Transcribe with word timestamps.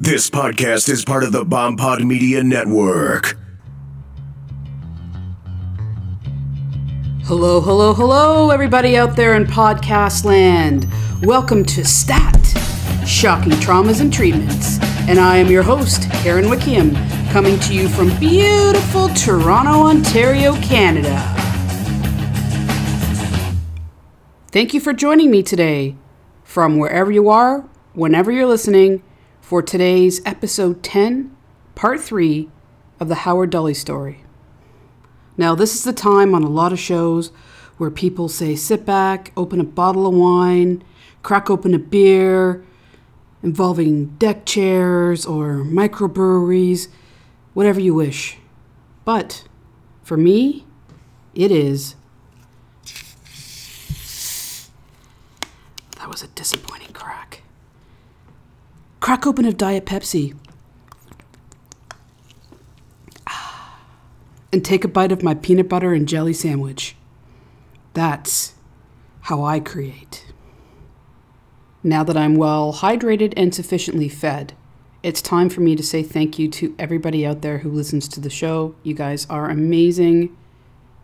This 0.00 0.30
podcast 0.30 0.88
is 0.88 1.04
part 1.04 1.24
of 1.24 1.32
the 1.32 1.44
Bomb 1.44 1.76
Pod 1.76 2.04
Media 2.04 2.40
Network. 2.44 3.36
Hello, 7.24 7.60
hello, 7.60 7.92
hello, 7.92 8.50
everybody 8.50 8.96
out 8.96 9.16
there 9.16 9.34
in 9.34 9.44
podcast 9.44 10.24
land. 10.24 10.86
Welcome 11.24 11.64
to 11.64 11.84
STAT, 11.84 12.46
Shocking 13.08 13.50
Traumas 13.54 14.00
and 14.00 14.12
Treatments. 14.12 14.78
And 15.08 15.18
I 15.18 15.38
am 15.38 15.48
your 15.48 15.64
host, 15.64 16.08
Karen 16.22 16.48
Wickham, 16.48 16.94
coming 17.30 17.58
to 17.58 17.74
you 17.74 17.88
from 17.88 18.16
beautiful 18.20 19.08
Toronto, 19.08 19.88
Ontario, 19.88 20.54
Canada. 20.62 21.18
Thank 24.52 24.72
you 24.72 24.78
for 24.78 24.92
joining 24.92 25.32
me 25.32 25.42
today 25.42 25.96
from 26.44 26.78
wherever 26.78 27.10
you 27.10 27.28
are, 27.28 27.68
whenever 27.94 28.30
you're 28.30 28.46
listening, 28.46 29.02
for 29.48 29.62
today's 29.62 30.20
episode 30.26 30.82
10, 30.82 31.34
part 31.74 31.98
3 31.98 32.50
of 33.00 33.08
the 33.08 33.14
Howard 33.14 33.48
Dully 33.48 33.72
story. 33.72 34.22
Now, 35.38 35.54
this 35.54 35.74
is 35.74 35.84
the 35.84 35.94
time 35.94 36.34
on 36.34 36.42
a 36.42 36.50
lot 36.50 36.70
of 36.70 36.78
shows 36.78 37.28
where 37.78 37.90
people 37.90 38.28
say 38.28 38.54
sit 38.54 38.84
back, 38.84 39.32
open 39.38 39.58
a 39.58 39.64
bottle 39.64 40.06
of 40.06 40.12
wine, 40.12 40.84
crack 41.22 41.48
open 41.48 41.72
a 41.72 41.78
beer, 41.78 42.62
involving 43.42 44.08
deck 44.18 44.44
chairs 44.44 45.24
or 45.24 45.64
microbreweries, 45.64 46.88
whatever 47.54 47.80
you 47.80 47.94
wish. 47.94 48.36
But 49.06 49.44
for 50.02 50.18
me, 50.18 50.66
it 51.34 51.50
is. 51.50 51.96
That 55.96 56.10
was 56.10 56.22
a 56.22 56.28
disappointing. 56.28 56.87
Crack 59.00 59.26
open 59.26 59.44
a 59.44 59.52
Diet 59.52 59.86
Pepsi. 59.86 60.36
Ah. 63.26 63.80
and 64.52 64.64
take 64.64 64.84
a 64.84 64.88
bite 64.88 65.12
of 65.12 65.22
my 65.22 65.34
peanut 65.34 65.68
butter 65.68 65.92
and 65.94 66.08
jelly 66.08 66.32
sandwich. 66.32 66.96
That's 67.94 68.54
how 69.22 69.44
I 69.44 69.60
create. 69.60 70.26
Now 71.82 72.02
that 72.02 72.16
I'm 72.16 72.34
well 72.34 72.72
hydrated 72.72 73.34
and 73.36 73.54
sufficiently 73.54 74.08
fed, 74.08 74.54
it's 75.02 75.22
time 75.22 75.48
for 75.48 75.60
me 75.60 75.76
to 75.76 75.82
say 75.82 76.02
thank 76.02 76.38
you 76.38 76.48
to 76.48 76.74
everybody 76.76 77.24
out 77.24 77.42
there 77.42 77.58
who 77.58 77.70
listens 77.70 78.08
to 78.08 78.20
the 78.20 78.30
show. 78.30 78.74
You 78.82 78.94
guys 78.94 79.26
are 79.30 79.48
amazing. 79.48 80.36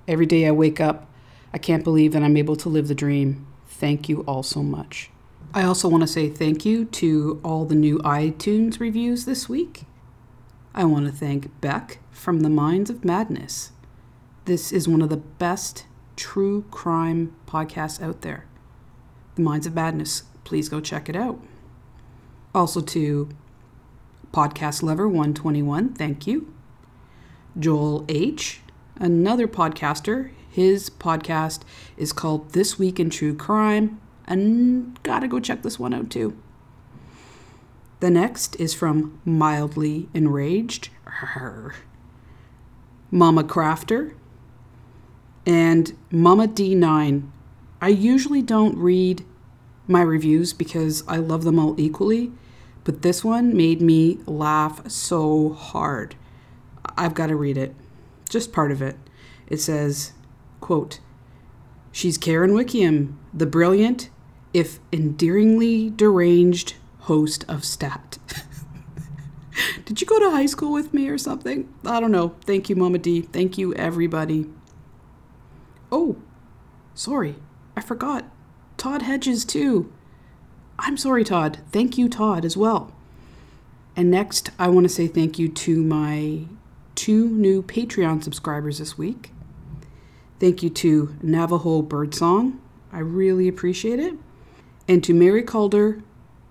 Every 0.09 0.27
day 0.27 0.47
I 0.47 0.51
wake 0.51 0.81
up, 0.81 1.09
I 1.53 1.59
can't 1.59 1.85
believe 1.85 2.13
that 2.13 2.23
I'm 2.25 2.37
able 2.37 2.57
to 2.57 2.69
live 2.69 2.89
the 2.89 2.95
dream. 2.95 3.47
Thank 3.69 4.09
you 4.09 4.23
all 4.23 4.43
so 4.43 4.63
much. 4.65 5.11
I 5.57 5.63
also 5.63 5.87
want 5.87 6.01
to 6.01 6.09
say 6.09 6.29
thank 6.29 6.65
you 6.65 6.85
to 6.87 7.41
all 7.45 7.65
the 7.65 7.77
new 7.77 7.99
iTunes 8.01 8.81
reviews 8.81 9.25
this 9.25 9.49
week. 9.49 9.85
I 10.75 10.85
want 10.85 11.07
to 11.07 11.13
thank 11.13 11.61
Beck 11.61 12.01
from 12.11 12.41
the 12.41 12.51
Minds 12.51 12.91
of 12.91 13.05
Madness. 13.05 13.71
This 14.47 14.73
is 14.73 14.89
one 14.89 15.01
of 15.01 15.11
the 15.11 15.17
best 15.17 15.87
true 16.17 16.65
crime 16.73 17.37
podcasts 17.47 18.03
out 18.03 18.23
there. 18.23 18.47
The 19.37 19.43
Minds 19.43 19.69
of 19.69 19.77
Madness. 19.77 20.25
Please 20.43 20.69
go 20.69 20.81
check 20.81 21.09
it 21.09 21.15
out. 21.15 21.41
Also 22.53 22.81
to 22.81 23.29
Podcast 24.33 24.83
Lover 24.83 25.07
121, 25.07 25.95
thank 25.95 26.27
you. 26.27 26.53
Joel 27.57 28.05
H., 28.09 28.61
another 28.97 29.47
podcaster. 29.47 30.33
His 30.51 30.91
podcast 30.91 31.61
is 31.97 32.13
called 32.13 32.55
This 32.55 32.77
Week 32.77 32.99
in 32.99 33.09
True 33.09 33.37
Crime, 33.37 34.01
and 34.27 34.99
gotta 35.03 35.29
go 35.29 35.41
check 35.41 35.63
this 35.63 35.79
one 35.79 35.95
out 35.95 36.11
too. 36.11 36.37
The 38.01 38.11
next 38.11 38.57
is 38.57 38.75
from 38.75 39.19
Mildly 39.25 40.09
Enraged, 40.13 40.91
Mama 43.11 43.45
Crafter, 43.45 44.15
and 45.47 45.97
Mama 46.11 46.49
D9. 46.49 47.31
I 47.81 47.89
usually 47.89 48.43
don't 48.43 48.77
read 48.77 49.25
my 49.87 50.03
reviews 50.03 50.53
because 50.53 51.03
I 51.07 51.17
love 51.17 51.45
them 51.45 51.59
all 51.59 51.79
equally, 51.79 52.33
but 52.85 53.03
this 53.03 53.25
one 53.25 53.57
made 53.57 53.81
me 53.81 54.19
laugh 54.27 54.89
so 54.91 55.53
hard. 55.53 56.17
I've 56.97 57.15
got 57.15 57.29
to 57.29 57.37
read 57.37 57.57
it. 57.57 57.75
Just 58.29 58.53
part 58.53 58.73
of 58.73 58.83
it. 58.83 58.97
It 59.47 59.61
says, 59.61 60.13
quote, 60.61 61.01
She's 61.93 62.19
Karen 62.19 62.55
Wickham, 62.55 63.19
the 63.33 63.47
brilliant, 63.47 64.11
if 64.55 64.79
endearingly 64.93 65.91
deranged 65.91 66.75
host 67.01 67.45
of 67.49 67.65
Stat. 67.65 68.19
Did 69.85 70.01
you 70.01 70.07
go 70.07 70.19
to 70.19 70.31
high 70.31 70.47
school 70.47 70.73
with 70.73 70.95
me 70.95 71.09
or 71.09 71.19
something? 71.19 71.73
I 71.85 72.01
don't 72.01 72.13
know. 72.13 72.35
Thank 72.43 72.71
you, 72.71 72.77
Mama 72.77 72.99
D. 72.99 73.21
Thank 73.21 73.59
you, 73.59 73.75
everybody. 73.75 74.47
Oh, 75.93 76.17
sorry. 76.95 77.37
I 77.77 77.81
forgot. 77.83 78.25
Todd 78.79 79.03
Hedges, 79.03 79.45
too. 79.45 79.93
I'm 80.79 80.97
sorry, 80.97 81.25
Todd. 81.25 81.59
Thank 81.71 81.99
you, 81.99 82.09
Todd, 82.09 82.45
as 82.45 82.57
well. 82.57 82.93
And 83.97 84.11
next, 84.11 84.51
I 84.59 84.69
want 84.69 84.85
to 84.85 84.89
say 84.89 85.07
thank 85.07 85.39
you 85.39 85.49
to 85.49 85.83
my 85.83 86.47
two 86.95 87.29
new 87.29 87.63
Patreon 87.63 88.25
subscribers 88.25 88.79
this 88.79 88.97
week. 88.99 89.31
Thank 90.41 90.63
you 90.63 90.71
to 90.71 91.15
Navajo 91.23 91.83
Birdsong. 91.83 92.61
I 92.93 92.99
really 93.01 93.47
appreciate 93.47 94.01
it. 94.01 94.15
And 94.87 95.03
to 95.05 95.15
Mary 95.15 95.43
Calder, 95.43 96.03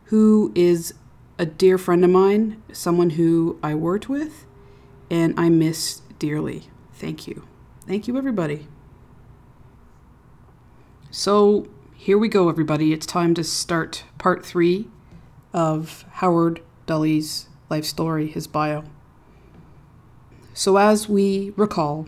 who 0.06 0.52
is 0.56 0.94
a 1.38 1.46
dear 1.46 1.78
friend 1.78 2.04
of 2.04 2.10
mine, 2.10 2.62
someone 2.72 3.12
who 3.12 3.60
I 3.62 3.76
worked 3.76 4.10
with, 4.10 4.46
and 5.10 5.34
I 5.38 5.50
miss 5.50 6.02
dearly. 6.20 6.64
Thank 6.94 7.28
you. 7.28 7.48
Thank 7.88 8.08
you, 8.08 8.18
everybody. 8.18 8.68
So, 11.12 11.68
here 11.96 12.18
we 12.18 12.28
go, 12.28 12.50
everybody. 12.50 12.92
It's 12.92 13.06
time 13.06 13.34
to 13.36 13.44
start 13.44 14.06
part 14.18 14.46
three 14.46 14.88
of 15.54 16.06
Howard 16.14 16.62
Dully's 16.86 17.50
life 17.70 17.86
story, 17.86 18.28
his 18.28 18.48
bio. 18.48 18.84
So, 20.54 20.78
as 20.78 21.08
we 21.08 21.54
recall, 21.56 22.08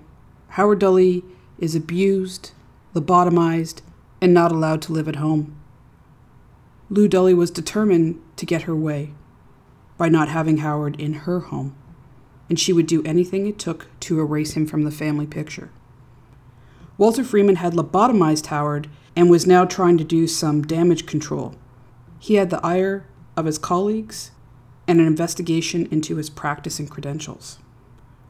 Howard 0.50 0.80
Dully 0.80 1.24
is 1.60 1.76
abused, 1.76 2.52
lobotomized, 2.94 3.82
and 4.22 4.34
not 4.34 4.52
allowed 4.52 4.82
to 4.84 4.94
live 4.94 5.08
at 5.08 5.18
home. 5.18 5.56
Lou 6.90 7.08
Dully 7.08 7.34
was 7.34 7.50
determined 7.50 8.22
to 8.36 8.46
get 8.46 8.64
her 8.64 8.76
way 8.76 9.14
by 9.98 10.08
not 10.08 10.30
having 10.30 10.58
Howard 10.58 11.00
in 11.00 11.14
her 11.14 11.40
home, 11.40 11.76
and 12.48 12.60
she 12.60 12.74
would 12.74 12.86
do 12.86 13.04
anything 13.04 13.48
it 13.48 13.58
took 13.58 13.88
to 14.02 14.20
erase 14.20 14.54
him 14.54 14.68
from 14.68 14.84
the 14.84 14.92
family 14.92 15.26
picture. 15.26 15.72
Walter 16.98 17.24
Freeman 17.24 17.56
had 17.56 17.74
lobotomized 17.74 18.48
Howard 18.48 18.88
and 19.16 19.30
was 19.30 19.48
now 19.48 19.66
trying 19.66 19.98
to 19.98 20.04
do 20.04 20.28
some 20.28 20.62
damage 20.62 21.06
control. 21.06 21.56
He 22.20 22.36
had 22.36 22.52
the 22.52 22.64
ire 22.66 23.06
of 23.36 23.46
his 23.46 23.58
colleagues 23.58 24.32
and 24.88 25.00
an 25.00 25.08
investigation 25.08 25.88
into 25.88 26.18
his 26.18 26.30
practice 26.30 26.80
and 26.80 26.90
credentials. 26.90 27.58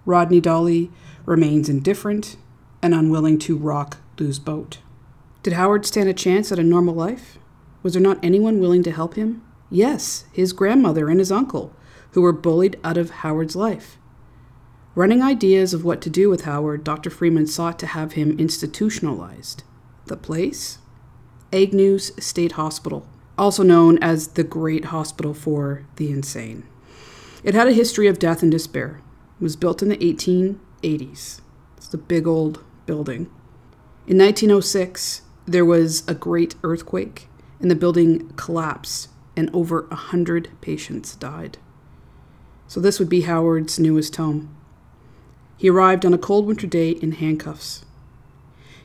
Rodney 0.05 0.39
Dully 0.39 0.91
remains 1.25 1.67
indifferent 1.67 2.38
and 2.81 2.94
unwilling 2.94 3.38
to 3.39 3.57
rock 3.57 3.97
Lou's 4.17 4.39
boat. 4.39 4.79
Did 5.44 5.53
Howard 5.53 5.85
stand 5.85 6.07
a 6.07 6.13
chance 6.13 6.51
at 6.51 6.59
a 6.59 6.63
normal 6.63 6.95
life? 6.95 7.38
Was 7.85 7.94
there 7.94 8.01
not 8.01 8.18
anyone 8.23 8.59
willing 8.59 8.81
to 8.81 8.91
help 8.91 9.13
him? 9.13 9.44
Yes, 9.69 10.25
his 10.34 10.53
grandmother 10.53 11.07
and 11.07 11.19
his 11.19 11.31
uncle, 11.31 11.72
who 12.13 12.22
were 12.23 12.34
bullied 12.34 12.79
out 12.84 12.97
of 12.97 13.12
Howard's 13.22 13.56
life. 13.56 14.00
Running 14.96 15.22
ideas 15.22 15.72
of 15.72 15.85
what 15.85 16.01
to 16.01 16.09
do 16.09 16.28
with 16.28 16.45
Howard, 16.45 16.84
Dr. 16.84 17.12
Freeman 17.12 17.45
sought 17.45 17.78
to 17.78 17.85
have 17.85 18.13
him 18.13 18.40
institutionalized. 18.40 19.62
The 20.07 20.18
place? 20.18 20.79
Agnews 21.53 22.12
State 22.18 22.53
Hospital, 22.53 23.07
also 23.38 23.62
known 23.62 24.00
as 24.00 24.29
the 24.29 24.44
Great 24.44 24.85
Hospital 24.85 25.35
for 25.35 25.85
the 25.97 26.09
Insane. 26.09 26.63
It 27.44 27.53
had 27.53 27.68
a 27.68 27.72
history 27.72 28.07
of 28.07 28.18
death 28.18 28.42
and 28.42 28.51
despair. 28.51 29.00
It 29.39 29.44
was 29.44 29.56
built 29.56 29.83
in 29.83 29.89
the 29.89 29.98
1880s. 29.98 31.42
It's 31.77 31.94
a 31.94 32.00
big 32.00 32.25
old 32.25 32.63
building. 32.88 33.30
In 34.07 34.18
1906, 34.18 35.21
there 35.45 35.63
was 35.63 36.04
a 36.07 36.15
great 36.15 36.56
earthquake 36.63 37.27
and 37.60 37.72
the 37.72 37.75
building 37.75 38.30
collapsed, 38.36 39.10
and 39.36 39.50
over 39.54 39.88
a 39.92 39.96
hundred 39.96 40.50
patients 40.62 41.16
died. 41.16 41.57
So, 42.68 42.80
this 42.80 43.00
would 43.00 43.10
be 43.10 43.22
Howard's 43.22 43.80
newest 43.80 44.16
home. 44.16 44.56
He 45.57 45.69
arrived 45.69 46.06
on 46.06 46.13
a 46.13 46.18
cold 46.18 46.46
winter 46.46 46.68
day 46.68 46.92
in 46.92 47.13
handcuffs. 47.13 47.86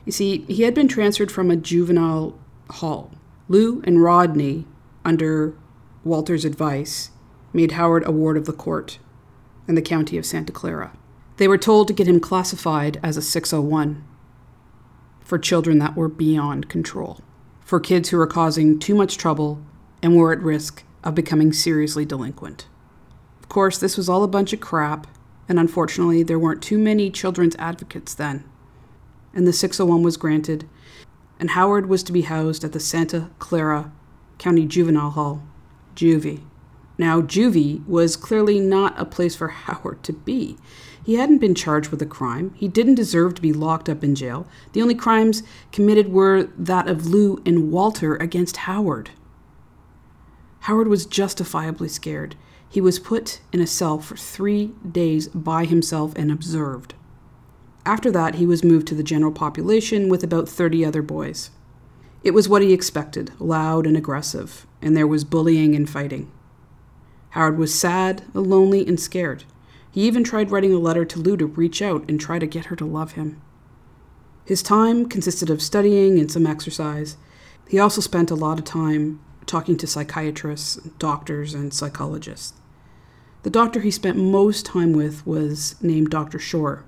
You 0.05 0.11
see, 0.11 0.39
he 0.47 0.63
had 0.63 0.73
been 0.73 0.87
transferred 0.87 1.31
from 1.31 1.51
a 1.51 1.55
juvenile 1.55 2.39
hall. 2.69 3.11
Lou 3.47 3.81
and 3.85 4.01
Rodney, 4.01 4.65
under 5.03 5.55
Walter's 6.03 6.45
advice, 6.45 7.11
made 7.53 7.73
Howard 7.73 8.07
a 8.07 8.11
ward 8.11 8.37
of 8.37 8.45
the 8.45 8.53
court 8.53 8.99
in 9.67 9.75
the 9.75 9.81
county 9.81 10.17
of 10.17 10.25
Santa 10.25 10.51
Clara. 10.51 10.93
They 11.37 11.47
were 11.47 11.57
told 11.57 11.87
to 11.87 11.93
get 11.93 12.07
him 12.07 12.19
classified 12.19 12.99
as 13.03 13.17
a 13.17 13.21
601 13.21 14.03
for 15.19 15.37
children 15.37 15.79
that 15.79 15.95
were 15.95 16.09
beyond 16.09 16.69
control 16.69 17.21
for 17.71 17.79
kids 17.79 18.09
who 18.09 18.17
were 18.17 18.27
causing 18.27 18.77
too 18.77 18.93
much 18.93 19.17
trouble 19.17 19.61
and 20.03 20.17
were 20.17 20.33
at 20.33 20.41
risk 20.41 20.83
of 21.05 21.15
becoming 21.15 21.53
seriously 21.53 22.03
delinquent. 22.03 22.67
Of 23.39 23.47
course, 23.47 23.77
this 23.77 23.95
was 23.95 24.09
all 24.09 24.25
a 24.25 24.27
bunch 24.27 24.51
of 24.51 24.59
crap, 24.59 25.07
and 25.47 25.57
unfortunately, 25.57 26.21
there 26.21 26.37
weren't 26.37 26.61
too 26.61 26.77
many 26.77 27.09
children's 27.09 27.55
advocates 27.55 28.13
then. 28.13 28.43
And 29.33 29.47
the 29.47 29.53
601 29.53 30.03
was 30.03 30.17
granted, 30.17 30.67
and 31.39 31.51
Howard 31.51 31.87
was 31.87 32.03
to 32.03 32.11
be 32.11 32.23
housed 32.23 32.65
at 32.65 32.73
the 32.73 32.79
Santa 32.81 33.29
Clara 33.39 33.93
County 34.37 34.65
Juvenile 34.65 35.11
Hall, 35.11 35.41
Juvie. 35.95 36.43
Now, 36.97 37.21
Juvie 37.21 37.87
was 37.87 38.17
clearly 38.17 38.59
not 38.59 38.99
a 38.99 39.05
place 39.05 39.37
for 39.37 39.47
Howard 39.69 40.03
to 40.03 40.11
be. 40.11 40.57
He 41.03 41.15
hadn't 41.15 41.39
been 41.39 41.55
charged 41.55 41.89
with 41.89 42.01
a 42.01 42.05
crime. 42.05 42.53
He 42.55 42.67
didn't 42.67 42.95
deserve 42.95 43.33
to 43.35 43.41
be 43.41 43.53
locked 43.53 43.89
up 43.89 44.03
in 44.03 44.13
jail. 44.13 44.47
The 44.73 44.81
only 44.81 44.95
crimes 44.95 45.41
committed 45.71 46.11
were 46.11 46.43
that 46.57 46.87
of 46.87 47.07
Lou 47.07 47.41
and 47.45 47.71
Walter 47.71 48.15
against 48.17 48.57
Howard. 48.57 49.09
Howard 50.61 50.87
was 50.87 51.07
justifiably 51.07 51.87
scared. 51.87 52.35
He 52.69 52.79
was 52.79 52.99
put 52.99 53.41
in 53.51 53.59
a 53.59 53.67
cell 53.67 53.99
for 53.99 54.15
three 54.15 54.73
days 54.89 55.27
by 55.29 55.65
himself 55.65 56.13
and 56.15 56.31
observed. 56.31 56.93
After 57.83 58.11
that, 58.11 58.35
he 58.35 58.45
was 58.45 58.63
moved 58.63 58.87
to 58.87 58.95
the 58.95 59.03
general 59.03 59.31
population 59.31 60.07
with 60.07 60.23
about 60.23 60.47
30 60.47 60.85
other 60.85 61.01
boys. 61.01 61.49
It 62.23 62.35
was 62.35 62.47
what 62.47 62.61
he 62.61 62.73
expected 62.73 63.31
loud 63.39 63.87
and 63.87 63.97
aggressive, 63.97 64.67
and 64.81 64.95
there 64.95 65.07
was 65.07 65.23
bullying 65.23 65.75
and 65.75 65.89
fighting. 65.89 66.31
Howard 67.31 67.57
was 67.57 67.73
sad, 67.73 68.23
lonely, 68.35 68.85
and 68.87 68.99
scared. 68.99 69.45
He 69.91 70.07
even 70.07 70.23
tried 70.23 70.51
writing 70.51 70.73
a 70.73 70.79
letter 70.79 71.03
to 71.05 71.19
Lou 71.19 71.35
to 71.37 71.45
reach 71.45 71.81
out 71.81 72.09
and 72.09 72.19
try 72.19 72.39
to 72.39 72.47
get 72.47 72.65
her 72.65 72.75
to 72.77 72.85
love 72.85 73.13
him. 73.13 73.41
His 74.45 74.63
time 74.63 75.07
consisted 75.07 75.49
of 75.49 75.61
studying 75.61 76.17
and 76.17 76.31
some 76.31 76.47
exercise. 76.47 77.17
He 77.67 77.77
also 77.77 78.01
spent 78.01 78.31
a 78.31 78.35
lot 78.35 78.57
of 78.57 78.65
time 78.65 79.19
talking 79.45 79.77
to 79.77 79.87
psychiatrists, 79.87 80.75
doctors, 80.97 81.53
and 81.53 81.73
psychologists. 81.73 82.53
The 83.43 83.49
doctor 83.49 83.81
he 83.81 83.91
spent 83.91 84.17
most 84.17 84.65
time 84.65 84.93
with 84.93 85.25
was 85.25 85.75
named 85.81 86.09
Dr. 86.09 86.39
Shore. 86.39 86.85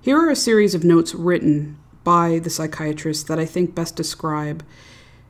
Here 0.00 0.18
are 0.18 0.30
a 0.30 0.36
series 0.36 0.74
of 0.74 0.84
notes 0.84 1.14
written 1.14 1.78
by 2.04 2.38
the 2.38 2.50
psychiatrist 2.50 3.28
that 3.28 3.38
I 3.38 3.46
think 3.46 3.74
best 3.74 3.96
describe 3.96 4.64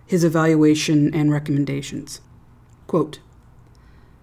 his 0.04 0.24
evaluation 0.24 1.14
and 1.14 1.30
recommendations. 1.30 2.20
Quote, 2.86 3.20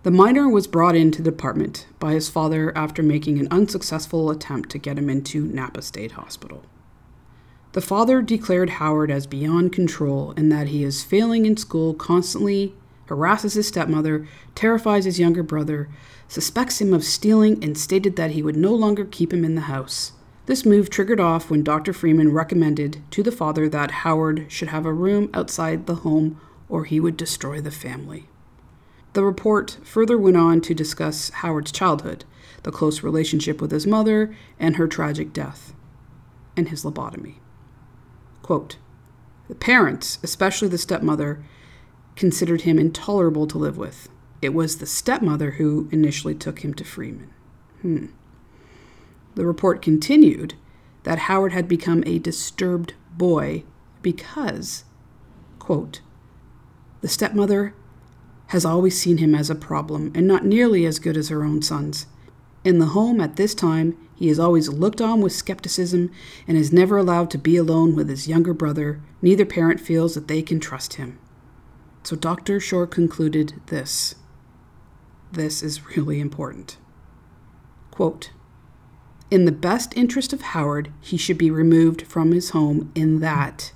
the 0.04 0.12
minor 0.12 0.48
was 0.48 0.66
brought 0.66 0.96
into 0.96 1.22
the 1.22 1.30
department 1.32 1.86
by 2.00 2.14
his 2.14 2.30
father 2.30 2.76
after 2.78 3.04
making 3.04 3.38
an 3.38 3.50
unsuccessful 3.52 4.30
attempt 4.32 4.70
to 4.70 4.78
get 4.78 4.98
him 4.98 5.10
into 5.10 5.46
Napa 5.46 5.82
State 5.82 6.14
Hospital. 6.14 6.64
The 7.74 7.82
father 7.82 8.22
declared 8.22 8.72
Howard 8.72 9.12
as 9.12 9.28
beyond 9.28 9.74
control 9.74 10.34
and 10.38 10.50
that 10.52 10.70
he 10.70 10.86
is 10.86 11.04
failing 11.04 11.46
in 11.46 11.58
school, 11.58 11.94
constantly 11.94 12.74
harasses 13.08 13.56
his 13.56 13.68
stepmother, 13.68 14.26
terrifies 14.56 15.04
his 15.04 15.20
younger 15.20 15.44
brother, 15.44 15.90
suspects 16.30 16.80
him 16.80 16.94
of 16.94 17.04
stealing, 17.04 17.62
and 17.62 17.78
stated 17.78 18.16
that 18.16 18.32
he 18.32 18.42
would 18.42 18.56
no 18.56 18.74
longer 18.74 19.04
keep 19.04 19.34
him 19.34 19.44
in 19.44 19.56
the 19.56 19.62
house. 19.62 20.14
This 20.46 20.66
move 20.66 20.90
triggered 20.90 21.20
off 21.20 21.50
when 21.50 21.64
Dr. 21.64 21.92
Freeman 21.92 22.32
recommended 22.32 23.02
to 23.12 23.22
the 23.22 23.32
father 23.32 23.68
that 23.70 23.92
Howard 23.92 24.46
should 24.48 24.70
have 24.70 24.86
a 24.86 24.94
room 24.94 25.30
outside 25.34 25.88
the 25.88 25.96
home 25.96 26.40
or 26.70 26.86
he 26.86 27.00
would 27.00 27.18
destroy 27.18 27.60
the 27.60 27.72
family. 27.72 28.29
The 29.14 29.24
report 29.24 29.78
further 29.84 30.18
went 30.18 30.38
on 30.38 30.62
to 30.62 30.74
discuss 30.74 31.30
Howard's 31.30 31.72
childhood, 31.72 32.26
the 32.64 32.72
close 32.72 33.02
relationship 33.02 33.60
with 33.62 33.72
his 33.72 33.88
mother, 33.88 34.36
and 34.60 34.76
her 34.76 34.88
tragic 34.88 35.34
death, 35.34 35.74
and 36.56 36.70
his 36.70 36.84
lobotomy. 36.84 37.36
Quote, 38.42 38.78
the 39.48 39.56
parents, 39.56 40.20
especially 40.22 40.68
the 40.68 40.78
stepmother, 40.78 41.44
considered 42.16 42.62
him 42.62 42.78
intolerable 42.78 43.48
to 43.48 43.58
live 43.58 43.78
with. 43.78 44.08
It 44.42 44.54
was 44.54 44.78
the 44.78 44.86
stepmother 44.86 45.52
who 45.52 45.90
initially 45.92 46.36
took 46.36 46.60
him 46.60 46.74
to 46.76 46.84
Freeman. 46.84 47.34
Hmm. 47.82 48.06
The 49.36 49.46
report 49.46 49.82
continued 49.82 50.54
that 51.04 51.20
Howard 51.20 51.52
had 51.52 51.68
become 51.68 52.04
a 52.06 52.20
disturbed 52.20 52.94
boy 53.12 53.64
because, 54.02 54.84
quote, 55.58 56.02
the 57.02 57.08
stepmother 57.08 57.74
has 58.50 58.66
always 58.66 59.00
seen 59.00 59.18
him 59.18 59.36
as 59.36 59.50
a 59.50 59.56
problem 59.56 60.12
and 60.16 60.28
not 60.28 60.46
nearly 60.46 60.86
as 60.86 61.00
good 61.00 61.16
as 61.16 61.30
her 61.30 61.44
own 61.44 61.62
sons. 61.62 62.08
In 62.64 62.80
the 62.80 62.88
home 62.88 63.22
at 63.22 63.36
this 63.36 63.56
time, 63.56 63.96
he 64.16 64.28
is 64.28 64.40
always 64.40 64.68
looked 64.70 65.02
on 65.02 65.22
with 65.22 65.34
skepticism 65.34 66.12
and 66.48 66.58
is 66.58 66.74
never 66.74 66.98
allowed 66.98 67.32
to 67.32 67.38
be 67.38 67.56
alone 67.58 67.96
with 67.96 68.10
his 68.10 68.28
younger 68.28 68.54
brother. 68.54 69.02
Neither 69.22 69.46
parent 69.46 69.80
feels 69.80 70.16
that 70.16 70.28
they 70.28 70.42
can 70.42 70.60
trust 70.60 70.96
him. 70.96 71.20
So 72.04 72.16
Dr. 72.16 72.60
Shore 72.60 72.88
concluded 72.88 73.54
this. 73.68 74.16
This 75.32 75.64
is 75.64 75.86
really 75.96 76.20
important. 76.20 76.78
Quote 77.92 78.32
In 79.30 79.46
the 79.46 79.52
best 79.52 79.96
interest 79.96 80.34
of 80.34 80.42
Howard, 80.42 80.92
he 81.02 81.18
should 81.18 81.38
be 81.38 81.52
removed 81.52 82.02
from 82.02 82.32
his 82.32 82.50
home 82.50 82.92
in 82.96 83.20
that 83.20 83.72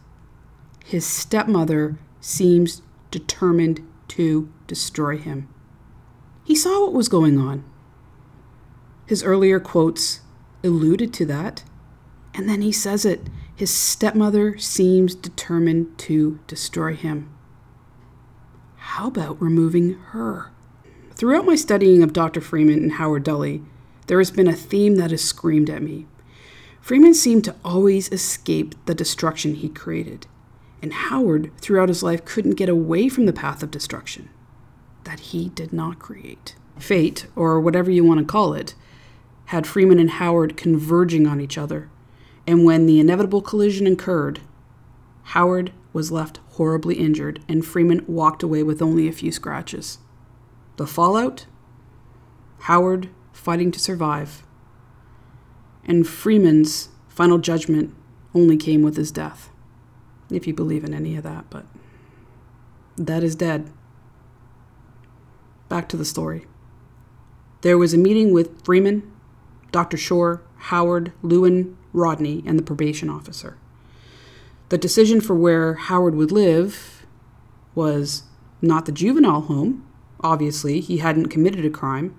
his 0.83 1.05
stepmother 1.05 1.97
seems 2.19 2.81
determined 3.11 3.87
to 4.09 4.49
destroy 4.67 5.17
him. 5.17 5.47
He 6.43 6.55
saw 6.55 6.81
what 6.81 6.93
was 6.93 7.09
going 7.09 7.37
on. 7.37 7.63
His 9.05 9.23
earlier 9.23 9.59
quotes 9.59 10.21
alluded 10.63 11.13
to 11.13 11.25
that, 11.25 11.63
and 12.33 12.49
then 12.49 12.61
he 12.61 12.71
says 12.71 13.05
it. 13.05 13.27
His 13.55 13.69
stepmother 13.69 14.57
seems 14.57 15.15
determined 15.15 15.97
to 15.99 16.39
destroy 16.47 16.95
him. 16.95 17.29
How 18.77 19.07
about 19.07 19.41
removing 19.41 19.93
her? 20.11 20.51
Throughout 21.15 21.45
my 21.45 21.55
studying 21.55 22.01
of 22.01 22.13
Dr. 22.13 22.41
Freeman 22.41 22.79
and 22.79 22.93
Howard 22.93 23.23
Dully, 23.23 23.63
there 24.07 24.17
has 24.17 24.31
been 24.31 24.47
a 24.47 24.53
theme 24.53 24.95
that 24.95 25.11
has 25.11 25.23
screamed 25.23 25.69
at 25.69 25.83
me. 25.83 26.07
Freeman 26.81 27.13
seemed 27.13 27.45
to 27.45 27.55
always 27.63 28.11
escape 28.11 28.75
the 28.85 28.95
destruction 28.95 29.55
he 29.55 29.69
created 29.69 30.27
and 30.83 30.91
Howard, 30.91 31.49
throughout 31.59 31.87
his 31.87 32.03
life, 32.03 32.25
couldn't 32.25 32.55
get 32.55 32.67
away 32.67 33.07
from 33.07 33.25
the 33.25 33.33
path 33.33 33.63
of 33.63 33.71
destruction 33.71 34.29
that 35.03 35.19
he 35.19 35.49
did 35.49 35.73
not 35.73 35.99
create. 35.99 36.55
Fate, 36.77 37.27
or 37.35 37.59
whatever 37.59 37.91
you 37.91 38.03
want 38.03 38.19
to 38.19 38.25
call 38.25 38.53
it, 38.53 38.73
had 39.45 39.67
Freeman 39.67 39.99
and 39.99 40.11
Howard 40.11 40.57
converging 40.57 41.27
on 41.27 41.39
each 41.41 41.57
other, 41.57 41.89
and 42.47 42.65
when 42.65 42.85
the 42.85 42.99
inevitable 42.99 43.41
collision 43.41 43.87
occurred, 43.87 44.41
Howard 45.27 45.71
was 45.93 46.11
left 46.11 46.39
horribly 46.51 46.95
injured, 46.95 47.39
and 47.47 47.65
Freeman 47.65 48.03
walked 48.07 48.43
away 48.43 48.63
with 48.63 48.81
only 48.81 49.07
a 49.07 49.13
few 49.13 49.31
scratches. 49.31 49.99
The 50.77 50.87
fallout? 50.87 51.45
Howard 52.61 53.09
fighting 53.31 53.71
to 53.71 53.79
survive. 53.79 54.43
And 55.85 56.07
Freeman's 56.07 56.89
final 57.07 57.37
judgment 57.37 57.93
only 58.33 58.57
came 58.57 58.81
with 58.81 58.97
his 58.97 59.11
death 59.11 59.49
if 60.29 60.47
you 60.47 60.53
believe 60.53 60.83
in 60.83 60.93
any 60.93 61.15
of 61.15 61.23
that, 61.23 61.49
but 61.49 61.65
that 62.97 63.23
is 63.23 63.35
dead. 63.35 63.69
Back 65.73 65.89
to 65.89 65.97
the 65.97 66.05
story. 66.05 66.45
There 67.61 67.79
was 67.79 67.95
a 67.95 67.97
meeting 67.97 68.31
with 68.31 68.63
Freeman, 68.63 69.11
Dr. 69.71 69.97
Shore, 69.97 70.43
Howard, 70.69 71.13
Lewin, 71.23 71.75
Rodney, 71.93 72.43
and 72.45 72.59
the 72.59 72.63
probation 72.63 73.09
officer. 73.09 73.57
The 74.69 74.77
decision 74.77 75.19
for 75.19 75.33
where 75.33 75.73
Howard 75.73 76.13
would 76.13 76.31
live 76.31 77.07
was 77.73 78.21
not 78.61 78.85
the 78.85 78.91
juvenile 78.91 79.41
home. 79.41 79.83
Obviously, 80.19 80.79
he 80.79 80.97
hadn't 80.97 81.29
committed 81.29 81.65
a 81.65 81.71
crime. 81.71 82.13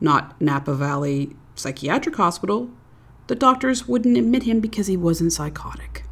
Not 0.00 0.40
Napa 0.40 0.72
Valley 0.72 1.36
Psychiatric 1.54 2.16
Hospital. 2.16 2.70
The 3.26 3.34
doctors 3.34 3.86
wouldn't 3.86 4.16
admit 4.16 4.44
him 4.44 4.60
because 4.60 4.86
he 4.86 4.96
wasn't 4.96 5.34
psychotic 5.34 6.04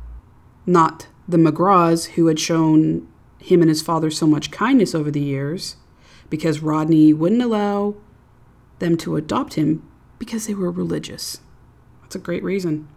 not 0.67 1.09
the 1.27 1.37
McGraws 1.37 2.11
who 2.11 2.27
had 2.27 2.39
shown 2.39 3.09
him 3.39 3.61
and 3.63 3.69
his 3.69 3.81
father 3.81 4.11
so 4.11 4.27
much 4.27 4.51
kindness 4.51 4.95
over 4.95 5.11
the 5.11 5.21
years 5.21 5.77
because 6.33 6.61
Rodney 6.61 7.13
wouldn't 7.13 7.43
allow 7.43 7.95
them 8.79 8.97
to 8.97 9.17
adopt 9.17 9.53
him 9.53 9.87
because 10.19 10.47
they 10.47 10.55
were 10.55 10.71
religious. 10.71 11.43
That's 12.01 12.15
a 12.15 12.19
great 12.19 12.43
reason. 12.43 12.89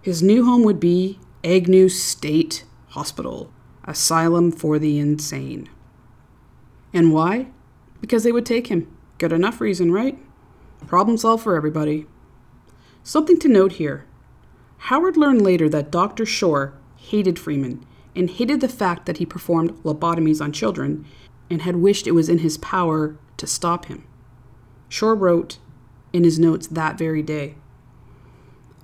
His 0.00 0.22
new 0.22 0.46
home 0.46 0.62
would 0.62 0.80
be 0.80 1.20
Agnew 1.44 1.90
State 1.90 2.64
Hospital, 2.88 3.52
asylum 3.84 4.50
for 4.50 4.78
the 4.78 4.98
insane. 4.98 5.68
And 6.94 7.12
why? 7.12 7.48
Because 8.00 8.24
they 8.24 8.32
would 8.32 8.46
take 8.46 8.68
him. 8.68 8.90
Good 9.18 9.34
enough 9.34 9.60
reason, 9.60 9.92
right? 9.92 10.18
Problem 10.86 11.18
solved 11.18 11.44
for 11.44 11.54
everybody. 11.54 12.06
Something 13.02 13.38
to 13.40 13.48
note 13.48 13.72
here 13.72 14.06
Howard 14.88 15.18
learned 15.18 15.42
later 15.42 15.68
that 15.68 15.90
Dr. 15.92 16.24
Shore 16.24 16.78
hated 16.96 17.38
Freeman 17.38 17.84
and 18.14 18.30
hated 18.30 18.62
the 18.62 18.70
fact 18.70 19.04
that 19.04 19.18
he 19.18 19.26
performed 19.26 19.72
lobotomies 19.82 20.40
on 20.40 20.50
children 20.50 21.04
and 21.50 21.62
had 21.62 21.76
wished 21.76 22.06
it 22.06 22.12
was 22.12 22.28
in 22.28 22.38
his 22.38 22.58
power 22.58 23.16
to 23.36 23.46
stop 23.46 23.86
him. 23.86 24.04
Shore 24.88 25.14
wrote 25.14 25.58
in 26.12 26.24
his 26.24 26.38
notes 26.38 26.66
that 26.68 26.98
very 26.98 27.22
day 27.22 27.54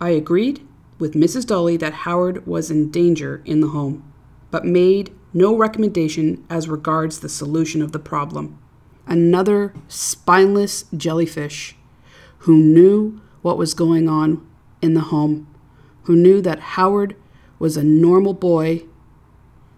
I 0.00 0.10
agreed 0.10 0.66
with 0.98 1.14
Mrs. 1.14 1.46
Dully 1.46 1.76
that 1.76 1.92
Howard 1.92 2.46
was 2.46 2.70
in 2.70 2.90
danger 2.90 3.40
in 3.44 3.60
the 3.60 3.68
home, 3.68 4.12
but 4.50 4.64
made 4.64 5.14
no 5.32 5.56
recommendation 5.56 6.44
as 6.50 6.68
regards 6.68 7.20
the 7.20 7.28
solution 7.28 7.80
of 7.82 7.92
the 7.92 7.98
problem. 7.98 8.58
another 9.06 9.74
spineless 9.88 10.84
jellyfish 10.96 11.76
who 12.38 12.56
knew 12.56 13.20
what 13.42 13.58
was 13.58 13.74
going 13.74 14.08
on 14.08 14.44
in 14.80 14.94
the 14.94 15.00
home, 15.02 15.46
who 16.04 16.16
knew 16.16 16.40
that 16.40 16.60
Howard 16.60 17.16
was 17.58 17.76
a 17.76 17.84
normal 17.84 18.34
boy 18.34 18.82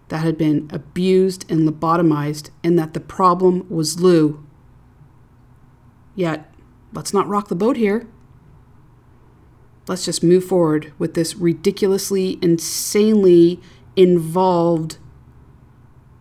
that 0.09 0.19
had 0.19 0.37
been 0.37 0.69
abused 0.71 1.49
and 1.51 1.67
lobotomized, 1.67 2.49
and 2.63 2.77
that 2.77 2.93
the 2.93 2.99
problem 2.99 3.65
was 3.69 3.99
Lou. 3.99 4.45
Yet, 6.15 6.53
let's 6.93 7.13
not 7.13 7.27
rock 7.27 7.47
the 7.47 7.55
boat 7.55 7.77
here. 7.77 8.07
Let's 9.87 10.05
just 10.05 10.23
move 10.23 10.45
forward 10.45 10.93
with 10.97 11.13
this 11.13 11.35
ridiculously, 11.35 12.39
insanely 12.41 13.59
involved 13.95 14.97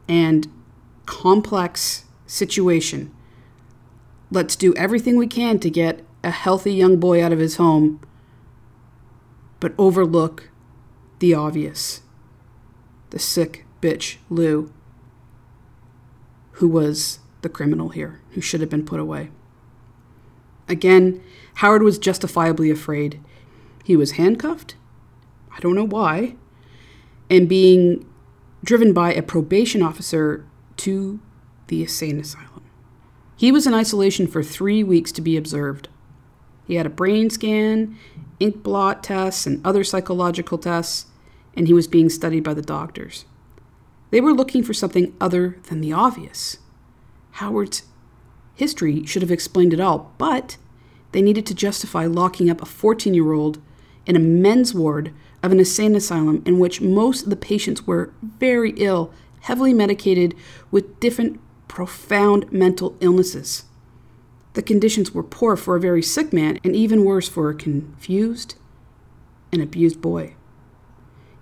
and 0.09 0.49
complex 1.07 2.05
situation. 2.27 3.15
Let's 4.31 4.57
do 4.57 4.75
everything 4.75 5.17
we 5.17 5.27
can 5.27 5.59
to 5.61 5.71
get 5.71 6.05
a 6.23 6.31
healthy 6.31 6.73
young 6.73 6.99
boy 6.99 7.23
out 7.23 7.33
of 7.33 7.39
his 7.39 7.57
home, 7.57 8.01
but 9.61 9.75
overlook 9.79 10.51
the 11.21 11.35
obvious. 11.35 12.03
The 13.11 13.19
sick 13.19 13.64
bitch, 13.85 14.17
Lou, 14.31 14.73
who 16.53 16.67
was 16.67 17.19
the 17.43 17.51
criminal 17.51 17.91
here, 17.91 18.23
who 18.31 18.41
should 18.41 18.63
have 18.63 18.71
been 18.71 18.87
put 18.87 18.99
away. 18.99 19.29
Again, 20.67 21.23
Howard 21.57 21.83
was 21.83 21.99
justifiably 21.99 22.71
afraid. 22.71 23.21
He 23.85 23.95
was 23.95 24.13
handcuffed, 24.13 24.77
I 25.55 25.61
don't 25.61 25.75
know 25.75 25.87
why, 25.87 26.37
and 27.29 27.47
being 27.47 28.09
driven 28.65 28.95
by 28.95 29.13
a 29.13 29.23
probation 29.23 29.83
officer 29.83 30.47
to 30.79 31.21
the 31.67 31.83
insane 31.83 32.19
asylum. 32.19 32.65
He 33.37 33.53
was 33.53 33.67
in 33.67 33.75
isolation 33.75 34.27
for 34.27 34.43
three 34.43 34.83
weeks 34.83 35.13
to 35.13 35.21
be 35.21 35.37
observed. 35.37 35.89
He 36.67 36.77
had 36.77 36.87
a 36.87 36.91
brain 36.91 37.29
scan, 37.29 37.99
ink 38.41 38.63
blot 38.63 39.03
tests, 39.03 39.47
and 39.47 39.65
other 39.67 39.85
psychological 39.85 40.57
tests, 40.57 41.07
and 41.55 41.67
he 41.67 41.75
was 41.75 41.87
being 41.87 42.09
studied 42.09 42.45
by 42.45 42.55
the 42.55 42.63
doctors. 42.63 43.27
They 44.15 44.21
were 44.21 44.33
looking 44.33 44.63
for 44.63 44.73
something 44.73 45.13
other 45.21 45.59
than 45.65 45.81
the 45.81 45.93
obvious. 45.93 46.59
Howard's 47.33 47.83
history 48.55 49.05
should 49.07 49.23
have 49.23 49.31
explained 49.33 49.75
it 49.75 49.81
all, 49.81 50.13
but 50.19 50.57
they 51.11 51.21
needed 51.21 51.47
to 51.47 51.53
justify 51.55 52.07
locking 52.07 52.49
up 52.49 52.63
a 52.63 52.65
14 52.65 53.13
year 53.13 53.33
old 53.33 53.59
in 54.07 54.15
a 54.15 54.21
men's 54.21 54.73
ward 54.73 55.13
of 55.43 55.51
an 55.51 55.59
insane 55.59 55.97
asylum 55.97 56.45
in 56.47 56.61
which 56.61 56.81
most 56.81 57.25
of 57.25 57.31
the 57.31 57.35
patients 57.35 57.89
were 57.89 58.15
very 58.23 58.71
ill, 58.77 59.13
heavily 59.41 59.75
medicated, 59.75 60.37
with 60.71 61.01
different 61.01 61.41
profound 61.67 62.53
mental 62.53 62.97
illnesses. 63.01 63.65
The 64.53 64.63
conditions 64.63 65.11
were 65.11 65.25
poor 65.25 65.57
for 65.57 65.75
a 65.75 65.81
very 65.81 66.03
sick 66.03 66.33
man, 66.33 66.61
and 66.63 66.77
even 66.77 67.05
worse 67.05 67.29
for 67.29 67.51
a 67.51 67.55
confused 67.57 68.55
and 69.51 69.61
abused 69.61 70.01
boy. 70.01 70.37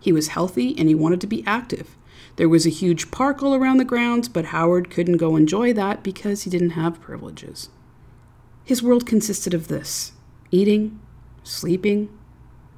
He 0.00 0.11
was 0.11 0.29
healthy 0.29 0.75
and 0.79 0.88
he 0.88 0.95
wanted 0.95 1.21
to 1.21 1.26
be 1.26 1.45
active. 1.47 1.99
There 2.37 2.49
was 2.49 2.67
a 2.67 2.71
huge 2.71 3.11
park 3.11 3.43
all 3.43 3.55
around 3.55 3.77
the 3.77 3.85
grounds, 3.85 4.29
but 4.29 4.47
Howard 4.47 4.91
couldn't 4.91 5.19
go 5.19 5.37
enjoy 5.37 5.73
that 5.75 6.03
because 6.03 6.43
he 6.43 6.51
didn't 6.51 6.71
have 6.71 7.01
privileges. 7.01 7.69
His 8.65 8.83
world 8.83 9.07
consisted 9.07 9.55
of 9.55 9.69
this 9.69 10.12
eating, 10.51 11.01
sleeping, 11.43 12.09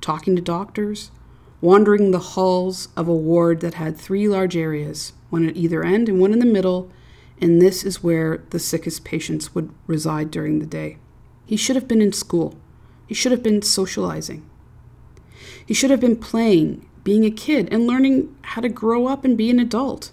talking 0.00 0.36
to 0.36 0.42
doctors, 0.42 1.10
wandering 1.60 2.10
the 2.10 2.18
halls 2.18 2.88
of 2.96 3.08
a 3.08 3.14
ward 3.14 3.60
that 3.60 3.74
had 3.74 3.96
three 3.96 4.28
large 4.28 4.56
areas, 4.56 5.12
one 5.30 5.48
at 5.48 5.56
either 5.56 5.82
end 5.82 6.08
and 6.08 6.20
one 6.20 6.32
in 6.32 6.38
the 6.38 6.46
middle, 6.46 6.90
and 7.40 7.60
this 7.60 7.84
is 7.84 8.02
where 8.02 8.44
the 8.50 8.58
sickest 8.58 9.04
patients 9.04 9.54
would 9.54 9.72
reside 9.86 10.30
during 10.30 10.58
the 10.58 10.66
day. 10.66 10.98
He 11.46 11.56
should 11.56 11.76
have 11.76 11.88
been 11.88 12.02
in 12.02 12.12
school. 12.12 12.56
He 13.06 13.14
should 13.14 13.32
have 13.32 13.42
been 13.42 13.62
socializing. 13.62 14.48
He 15.66 15.74
should 15.74 15.90
have 15.90 16.00
been 16.00 16.16
playing, 16.16 16.86
being 17.04 17.24
a 17.24 17.30
kid, 17.30 17.68
and 17.70 17.86
learning 17.86 18.34
how 18.42 18.60
to 18.60 18.68
grow 18.68 19.06
up 19.06 19.24
and 19.24 19.36
be 19.36 19.50
an 19.50 19.60
adult. 19.60 20.10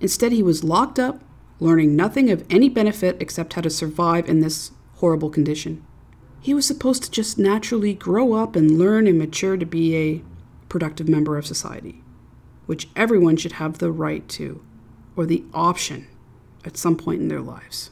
Instead, 0.00 0.30
he 0.30 0.42
was 0.42 0.62
locked 0.62 0.98
up, 0.98 1.22
learning 1.58 1.96
nothing 1.96 2.30
of 2.30 2.44
any 2.48 2.68
benefit 2.68 3.16
except 3.20 3.54
how 3.54 3.62
to 3.62 3.70
survive 3.70 4.28
in 4.28 4.40
this 4.40 4.70
horrible 4.96 5.30
condition. 5.30 5.84
He 6.40 6.54
was 6.54 6.66
supposed 6.66 7.02
to 7.04 7.10
just 7.10 7.38
naturally 7.38 7.94
grow 7.94 8.34
up 8.34 8.54
and 8.54 8.78
learn 8.78 9.06
and 9.06 9.18
mature 9.18 9.56
to 9.56 9.66
be 9.66 9.96
a 9.96 10.22
productive 10.68 11.08
member 11.08 11.36
of 11.36 11.46
society, 11.46 12.02
which 12.66 12.88
everyone 12.94 13.36
should 13.36 13.52
have 13.52 13.78
the 13.78 13.90
right 13.90 14.28
to, 14.28 14.62
or 15.16 15.26
the 15.26 15.44
option 15.52 16.06
at 16.64 16.76
some 16.76 16.96
point 16.96 17.20
in 17.20 17.28
their 17.28 17.40
lives. 17.40 17.90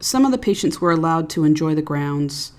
Some 0.00 0.26
of 0.26 0.32
the 0.32 0.38
patients 0.38 0.80
were 0.80 0.90
allowed 0.90 1.30
to 1.30 1.44
enjoy 1.44 1.74
the 1.74 1.82
grounds 1.82 2.52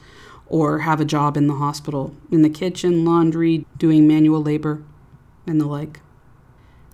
or 0.47 0.79
have 0.79 0.99
a 0.99 1.05
job 1.05 1.37
in 1.37 1.47
the 1.47 1.55
hospital, 1.55 2.15
in 2.31 2.41
the 2.41 2.49
kitchen, 2.49 3.03
laundry, 3.03 3.65
doing 3.77 4.07
manual 4.07 4.41
labor, 4.41 4.83
and 5.47 5.59
the 5.59 5.65
like. 5.65 6.01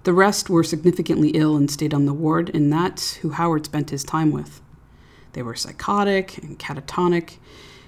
The 0.03 0.13
rest 0.13 0.49
were 0.49 0.63
significantly 0.63 1.29
ill 1.29 1.55
and 1.55 1.69
stayed 1.69 1.93
on 1.93 2.05
the 2.05 2.13
ward, 2.13 2.49
and 2.53 2.71
that's 2.71 3.15
who 3.17 3.31
Howard 3.31 3.65
spent 3.65 3.91
his 3.91 4.03
time 4.03 4.31
with. 4.31 4.61
They 5.33 5.43
were 5.43 5.55
psychotic 5.55 6.37
and 6.39 6.57
catatonic 6.57 7.37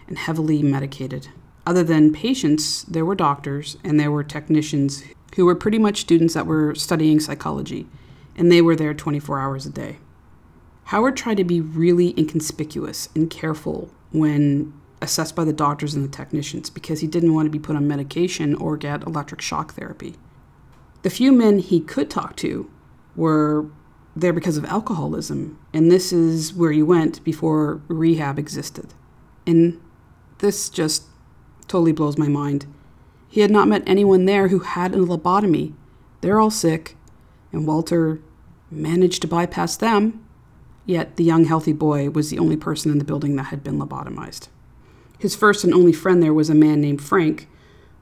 and 0.08 0.18
heavily 0.18 0.62
medicated. 0.62 1.30
Other 1.66 1.84
than 1.84 2.14
patients, 2.14 2.84
there 2.84 3.06
were 3.06 3.16
doctors 3.16 3.78
and 3.84 4.00
there 4.00 4.12
were 4.12 4.24
technicians 4.24 5.04
who 5.36 5.46
were 5.46 5.56
pretty 5.56 5.80
much 5.80 6.02
students 6.02 6.34
that 6.36 6.46
were 6.46 6.76
studying 6.76 7.20
psychology, 7.20 7.88
and 8.36 8.52
they 8.52 8.62
were 8.62 8.76
there 8.76 8.94
24 8.94 9.40
hours 9.40 9.66
a 9.66 9.70
day. 9.70 9.98
Howard 10.86 11.16
tried 11.18 11.38
to 11.38 11.44
be 11.44 11.62
really 11.62 12.14
inconspicuous 12.18 13.10
and 13.16 13.30
careful 13.30 13.90
when 14.12 14.74
assessed 15.04 15.36
by 15.36 15.44
the 15.44 15.54
doctors 15.54 15.94
and 15.94 16.04
the 16.04 16.16
technicians 16.16 16.70
because 16.70 17.02
he 17.02 17.08
didn't 17.08 17.34
want 17.34 17.46
to 17.46 17.52
be 17.52 17.60
put 17.60 17.76
on 17.76 17.88
medication 17.88 18.56
or 18.56 18.78
get 18.78 19.04
electric 19.04 19.42
shock 19.42 19.74
therapy. 19.74 20.16
The 21.04 21.10
few 21.10 21.32
men 21.32 21.60
he 21.60 21.80
could 21.80 22.10
talk 22.10 22.36
to 22.38 22.70
were 23.16 23.68
there 24.16 24.34
because 24.34 24.58
of 24.58 24.66
alcoholism, 24.66 25.60
and 25.74 25.92
this 25.92 26.14
is 26.14 26.54
where 26.54 26.72
you 26.72 26.86
went 26.86 27.24
before 27.24 27.82
rehab 27.88 28.40
existed. 28.40 28.94
And 29.46 29.82
this 30.40 30.70
just 30.70 31.04
totally 31.68 31.92
blows 31.92 32.18
my 32.18 32.28
mind. 32.28 32.66
He 33.28 33.42
had 33.42 33.52
not 33.52 33.68
met 33.68 33.84
anyone 33.86 34.26
there 34.26 34.48
who 34.48 34.60
had 34.60 34.94
a 34.94 35.00
lobotomy. 35.00 35.74
They're 36.22 36.40
all 36.40 36.52
sick, 36.52 36.96
and 37.52 37.68
Walter 37.68 38.22
managed 38.72 39.22
to 39.24 39.28
bypass 39.28 39.76
them 39.76 40.24
Yet 40.86 41.16
the 41.16 41.24
young, 41.24 41.46
healthy 41.46 41.74
boy 41.74 42.10
was 42.10 42.30
the 42.30 42.40
only 42.40 42.58
person 42.58 42.92
in 42.92 42.98
the 42.98 43.06
building 43.06 43.36
that 43.38 43.44
had 43.44 43.64
been 43.64 43.80
lobotomized. 43.80 44.50
His 45.24 45.38
first 45.38 45.64
and 45.64 45.74
only 45.74 45.94
friend 45.94 46.22
there 46.22 46.34
was 46.34 46.50
a 46.50 46.54
man 46.54 46.82
named 46.82 47.02
Frank, 47.02 47.48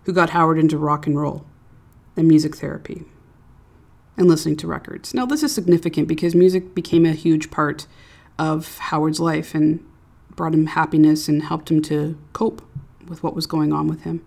who 0.06 0.12
got 0.12 0.32
Howard 0.32 0.58
into 0.58 0.76
rock 0.76 1.06
and 1.06 1.16
roll 1.16 1.46
and 2.18 2.28
music 2.28 2.56
therapy 2.56 3.06
and 4.18 4.28
listening 4.28 4.58
to 4.58 4.66
records. 4.66 5.14
Now, 5.14 5.28
this 5.28 5.44
is 5.44 5.54
significant 5.54 6.08
because 6.08 6.34
music 6.34 6.74
became 6.74 7.06
a 7.06 7.12
huge 7.12 7.52
part 7.52 7.86
of 8.40 8.80
Howard's 8.80 9.20
life 9.20 9.54
and 9.54 9.86
brought 10.36 10.56
him 10.56 10.66
happiness 10.66 11.28
and 11.28 11.44
helped 11.44 11.70
him 11.70 11.84
to 11.84 12.18
cope 12.34 12.64
with 13.08 13.22
what 13.22 13.36
was 13.36 13.46
going 13.46 13.72
on 13.72 13.86
with 13.86 14.02
him. 14.02 14.26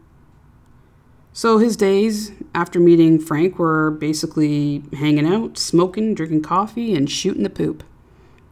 So 1.32 1.58
his 1.58 1.76
days 1.76 2.30
after 2.54 2.78
meeting 2.78 3.18
Frank 3.18 3.58
were 3.58 3.90
basically 3.90 4.84
hanging 4.92 5.26
out, 5.26 5.58
smoking, 5.58 6.14
drinking 6.14 6.42
coffee, 6.42 6.94
and 6.94 7.10
shooting 7.10 7.42
the 7.42 7.50
poop 7.50 7.82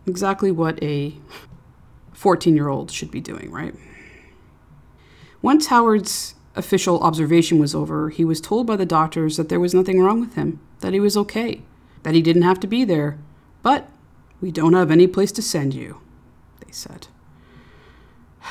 exactly 0.04 0.50
what 0.50 0.82
a 0.82 1.14
14 2.12 2.56
year 2.56 2.66
old 2.66 2.90
should 2.90 3.12
be 3.12 3.20
doing, 3.20 3.52
right? 3.52 3.76
Once 5.42 5.66
Howard's 5.66 6.34
official 6.54 7.00
observation 7.00 7.58
was 7.58 7.74
over, 7.74 8.08
he 8.08 8.24
was 8.24 8.40
told 8.40 8.66
by 8.66 8.76
the 8.76 8.86
doctors 8.86 9.36
that 9.36 9.48
there 9.48 9.60
was 9.60 9.74
nothing 9.74 10.00
wrong 10.00 10.20
with 10.20 10.34
him, 10.34 10.60
that 10.80 10.92
he 10.92 11.00
was 11.00 11.16
okay, 11.16 11.62
that 12.02 12.14
he 12.14 12.22
didn't 12.22 12.42
have 12.42 12.60
to 12.60 12.66
be 12.66 12.84
there. 12.84 13.18
But 13.62 13.88
we 14.40 14.50
don't 14.50 14.74
have 14.74 14.90
any 14.90 15.06
place 15.06 15.32
to 15.32 15.42
send 15.42 15.74
you, 15.74 16.00
they 16.64 16.72
said. 16.72 17.08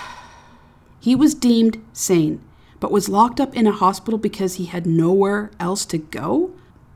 He 1.00 1.16
was 1.16 1.34
deemed 1.34 1.84
sane, 1.94 2.42
but 2.80 2.92
was 2.92 3.10
locked 3.10 3.40
up 3.40 3.56
in 3.56 3.66
a 3.66 3.72
hospital 3.72 4.20
because 4.20 4.56
he 4.56 4.66
had 4.66 4.86
nowhere 4.86 5.50
else 5.60 5.84
to 5.86 5.98
go? 5.98 6.52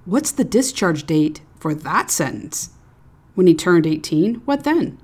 What's 0.06 0.32
the 0.32 0.44
discharge 0.44 1.08
date 1.08 1.42
for 1.58 1.74
that 1.74 2.12
sentence? 2.12 2.70
when 3.36 3.48
he 3.48 3.54
turned 3.54 3.86
18, 3.86 4.36
what 4.46 4.64
then? 4.64 4.98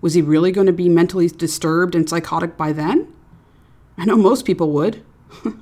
Was 0.00 0.14
he 0.14 0.22
really 0.22 0.52
going 0.52 0.66
to 0.66 0.72
be 0.72 0.88
mentally 0.88 1.28
disturbed 1.28 1.94
and 1.94 2.08
psychotic 2.08 2.56
by 2.56 2.72
then? 2.72 3.12
I 3.96 4.04
know 4.04 4.16
most 4.16 4.44
people 4.44 4.70
would. 4.72 5.04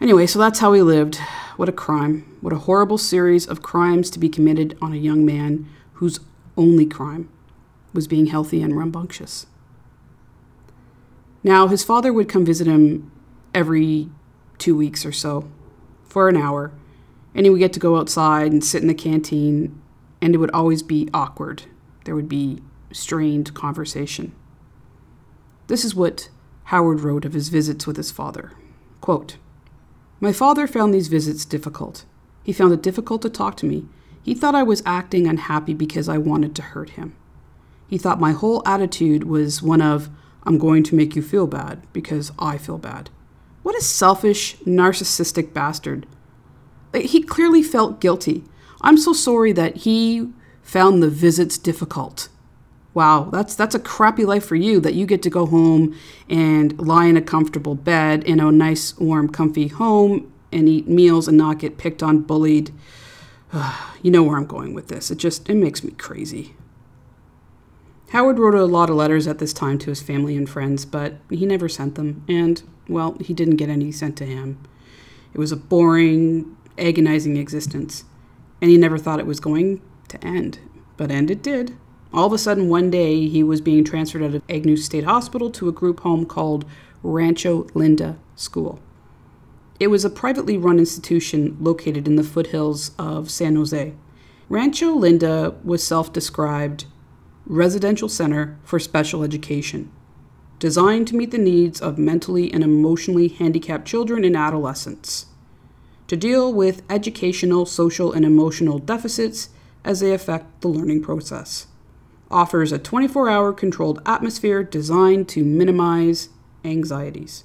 anyway, 0.00 0.26
so 0.26 0.38
that's 0.38 0.58
how 0.58 0.72
he 0.72 0.82
lived. 0.82 1.16
What 1.56 1.68
a 1.68 1.72
crime. 1.72 2.36
What 2.40 2.52
a 2.52 2.58
horrible 2.58 2.98
series 2.98 3.46
of 3.46 3.62
crimes 3.62 4.10
to 4.10 4.18
be 4.18 4.28
committed 4.28 4.76
on 4.82 4.92
a 4.92 4.96
young 4.96 5.24
man 5.24 5.68
whose 5.94 6.20
only 6.56 6.86
crime 6.86 7.28
was 7.92 8.06
being 8.08 8.26
healthy 8.26 8.62
and 8.62 8.76
rambunctious. 8.76 9.46
Now, 11.42 11.68
his 11.68 11.84
father 11.84 12.12
would 12.12 12.28
come 12.28 12.44
visit 12.44 12.66
him 12.66 13.10
every 13.54 14.10
two 14.58 14.76
weeks 14.76 15.06
or 15.06 15.12
so 15.12 15.48
for 16.04 16.28
an 16.28 16.36
hour, 16.36 16.72
and 17.34 17.46
he 17.46 17.50
would 17.50 17.60
get 17.60 17.72
to 17.74 17.80
go 17.80 17.96
outside 17.96 18.52
and 18.52 18.64
sit 18.64 18.82
in 18.82 18.88
the 18.88 18.94
canteen 18.94 19.80
and 20.20 20.34
it 20.34 20.38
would 20.38 20.50
always 20.50 20.82
be 20.82 21.08
awkward. 21.12 21.64
There 22.04 22.14
would 22.14 22.28
be 22.28 22.62
strained 22.92 23.54
conversation. 23.54 24.32
This 25.66 25.84
is 25.84 25.94
what 25.94 26.28
Howard 26.66 27.00
wrote 27.00 27.24
of 27.24 27.32
his 27.32 27.48
visits 27.48 27.86
with 27.86 27.96
his 27.96 28.10
father. 28.10 28.52
Quote, 29.00 29.36
My 30.20 30.32
father 30.32 30.66
found 30.66 30.92
these 30.92 31.06
visits 31.06 31.44
difficult. 31.44 32.04
He 32.42 32.52
found 32.52 32.72
it 32.72 32.82
difficult 32.82 33.22
to 33.22 33.30
talk 33.30 33.56
to 33.58 33.66
me. 33.66 33.86
He 34.20 34.34
thought 34.34 34.56
I 34.56 34.64
was 34.64 34.82
acting 34.84 35.28
unhappy 35.28 35.74
because 35.74 36.08
I 36.08 36.18
wanted 36.18 36.56
to 36.56 36.62
hurt 36.62 36.90
him. 36.90 37.14
He 37.86 37.98
thought 37.98 38.18
my 38.18 38.32
whole 38.32 38.66
attitude 38.66 39.24
was 39.24 39.62
one 39.62 39.80
of, 39.80 40.10
I'm 40.42 40.58
going 40.58 40.82
to 40.84 40.96
make 40.96 41.14
you 41.14 41.22
feel 41.22 41.46
bad 41.46 41.82
because 41.92 42.32
I 42.36 42.58
feel 42.58 42.78
bad. 42.78 43.10
What 43.62 43.76
a 43.76 43.80
selfish, 43.80 44.56
narcissistic 44.58 45.52
bastard. 45.52 46.06
He 46.94 47.22
clearly 47.22 47.62
felt 47.62 48.00
guilty. 48.00 48.42
I'm 48.80 48.96
so 48.96 49.12
sorry 49.12 49.52
that 49.52 49.78
he 49.78 50.32
found 50.62 51.00
the 51.00 51.10
visits 51.10 51.58
difficult. 51.58 52.28
Wow, 52.96 53.28
that's 53.30 53.54
that's 53.54 53.74
a 53.74 53.78
crappy 53.78 54.24
life 54.24 54.46
for 54.46 54.56
you 54.56 54.80
that 54.80 54.94
you 54.94 55.04
get 55.04 55.20
to 55.24 55.28
go 55.28 55.44
home 55.44 55.94
and 56.30 56.80
lie 56.80 57.04
in 57.04 57.18
a 57.18 57.20
comfortable 57.20 57.74
bed 57.74 58.24
in 58.24 58.40
a 58.40 58.50
nice, 58.50 58.96
warm, 58.96 59.28
comfy 59.28 59.68
home 59.68 60.32
and 60.50 60.66
eat 60.66 60.88
meals 60.88 61.28
and 61.28 61.36
not 61.36 61.58
get 61.58 61.76
picked 61.76 62.02
on, 62.02 62.22
bullied. 62.22 62.72
you 64.02 64.10
know 64.10 64.22
where 64.22 64.38
I'm 64.38 64.46
going 64.46 64.72
with 64.72 64.88
this. 64.88 65.10
It 65.10 65.18
just 65.18 65.46
it 65.50 65.56
makes 65.56 65.84
me 65.84 65.90
crazy. 65.90 66.56
Howard 68.12 68.38
wrote 68.38 68.54
a 68.54 68.64
lot 68.64 68.88
of 68.88 68.96
letters 68.96 69.26
at 69.26 69.40
this 69.40 69.52
time 69.52 69.76
to 69.80 69.90
his 69.90 70.00
family 70.00 70.34
and 70.34 70.48
friends, 70.48 70.86
but 70.86 71.16
he 71.28 71.44
never 71.44 71.68
sent 71.68 71.96
them, 71.96 72.24
and 72.26 72.62
well, 72.88 73.18
he 73.20 73.34
didn't 73.34 73.56
get 73.56 73.68
any 73.68 73.92
sent 73.92 74.16
to 74.16 74.24
him. 74.24 74.58
It 75.34 75.38
was 75.38 75.52
a 75.52 75.56
boring, 75.58 76.56
agonizing 76.78 77.36
existence, 77.36 78.04
and 78.62 78.70
he 78.70 78.78
never 78.78 78.96
thought 78.96 79.20
it 79.20 79.26
was 79.26 79.38
going 79.38 79.82
to 80.08 80.24
end, 80.24 80.60
but 80.96 81.10
end 81.10 81.30
it 81.30 81.42
did. 81.42 81.76
All 82.16 82.28
of 82.28 82.32
a 82.32 82.38
sudden, 82.38 82.70
one 82.70 82.90
day, 82.90 83.28
he 83.28 83.42
was 83.42 83.60
being 83.60 83.84
transferred 83.84 84.22
out 84.22 84.34
of 84.34 84.42
Agnew 84.48 84.78
State 84.78 85.04
Hospital 85.04 85.50
to 85.50 85.68
a 85.68 85.72
group 85.72 86.00
home 86.00 86.24
called 86.24 86.64
Rancho 87.02 87.66
Linda 87.74 88.16
School. 88.36 88.80
It 89.78 89.88
was 89.88 90.02
a 90.02 90.08
privately 90.08 90.56
run 90.56 90.78
institution 90.78 91.58
located 91.60 92.08
in 92.08 92.16
the 92.16 92.24
foothills 92.24 92.92
of 92.98 93.30
San 93.30 93.54
Jose. 93.56 93.92
Rancho 94.48 94.94
Linda 94.94 95.56
was 95.62 95.84
self 95.84 96.10
described 96.10 96.86
residential 97.44 98.08
center 98.08 98.58
for 98.64 98.78
special 98.78 99.22
education, 99.22 99.92
designed 100.58 101.08
to 101.08 101.16
meet 101.16 101.32
the 101.32 101.38
needs 101.38 101.82
of 101.82 101.98
mentally 101.98 102.50
and 102.50 102.64
emotionally 102.64 103.28
handicapped 103.28 103.86
children 103.86 104.24
and 104.24 104.34
adolescents, 104.34 105.26
to 106.06 106.16
deal 106.16 106.50
with 106.50 106.82
educational, 106.88 107.66
social, 107.66 108.10
and 108.10 108.24
emotional 108.24 108.78
deficits 108.78 109.50
as 109.84 110.00
they 110.00 110.14
affect 110.14 110.62
the 110.62 110.68
learning 110.68 111.02
process 111.02 111.66
offers 112.30 112.72
a 112.72 112.78
24 112.78 113.28
hour 113.28 113.52
controlled 113.52 114.00
atmosphere 114.06 114.62
designed 114.62 115.28
to 115.28 115.44
minimize 115.44 116.28
anxieties. 116.64 117.44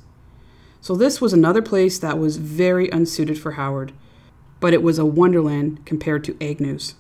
So, 0.80 0.96
this 0.96 1.22
was 1.22 1.34
another 1.34 1.62
place 1.62 2.00
that 2.00 2.18
was 2.18 2.38
very 2.38 2.90
unsuited 2.90 3.38
for 3.38 3.52
Howard, 3.52 3.94
but 4.60 4.74
it 4.74 4.82
was 4.82 4.98
a 4.98 5.06
wonderland 5.06 5.86
compared 5.86 6.24
to 6.24 6.38
Agnew's. 6.44 6.96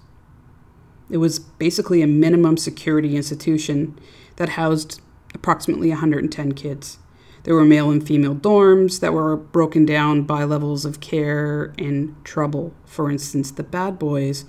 It 1.09 1.17
was 1.17 1.39
basically 1.39 2.01
a 2.01 2.07
minimum 2.07 2.57
security 2.57 3.15
institution 3.15 3.99
that 4.37 4.49
housed 4.49 5.01
approximately 5.33 5.89
110 5.89 6.53
kids. 6.53 6.99
There 7.43 7.55
were 7.55 7.65
male 7.65 7.89
and 7.89 8.05
female 8.05 8.35
dorms 8.35 8.99
that 8.99 9.13
were 9.13 9.35
broken 9.35 9.85
down 9.85 10.23
by 10.23 10.43
levels 10.43 10.85
of 10.85 10.99
care 10.99 11.73
and 11.77 12.15
trouble. 12.23 12.73
For 12.85 13.09
instance, 13.09 13.51
the 13.51 13.63
bad 13.63 13.97
boys 13.97 14.45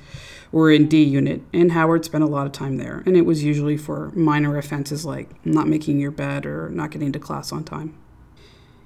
were 0.53 0.71
in 0.71 0.87
D 0.87 1.03
unit, 1.03 1.43
and 1.53 1.73
Howard 1.73 2.05
spent 2.05 2.23
a 2.23 2.29
lot 2.29 2.47
of 2.47 2.53
time 2.53 2.77
there. 2.77 3.03
And 3.07 3.17
it 3.17 3.27
was 3.27 3.43
usually 3.43 3.77
for 3.77 4.13
minor 4.15 4.57
offenses 4.57 5.05
like 5.05 5.45
not 5.45 5.67
making 5.67 5.99
your 5.99 6.11
bed 6.11 6.47
or 6.47 6.69
not 6.71 6.91
getting 6.91 7.11
to 7.13 7.19
class 7.19 7.53
on 7.53 7.65
time. 7.65 7.97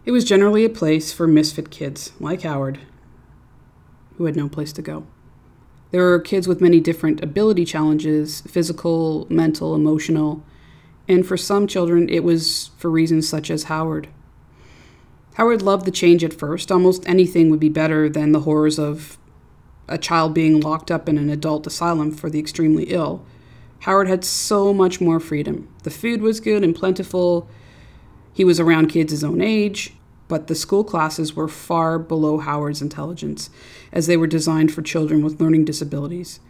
It 0.05 0.13
was 0.13 0.25
generally 0.25 0.65
a 0.65 0.71
place 0.71 1.13
for 1.13 1.27
misfit 1.27 1.71
kids, 1.71 2.13
like 2.21 2.43
Howard, 2.43 2.79
who 4.17 4.25
had 4.25 4.37
no 4.37 4.49
place 4.49 4.73
to 4.75 4.83
go. 4.83 5.07
There 5.91 6.03
were 6.03 6.21
kids 6.21 6.47
with 6.47 6.61
many 6.61 6.81
different 6.81 7.23
ability 7.23 7.65
challenges 7.65 8.41
physical, 8.43 9.27
mental, 9.29 9.75
emotional 9.75 10.45
and 11.09 11.27
for 11.27 11.37
some 11.37 11.67
children, 11.67 12.09
it 12.09 12.25
was 12.25 12.71
for 12.77 12.91
reasons 12.91 13.29
such 13.29 13.51
as 13.51 13.65
Howard. 13.65 14.09
Howard 15.35 15.63
loved 15.63 15.87
the 15.87 15.91
change 15.91 16.25
at 16.25 16.33
first. 16.33 16.73
Almost 16.73 17.07
anything 17.09 17.51
would 17.51 17.61
be 17.61 17.69
better 17.69 18.09
than 18.09 18.33
the 18.33 18.41
horrors 18.41 18.79
of 18.79 19.19
a 19.89 19.99
child 19.99 20.35
being 20.35 20.61
locked 20.61 20.91
up 20.91 21.09
in 21.09 21.19
an 21.19 21.31
adult 21.31 21.67
asylum 21.67 22.13
for 22.13 22.29
the 22.29 22.39
extremely 22.39 22.85
ill. 22.85 23.25
Howard 23.81 24.09
had 24.09 24.25
so 24.25 24.73
much 24.73 25.01
more 25.01 25.21
freedom. 25.21 25.69
The 25.83 25.91
food 25.91 26.21
was 26.21 26.41
good 26.41 26.65
and 26.65 26.75
plentiful. 26.75 27.49
He 28.33 28.45
was 28.45 28.59
around 28.59 28.89
kids 28.89 29.13
his 29.13 29.23
own 29.23 29.41
age, 29.41 29.93
but 30.29 30.47
the 30.47 30.55
school 30.55 30.83
classes 30.83 31.35
were 31.35 31.49
far 31.49 31.99
below 31.99 32.39
Howard's 32.39 32.83
intelligence, 32.83 33.51
as 33.93 34.07
they 34.07 34.17
were 34.17 34.27
designed 34.27 34.73
for 34.73 34.83
children 34.83 35.23
with 35.23 35.41
learning 35.41 35.65
disabilities. 35.65 36.41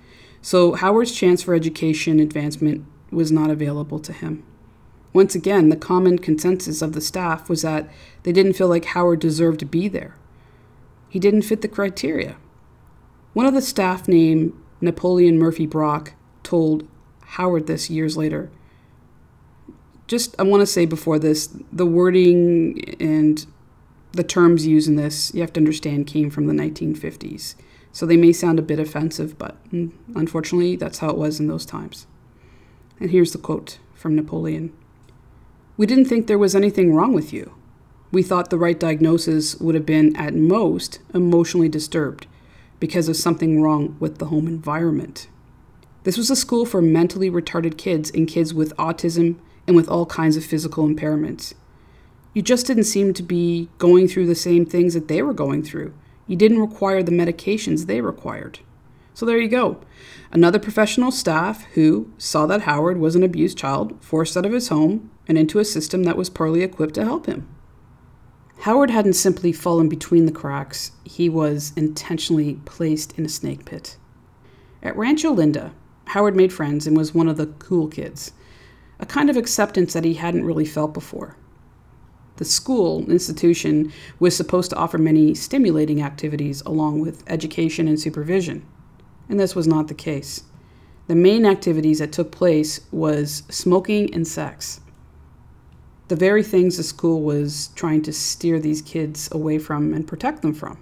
So 0.40 0.72
Howard's 0.74 1.12
chance 1.12 1.42
for 1.42 1.54
education 1.54 2.20
advancement 2.20 2.86
was 3.10 3.30
not 3.30 3.50
available 3.50 3.98
to 4.00 4.12
him. 4.12 4.44
Once 5.12 5.34
again, 5.34 5.68
the 5.68 5.76
common 5.76 6.18
consensus 6.18 6.82
of 6.82 6.92
the 6.92 7.00
staff 7.00 7.48
was 7.48 7.62
that 7.62 7.88
they 8.22 8.32
didn't 8.32 8.52
feel 8.52 8.68
like 8.68 8.86
Howard 8.86 9.20
deserved 9.20 9.60
to 9.60 9.66
be 9.66 9.88
there. 9.88 10.14
He 11.08 11.18
didn't 11.18 11.42
fit 11.42 11.62
the 11.62 11.68
criteria. 11.68 12.36
One 13.36 13.44
of 13.44 13.52
the 13.52 13.60
staff, 13.60 14.08
named 14.08 14.54
Napoleon 14.80 15.38
Murphy 15.38 15.66
Brock, 15.66 16.14
told 16.42 16.88
Howard 17.36 17.66
this 17.66 17.90
years 17.90 18.16
later. 18.16 18.50
Just, 20.06 20.34
I 20.38 20.42
want 20.42 20.62
to 20.62 20.66
say 20.66 20.86
before 20.86 21.18
this, 21.18 21.54
the 21.70 21.84
wording 21.84 22.96
and 22.98 23.44
the 24.12 24.24
terms 24.24 24.66
used 24.66 24.88
in 24.88 24.96
this, 24.96 25.34
you 25.34 25.42
have 25.42 25.52
to 25.52 25.60
understand, 25.60 26.06
came 26.06 26.30
from 26.30 26.46
the 26.46 26.54
1950s. 26.54 27.56
So 27.92 28.06
they 28.06 28.16
may 28.16 28.32
sound 28.32 28.58
a 28.58 28.62
bit 28.62 28.78
offensive, 28.78 29.36
but 29.36 29.62
mm, 29.70 29.92
unfortunately, 30.14 30.74
that's 30.76 31.00
how 31.00 31.10
it 31.10 31.18
was 31.18 31.38
in 31.38 31.46
those 31.46 31.66
times. 31.66 32.06
And 32.98 33.10
here's 33.10 33.32
the 33.32 33.38
quote 33.38 33.78
from 33.92 34.16
Napoleon 34.16 34.72
We 35.76 35.84
didn't 35.84 36.06
think 36.06 36.26
there 36.26 36.38
was 36.38 36.56
anything 36.56 36.94
wrong 36.94 37.12
with 37.12 37.34
you. 37.34 37.54
We 38.10 38.22
thought 38.22 38.48
the 38.48 38.56
right 38.56 38.80
diagnosis 38.80 39.56
would 39.56 39.74
have 39.74 39.84
been, 39.84 40.16
at 40.16 40.34
most, 40.34 41.00
emotionally 41.12 41.68
disturbed 41.68 42.26
because 42.80 43.08
of 43.08 43.16
something 43.16 43.60
wrong 43.62 43.96
with 43.98 44.18
the 44.18 44.26
home 44.26 44.46
environment. 44.46 45.28
This 46.04 46.16
was 46.16 46.30
a 46.30 46.36
school 46.36 46.64
for 46.64 46.80
mentally 46.80 47.30
retarded 47.30 47.76
kids 47.76 48.10
and 48.10 48.28
kids 48.28 48.54
with 48.54 48.76
autism 48.76 49.38
and 49.66 49.74
with 49.74 49.88
all 49.88 50.06
kinds 50.06 50.36
of 50.36 50.44
physical 50.44 50.86
impairments. 50.86 51.54
You 52.32 52.42
just 52.42 52.66
didn't 52.66 52.84
seem 52.84 53.14
to 53.14 53.22
be 53.22 53.68
going 53.78 54.08
through 54.08 54.26
the 54.26 54.34
same 54.34 54.66
things 54.66 54.94
that 54.94 55.08
they 55.08 55.22
were 55.22 55.32
going 55.32 55.62
through. 55.62 55.94
You 56.26 56.36
didn't 56.36 56.60
require 56.60 57.02
the 57.02 57.12
medications 57.12 57.86
they 57.86 58.00
required. 58.00 58.60
So 59.14 59.24
there 59.24 59.38
you 59.38 59.48
go. 59.48 59.80
Another 60.30 60.58
professional 60.58 61.10
staff 61.10 61.64
who 61.72 62.12
saw 62.18 62.44
that 62.46 62.62
Howard 62.62 62.98
was 62.98 63.16
an 63.16 63.22
abused 63.22 63.56
child, 63.56 63.96
forced 64.04 64.36
out 64.36 64.44
of 64.44 64.52
his 64.52 64.68
home 64.68 65.10
and 65.26 65.38
into 65.38 65.58
a 65.58 65.64
system 65.64 66.04
that 66.04 66.16
was 66.16 66.28
poorly 66.28 66.62
equipped 66.62 66.94
to 66.96 67.04
help 67.04 67.26
him. 67.26 67.48
Howard 68.60 68.90
hadn't 68.90 69.14
simply 69.14 69.52
fallen 69.52 69.88
between 69.88 70.26
the 70.26 70.32
cracks, 70.32 70.92
he 71.04 71.28
was 71.28 71.72
intentionally 71.76 72.60
placed 72.64 73.16
in 73.18 73.24
a 73.24 73.28
snake 73.28 73.64
pit. 73.64 73.96
At 74.82 74.96
Rancho 74.96 75.32
Linda, 75.32 75.72
Howard 76.06 76.36
made 76.36 76.52
friends 76.52 76.86
and 76.86 76.96
was 76.96 77.14
one 77.14 77.28
of 77.28 77.36
the 77.36 77.46
cool 77.46 77.88
kids, 77.88 78.32
a 78.98 79.06
kind 79.06 79.30
of 79.30 79.36
acceptance 79.36 79.92
that 79.92 80.04
he 80.04 80.14
hadn't 80.14 80.44
really 80.44 80.64
felt 80.64 80.94
before. 80.94 81.36
The 82.36 82.44
school 82.44 83.10
institution 83.10 83.92
was 84.18 84.36
supposed 84.36 84.70
to 84.70 84.76
offer 84.76 84.98
many 84.98 85.34
stimulating 85.34 86.02
activities 86.02 86.62
along 86.62 87.00
with 87.00 87.22
education 87.26 87.88
and 87.88 87.98
supervision 87.98 88.66
and 89.28 89.40
this 89.40 89.54
was 89.54 89.66
not 89.66 89.88
the 89.88 89.94
case. 89.94 90.44
The 91.08 91.14
main 91.14 91.46
activities 91.46 91.98
that 91.98 92.12
took 92.12 92.30
place 92.30 92.80
was 92.90 93.42
smoking 93.48 94.12
and 94.14 94.26
sex. 94.26 94.80
The 96.08 96.16
very 96.16 96.42
things 96.44 96.76
the 96.76 96.84
school 96.84 97.22
was 97.22 97.70
trying 97.74 98.02
to 98.02 98.12
steer 98.12 98.60
these 98.60 98.80
kids 98.80 99.28
away 99.32 99.58
from 99.58 99.92
and 99.92 100.06
protect 100.06 100.42
them 100.42 100.54
from. 100.54 100.78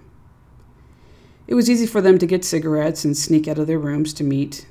It 1.47 1.55
was 1.55 1.69
easy 1.69 1.87
for 1.87 2.01
them 2.01 2.19
to 2.19 2.27
get 2.27 2.45
cigarettes 2.45 3.05
and 3.05 3.17
sneak 3.17 3.47
out 3.47 3.57
of 3.57 3.67
their 3.67 3.79
rooms 3.79 4.13
to 4.15 4.23
meet. 4.23 4.67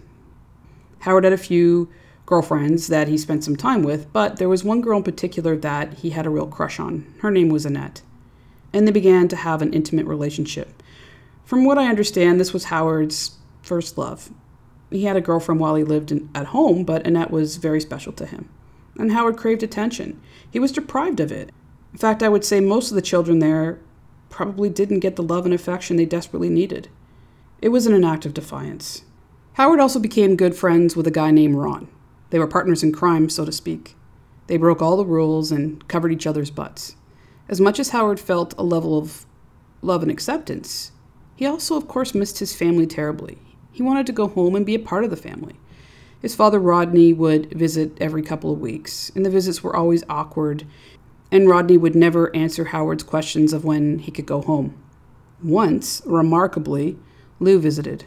Howard 1.01 1.25
had 1.25 1.33
a 1.33 1.39
few 1.39 1.89
girlfriends 2.27 2.87
that 2.87 3.09
he 3.09 3.19
spent 3.19 3.45
some 3.45 3.57
time 3.57 3.83
with, 3.83 4.13
but 4.13 4.37
there 4.37 4.49
was 4.49 4.65
one 4.65 4.81
girl 4.81 4.99
in 4.99 5.05
particular 5.05 5.57
that 5.57 5.95
he 5.95 6.11
had 6.11 6.25
a 6.27 6.31
real 6.31 6.47
crush 6.47 6.79
on. 6.79 7.13
Her 7.21 7.31
name 7.31 7.49
was 7.49 7.67
Annette. 7.67 8.03
And 8.73 8.87
they 8.87 8.93
began 8.93 9.29
to 9.29 9.37
have 9.37 9.61
an 9.61 9.73
intimate 9.73 10.07
relationship. 10.07 10.83
From 11.45 11.65
what 11.65 11.79
I 11.79 11.89
understand, 11.89 12.41
this 12.41 12.53
was 12.53 12.65
Howard's 12.65 13.39
first 13.63 13.99
love. 13.99 14.31
He 14.91 15.05
had 15.05 15.17
a 15.17 15.21
girlfriend 15.21 15.61
while 15.61 15.75
he 15.75 15.85
lived 15.85 16.11
in, 16.11 16.31
at 16.35 16.47
home, 16.47 16.85
but 16.85 17.07
Annette 17.07 17.31
was 17.31 17.57
very 17.57 17.81
special 17.81 18.13
to 18.15 18.27
him. 18.27 18.49
And 18.99 19.13
Howard 19.13 19.37
craved 19.37 19.63
attention. 19.63 20.21
He 20.51 20.59
was 20.59 20.73
deprived 20.73 21.21
of 21.21 21.33
it. 21.33 21.51
In 21.93 21.99
fact, 21.99 22.23
I 22.23 22.29
would 22.29 22.45
say 22.45 22.61
most 22.61 22.91
of 22.91 22.95
the 22.95 23.03
children 23.03 23.39
there 23.39 23.81
probably 24.31 24.69
didn't 24.69 25.01
get 25.01 25.17
the 25.17 25.23
love 25.23 25.45
and 25.45 25.55
affection 25.55 25.97
they 25.97 26.07
desperately 26.07 26.49
needed. 26.49 26.89
It 27.63 27.69
was 27.69 27.87
in 27.87 27.95
an 27.95 28.05
act 28.05 28.27
of 28.27 28.35
defiance. 28.35 29.05
Howard 29.55 29.79
also 29.79 30.01
became 30.01 30.37
good 30.37 30.57
friends 30.57 30.97
with 30.97 31.07
a 31.07 31.13
guy 31.13 31.31
named 31.31 31.55
Ron. 31.55 31.89
They 32.31 32.39
were 32.41 32.49
partners 32.49 32.83
in 32.83 32.93
crime, 32.93 33.29
so 33.29 33.45
to 33.45 33.53
speak. 33.53 33.95
They 34.49 34.57
broke 34.57 34.83
all 34.83 34.97
the 34.97 35.05
rules 35.05 35.53
and 35.53 35.87
covered 35.87 36.13
each 36.13 36.27
other's 36.27 36.51
butts. 36.51 36.97
As 37.49 37.61
much 37.61 37.79
as 37.79 37.91
Howard 37.91 38.19
felt 38.19 38.55
a 38.59 38.65
level 38.65 38.99
of 38.99 39.25
love 39.83 40.03
and 40.03 40.11
acceptance, 40.11 40.93
he 41.37 41.47
also, 41.47 41.77
of 41.77 41.89
course, 41.89 42.15
missed 42.15 42.41
his 42.41 42.57
family 42.57 42.87
terribly. 42.87 43.39
He 43.71 43.83
wanted 43.83 44.07
to 44.07 44.13
go 44.13 44.29
home 44.29 44.55
and 44.55 44.67
be 44.67 44.75
a 44.75 44.81
part 44.81 45.05
of 45.05 45.11
the 45.11 45.17
family. 45.17 45.55
His 46.25 46.35
father, 46.35 46.59
Rodney, 46.59 47.13
would 47.13 47.53
visit 47.53 47.99
every 48.01 48.23
couple 48.23 48.51
of 48.51 48.59
weeks, 48.59 49.13
and 49.15 49.27
the 49.27 49.31
visits 49.31 49.63
were 49.63 49.77
always 49.77 50.03
awkward, 50.09 50.67
and 51.31 51.47
Rodney 51.47 51.77
would 51.77 51.95
never 51.95 52.35
answer 52.35 52.65
Howard's 52.65 53.03
questions 53.03 53.53
of 53.53 53.63
when 53.63 53.99
he 53.99 54.11
could 54.11 54.25
go 54.25 54.41
home. 54.41 54.75
Once, 55.43 56.01
remarkably, 56.07 56.97
Lou 57.41 57.59
visited. 57.59 58.07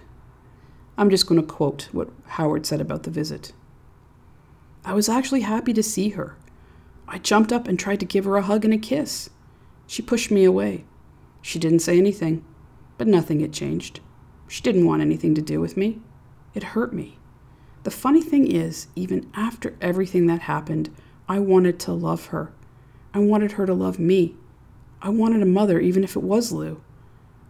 I'm 0.98 1.12
just 1.12 1.28
going 1.28 1.40
to 1.40 1.46
quote 1.46 1.90
what 1.92 2.10
Howard 2.26 2.66
said 2.66 2.82
about 2.82 3.04
the 3.04 3.12
visit. 3.12 3.54
I 4.84 4.96
was 4.96 5.08
actually 5.08 5.42
happy 5.42 5.74
to 5.74 5.84
see 5.84 6.10
her. 6.10 6.38
I 7.08 7.20
jumped 7.20 7.54
up 7.54 7.68
and 7.68 7.78
tried 7.78 8.00
to 8.00 8.06
give 8.08 8.26
her 8.26 8.38
a 8.38 8.42
hug 8.42 8.66
and 8.66 8.74
a 8.74 8.80
kiss. 8.80 9.30
She 9.86 10.02
pushed 10.02 10.32
me 10.32 10.44
away. 10.44 10.86
She 11.44 11.60
didn't 11.60 11.82
say 11.82 12.00
anything, 12.00 12.44
but 12.98 13.08
nothing 13.08 13.42
had 13.42 13.54
changed. 13.54 14.00
She 14.48 14.64
didn't 14.64 14.88
want 14.88 15.04
anything 15.04 15.36
to 15.36 15.42
do 15.44 15.62
with 15.62 15.78
me. 15.78 16.02
It 16.56 16.74
hurt 16.74 16.94
me. 16.94 17.20
The 17.88 17.92
funny 17.92 18.22
thing 18.22 18.52
is, 18.52 18.88
even 18.98 19.32
after 19.34 19.78
everything 19.80 20.28
that 20.28 20.42
happened, 20.42 20.90
I 21.30 21.40
wanted 21.40 21.80
to 21.80 21.94
love 21.94 22.26
her. 22.26 22.52
I 23.14 23.20
wanted 23.20 23.54
her 23.54 23.66
to 23.66 23.74
love 23.74 23.98
me. 23.98 24.36
I 25.02 25.08
wanted 25.08 25.42
a 25.42 25.46
mother, 25.46 25.80
even 25.80 26.04
if 26.04 26.18
it 26.18 26.22
was 26.22 26.52
Lou. 26.52 26.82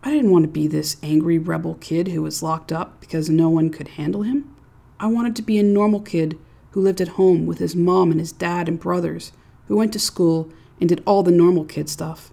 I 0.03 0.11
didn't 0.11 0.29
want 0.29 0.43
to 0.43 0.47
be 0.47 0.67
this 0.67 0.97
angry 1.01 1.39
rebel 1.39 1.73
kid 1.81 2.09
who 2.09 2.21
was 2.21 2.43
locked 2.43 2.71
up 2.71 3.01
because 3.01 3.31
no 3.31 3.49
one 3.49 3.71
could 3.71 3.87
handle 3.87 4.21
him. 4.21 4.55
I 4.99 5.07
wanted 5.07 5.35
to 5.37 5.41
be 5.41 5.57
a 5.57 5.63
normal 5.63 6.01
kid 6.01 6.37
who 6.69 6.81
lived 6.81 7.01
at 7.01 7.17
home 7.17 7.47
with 7.47 7.57
his 7.57 7.75
mom 7.75 8.11
and 8.11 8.19
his 8.19 8.31
dad 8.31 8.67
and 8.67 8.79
brothers, 8.79 9.31
who 9.67 9.75
went 9.75 9.91
to 9.93 9.99
school 9.99 10.51
and 10.79 10.87
did 10.87 11.01
all 11.07 11.23
the 11.23 11.31
normal 11.31 11.65
kid 11.65 11.89
stuff. 11.89 12.31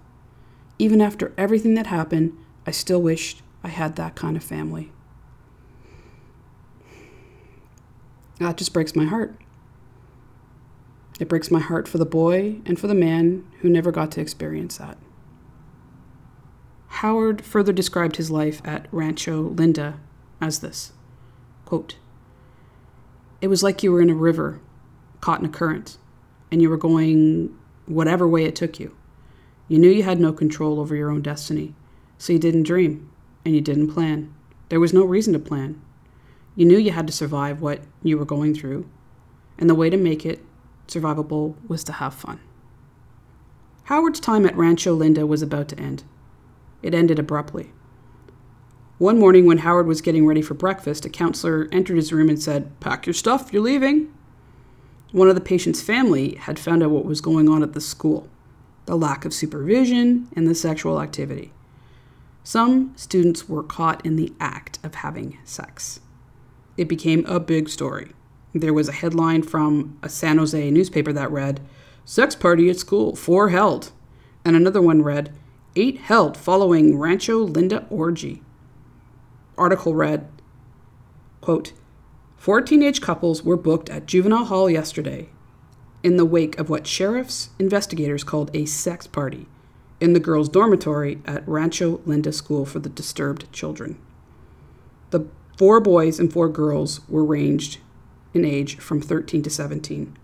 Even 0.79 1.01
after 1.01 1.33
everything 1.39 1.73
that 1.77 1.87
happened, 1.87 2.37
I 2.67 2.71
still 2.71 3.01
wished 3.01 3.41
I 3.63 3.69
had 3.69 3.97
that 3.97 4.15
kind 4.15 4.37
of 4.37 4.45
family. 4.45 4.93
Ah, 8.41 8.49
that 8.49 8.57
just 8.57 8.73
breaks 8.73 8.97
my 8.97 9.05
heart. 9.05 9.37
It 11.21 11.29
breaks 11.29 11.51
my 11.51 11.61
heart 11.61 11.87
for 11.87 11.99
the 11.99 12.05
boy 12.05 12.61
and 12.67 12.79
for 12.79 12.87
the 12.89 12.95
man 12.95 13.47
who 13.61 13.69
never 13.69 13.93
got 13.93 14.11
to 14.13 14.21
experience 14.21 14.79
that. 14.79 14.99
Howard 16.89 17.45
further 17.45 17.73
described 17.73 18.17
his 18.17 18.31
life 18.31 18.61
at 18.65 18.89
Rancho 18.93 19.43
Linda 19.43 20.01
as 20.41 20.61
this 20.61 20.93
quote, 21.65 21.97
It 23.41 23.49
was 23.49 23.63
like 23.63 23.83
you 23.83 23.91
were 23.93 24.03
in 24.03 24.11
a 24.11 24.15
river, 24.15 24.61
caught 25.21 25.41
in 25.41 25.47
a 25.47 25.49
current, 25.49 25.97
and 26.51 26.61
you 26.61 26.71
were 26.71 26.77
going 26.77 27.57
whatever 27.87 28.29
way 28.29 28.45
it 28.45 28.57
took 28.57 28.79
you. 28.79 28.97
You 29.69 29.79
knew 29.79 29.91
you 29.91 30.03
had 30.03 30.21
no 30.21 30.33
control 30.33 30.79
over 30.79 30.95
your 30.95 31.11
own 31.11 31.23
destiny, 31.23 31.75
so 32.19 32.33
you 32.33 32.39
didn't 32.39 32.65
dream 32.65 33.11
and 33.45 33.55
you 33.55 33.61
didn't 33.61 33.93
plan. 33.93 34.33
There 34.69 34.81
was 34.81 34.93
no 34.93 35.05
reason 35.05 35.33
to 35.33 35.39
plan. 35.39 35.81
You 36.57 36.67
knew 36.67 36.79
you 36.79 36.93
had 36.93 37.07
to 37.07 37.13
survive 37.13 37.61
what 37.61 37.83
you 38.03 38.17
were 38.17 38.25
going 38.25 38.55
through, 38.55 38.89
and 39.59 39.69
the 39.69 39.75
way 39.75 39.91
to 39.91 39.97
make 39.97 40.25
it 40.25 40.45
survivable 40.87 41.57
was 41.69 41.83
to 41.85 41.93
have 41.93 42.15
fun. 42.15 42.41
Howard's 43.85 44.21
time 44.21 44.47
at 44.47 44.57
Rancho 44.57 44.95
Linda 44.95 45.27
was 45.27 45.43
about 45.43 45.69
to 45.69 45.79
end. 45.79 46.05
It 46.83 46.95
ended 46.95 47.19
abruptly. 47.19 47.73
One 48.99 49.19
morning, 49.19 49.47
when 49.47 49.59
Howard 49.59 49.87
was 49.87 50.01
getting 50.01 50.27
ready 50.27 50.41
for 50.41 50.55
breakfast, 50.55 51.05
a 51.05 51.09
counselor 51.09 51.69
entered 51.73 51.97
his 51.97 52.13
room 52.13 52.29
and 52.29 52.41
said, 52.41 52.79
Pack 52.81 53.07
your 53.07 53.15
stuff, 53.15 53.53
you're 53.53 53.63
leaving. 53.63 54.13
One 55.11 55.29
of 55.29 55.35
the 55.35 55.41
patient's 55.41 55.83
family 55.83 56.37
had 56.37 56.59
found 56.59 56.83
out 56.83 56.91
what 56.91 57.05
was 57.05 57.21
going 57.21 57.49
on 57.49 57.63
at 57.63 57.73
the 57.73 57.81
school 57.81 58.29
the 58.87 58.97
lack 58.97 59.25
of 59.25 59.33
supervision 59.33 60.29
and 60.37 60.47
the 60.47 60.55
sexual 60.55 61.01
activity. 61.01 61.53
Some 62.43 62.93
students 62.97 63.49
were 63.49 63.63
caught 63.63 64.05
in 64.05 64.17
the 64.17 64.35
act 64.39 64.79
of 64.83 64.97
having 64.97 65.39
sex. 65.45 66.01
It 66.77 66.89
became 66.89 67.25
a 67.27 67.41
big 67.41 67.69
story. 67.69 68.13
There 68.53 68.75
was 68.75 68.89
a 68.89 68.93
headline 68.93 69.43
from 69.43 69.99
a 70.03 70.09
San 70.09 70.39
Jose 70.39 70.71
newspaper 70.71 71.13
that 71.13 71.31
read, 71.31 71.61
Sex 72.05 72.35
party 72.35 72.69
at 72.69 72.79
school, 72.79 73.17
four 73.17 73.49
held. 73.49 73.91
And 74.45 74.55
another 74.55 74.83
one 74.83 75.03
read, 75.03 75.35
Eight 75.77 75.99
held 75.99 76.37
following 76.37 76.99
Rancho 76.99 77.39
Linda 77.39 77.87
orgy. 77.91 78.43
Article 79.57 79.95
read, 79.95 80.29
quote, 81.41 81.73
Four 82.37 82.61
teenage 82.61 83.01
couples 83.01 83.43
were 83.43 83.57
booked 83.57 83.89
at 83.89 84.07
juvenile 84.07 84.45
hall 84.45 84.69
yesterday 84.69 85.31
in 86.03 86.17
the 86.19 86.27
wake 86.27 86.59
of 86.59 86.69
what 86.69 86.87
sheriff's 86.87 87.49
investigators 87.59 88.23
called 88.23 88.51
a 88.55 88.67
sex 88.67 89.07
party 89.07 89.47
in 90.01 90.13
the 90.13 90.21
girls' 90.21 90.51
dormitory 90.51 91.21
at 91.25 91.49
Rancho 91.49 92.03
Linda 92.05 92.33
School 92.33 92.67
for 92.67 92.79
the 92.79 92.91
Disturbed 92.91 93.51
Children. 93.53 93.99
The 95.11 95.27
four 95.57 95.81
boys 95.81 96.19
and 96.19 96.33
four 96.33 96.49
girls 96.49 97.01
were 97.09 97.25
ranged 97.25 97.79
in 98.33 98.45
age 98.45 98.77
from 98.79 99.01
13 99.01 99.43
to 99.43 99.51
17. 99.51 100.17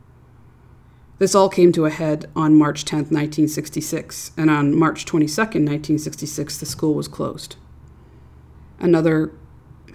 This 1.18 1.34
all 1.34 1.50
came 1.50 1.70
to 1.72 1.84
a 1.84 1.90
head 1.90 2.30
on 2.34 2.56
March 2.56 2.84
10, 2.86 2.98
1966, 2.98 4.32
and 4.38 4.48
on 4.48 4.74
March 4.74 5.04
22, 5.04 5.36
1966, 5.36 6.58
the 6.58 6.66
school 6.66 6.94
was 6.94 7.08
closed. 7.08 7.56
Another 8.78 9.30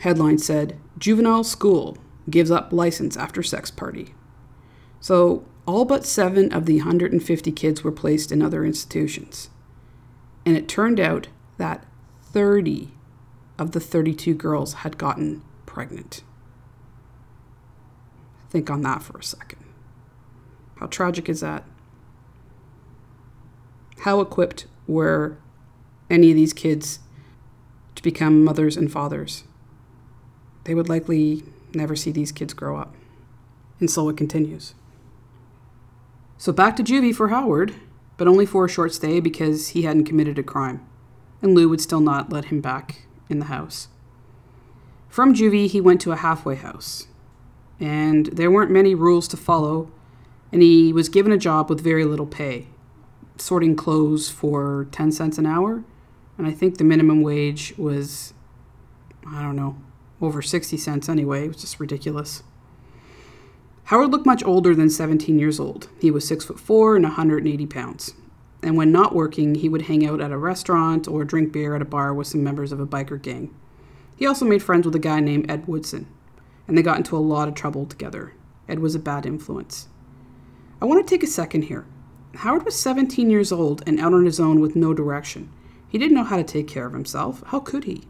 headline 0.02 0.38
said, 0.38 0.80
Juvenile 1.00 1.44
School 1.44 1.98
gives 2.30 2.52
up 2.52 2.72
license 2.72 3.18
after 3.18 3.42
sex 3.42 3.72
party. 3.72 4.14
So, 5.00 5.46
all 5.66 5.84
but 5.84 6.06
seven 6.06 6.54
of 6.54 6.68
the 6.68 6.78
150 6.78 7.52
kids 7.52 7.84
were 7.84 7.92
placed 7.92 8.32
in 8.32 8.44
other 8.44 8.64
institutions. 8.64 9.50
And 10.46 10.56
it 10.56 10.68
turned 10.68 11.00
out 11.00 11.28
that 11.58 11.86
30 12.22 12.92
of 13.58 13.72
the 13.72 13.80
32 13.80 14.34
girls 14.34 14.74
had 14.76 14.98
gotten 14.98 15.42
pregnant. 15.66 16.24
Think 18.50 18.70
on 18.70 18.82
that 18.82 19.02
for 19.02 19.18
a 19.18 19.24
second. 19.24 19.64
How 20.78 20.88
tragic 20.88 21.30
is 21.30 21.40
that? 21.42 21.64
How 24.00 24.20
equipped 24.20 24.68
were 24.88 25.38
any 26.10 26.30
of 26.30 26.36
these 26.36 26.54
kids 26.54 27.00
to 27.96 28.04
become 28.04 28.44
mothers 28.44 28.78
and 28.78 28.92
fathers? 28.92 29.46
They 30.66 30.76
would 30.76 30.90
likely 30.90 31.44
never 31.74 31.96
see 31.96 32.12
these 32.12 32.32
kids 32.32 32.54
grow 32.54 32.78
up. 32.78 32.96
And 33.80 33.90
so 33.90 34.10
it 34.10 34.18
continues. 34.18 34.74
So 36.38 36.52
back 36.52 36.76
to 36.76 36.84
juvie 36.84 37.16
for 37.16 37.30
Howard, 37.30 37.76
but 38.18 38.28
only 38.28 38.46
for 38.46 38.66
a 38.66 38.70
short 38.70 38.94
stay 38.94 39.20
because 39.20 39.70
he 39.70 39.84
hadn't 39.84 40.06
committed 40.06 40.38
a 40.38 40.44
crime, 40.44 40.86
and 41.42 41.56
Lou 41.56 41.70
would 41.70 41.82
still 41.82 42.00
not 42.00 42.32
let 42.32 42.46
him 42.46 42.62
back 42.62 43.06
in 43.30 43.40
the 43.40 43.46
house. 43.46 43.88
From 45.10 45.34
juvie, 45.34 45.68
he 45.68 45.80
went 45.80 46.02
to 46.02 46.12
a 46.12 46.18
halfway 46.18 46.56
house, 46.56 47.08
and 47.80 48.26
there 48.28 48.52
weren't 48.52 48.72
many 48.72 48.94
rules 48.94 49.28
to 49.30 49.38
follow, 49.38 49.92
and 50.52 50.62
he 50.62 50.92
was 50.92 51.10
given 51.10 51.32
a 51.32 51.38
job 51.38 51.70
with 51.70 51.82
very 51.82 52.06
little 52.06 52.26
pay, 52.26 52.68
sorting 53.38 53.76
clothes 53.76 54.30
for 54.30 54.88
10 54.92 55.12
cents 55.12 55.38
an 55.38 55.46
hour, 55.46 55.84
and 56.38 56.48
I 56.48 56.52
think 56.52 56.78
the 56.78 56.84
minimum 56.84 57.22
wage 57.22 57.74
was, 57.78 58.34
I 59.26 59.42
don't 59.42 59.56
know, 59.56 59.78
over 60.22 60.42
60 60.42 60.78
cents 60.78 61.08
anyway. 61.08 61.46
It 61.46 61.50
was 61.50 61.62
just 61.62 61.80
ridiculous. 61.80 62.44
Howard 63.86 64.12
looked 64.12 64.26
much 64.26 64.44
older 64.44 64.74
than 64.74 64.90
17 64.90 65.38
years 65.38 65.60
old. 65.60 65.90
He 66.02 66.10
was 66.10 66.28
6 66.28 66.46
foot 66.46 66.60
4 66.60 66.96
and 66.96 67.04
180 67.06 67.66
pounds. 67.68 68.16
And 68.66 68.76
when 68.76 68.92
not 68.92 69.14
working, 69.14 69.54
he 69.54 69.70
would 69.70 69.84
hang 69.84 70.04
out 70.08 70.20
at 70.20 70.32
a 70.32 70.38
restaurant 70.40 71.08
or 71.08 71.24
drink 71.24 71.54
beer 71.54 71.76
at 71.76 71.84
a 71.84 71.86
bar 71.86 72.16
with 72.16 72.26
some 72.26 72.44
members 72.44 72.72
of 72.72 72.80
a 72.80 72.88
biker 72.88 73.22
gang. 73.22 73.54
He 74.16 74.26
also 74.26 74.44
made 74.44 74.64
friends 74.64 74.88
with 74.88 74.96
a 74.96 75.00
guy 75.00 75.20
named 75.20 75.52
Ed 75.52 75.68
Woodson, 75.68 76.08
and 76.68 76.76
they 76.76 76.82
got 76.82 76.98
into 76.98 77.16
a 77.16 77.20
lot 77.20 77.48
of 77.48 77.54
trouble 77.54 77.86
together. 77.86 78.34
Ed 78.68 78.80
was 78.80 78.96
a 78.96 79.00
bad 79.00 79.28
influence. 79.28 79.88
I 80.82 80.86
want 80.86 81.06
to 81.06 81.08
take 81.08 81.22
a 81.22 81.28
second 81.28 81.66
here. 81.66 81.86
Howard 82.38 82.66
was 82.66 82.78
17 82.80 83.30
years 83.30 83.52
old 83.52 83.84
and 83.86 84.00
out 84.00 84.16
on 84.16 84.26
his 84.26 84.40
own 84.40 84.60
with 84.60 84.76
no 84.76 84.96
direction. 84.96 85.52
He 85.88 86.00
didn't 86.00 86.16
know 86.16 86.24
how 86.24 86.38
to 86.38 86.44
take 86.44 86.68
care 86.68 86.88
of 86.88 86.94
himself. 86.94 87.44
How 87.46 87.60
could 87.60 87.84
he? 87.84 88.06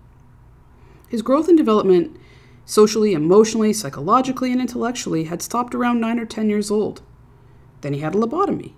His 1.09 1.21
growth 1.21 1.49
and 1.49 1.57
development 1.57 2.15
socially, 2.63 3.11
emotionally, 3.11 3.73
psychologically, 3.73 4.53
and 4.53 4.61
intellectually, 4.61 5.25
had 5.25 5.41
stopped 5.41 5.75
around 5.75 5.99
9 5.99 6.17
or 6.17 6.25
10 6.25 6.49
years 6.49 6.71
old. 6.71 7.01
Then 7.81 7.91
he 7.91 7.99
had 7.99 8.15
a 8.15 8.17
lobotomy. 8.17 8.71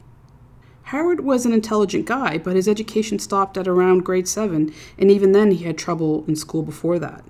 Howard 0.87 1.19
was 1.19 1.45
an 1.45 1.51
intelligent 1.51 2.05
guy, 2.05 2.37
but 2.37 2.55
his 2.55 2.65
education 2.65 3.19
stopped 3.19 3.57
at 3.57 3.67
around 3.67 4.05
grade 4.05 4.25
7, 4.25 4.73
and 4.97 5.11
even 5.11 5.33
then 5.33 5.51
he 5.51 5.65
had 5.65 5.77
trouble 5.77 6.23
in 6.29 6.35
school 6.37 6.63
before 6.63 6.97
that. 6.97 7.25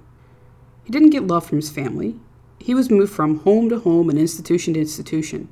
He 0.83 0.91
didn't 0.91 1.09
get 1.09 1.25
love 1.25 1.47
from 1.47 1.57
his 1.57 1.71
family. 1.71 2.19
He 2.59 2.75
was 2.75 2.91
moved 2.91 3.11
from 3.11 3.39
home 3.39 3.67
to 3.69 3.79
home 3.79 4.11
and 4.11 4.19
institution 4.19 4.75
to 4.75 4.79
institution. 4.81 5.49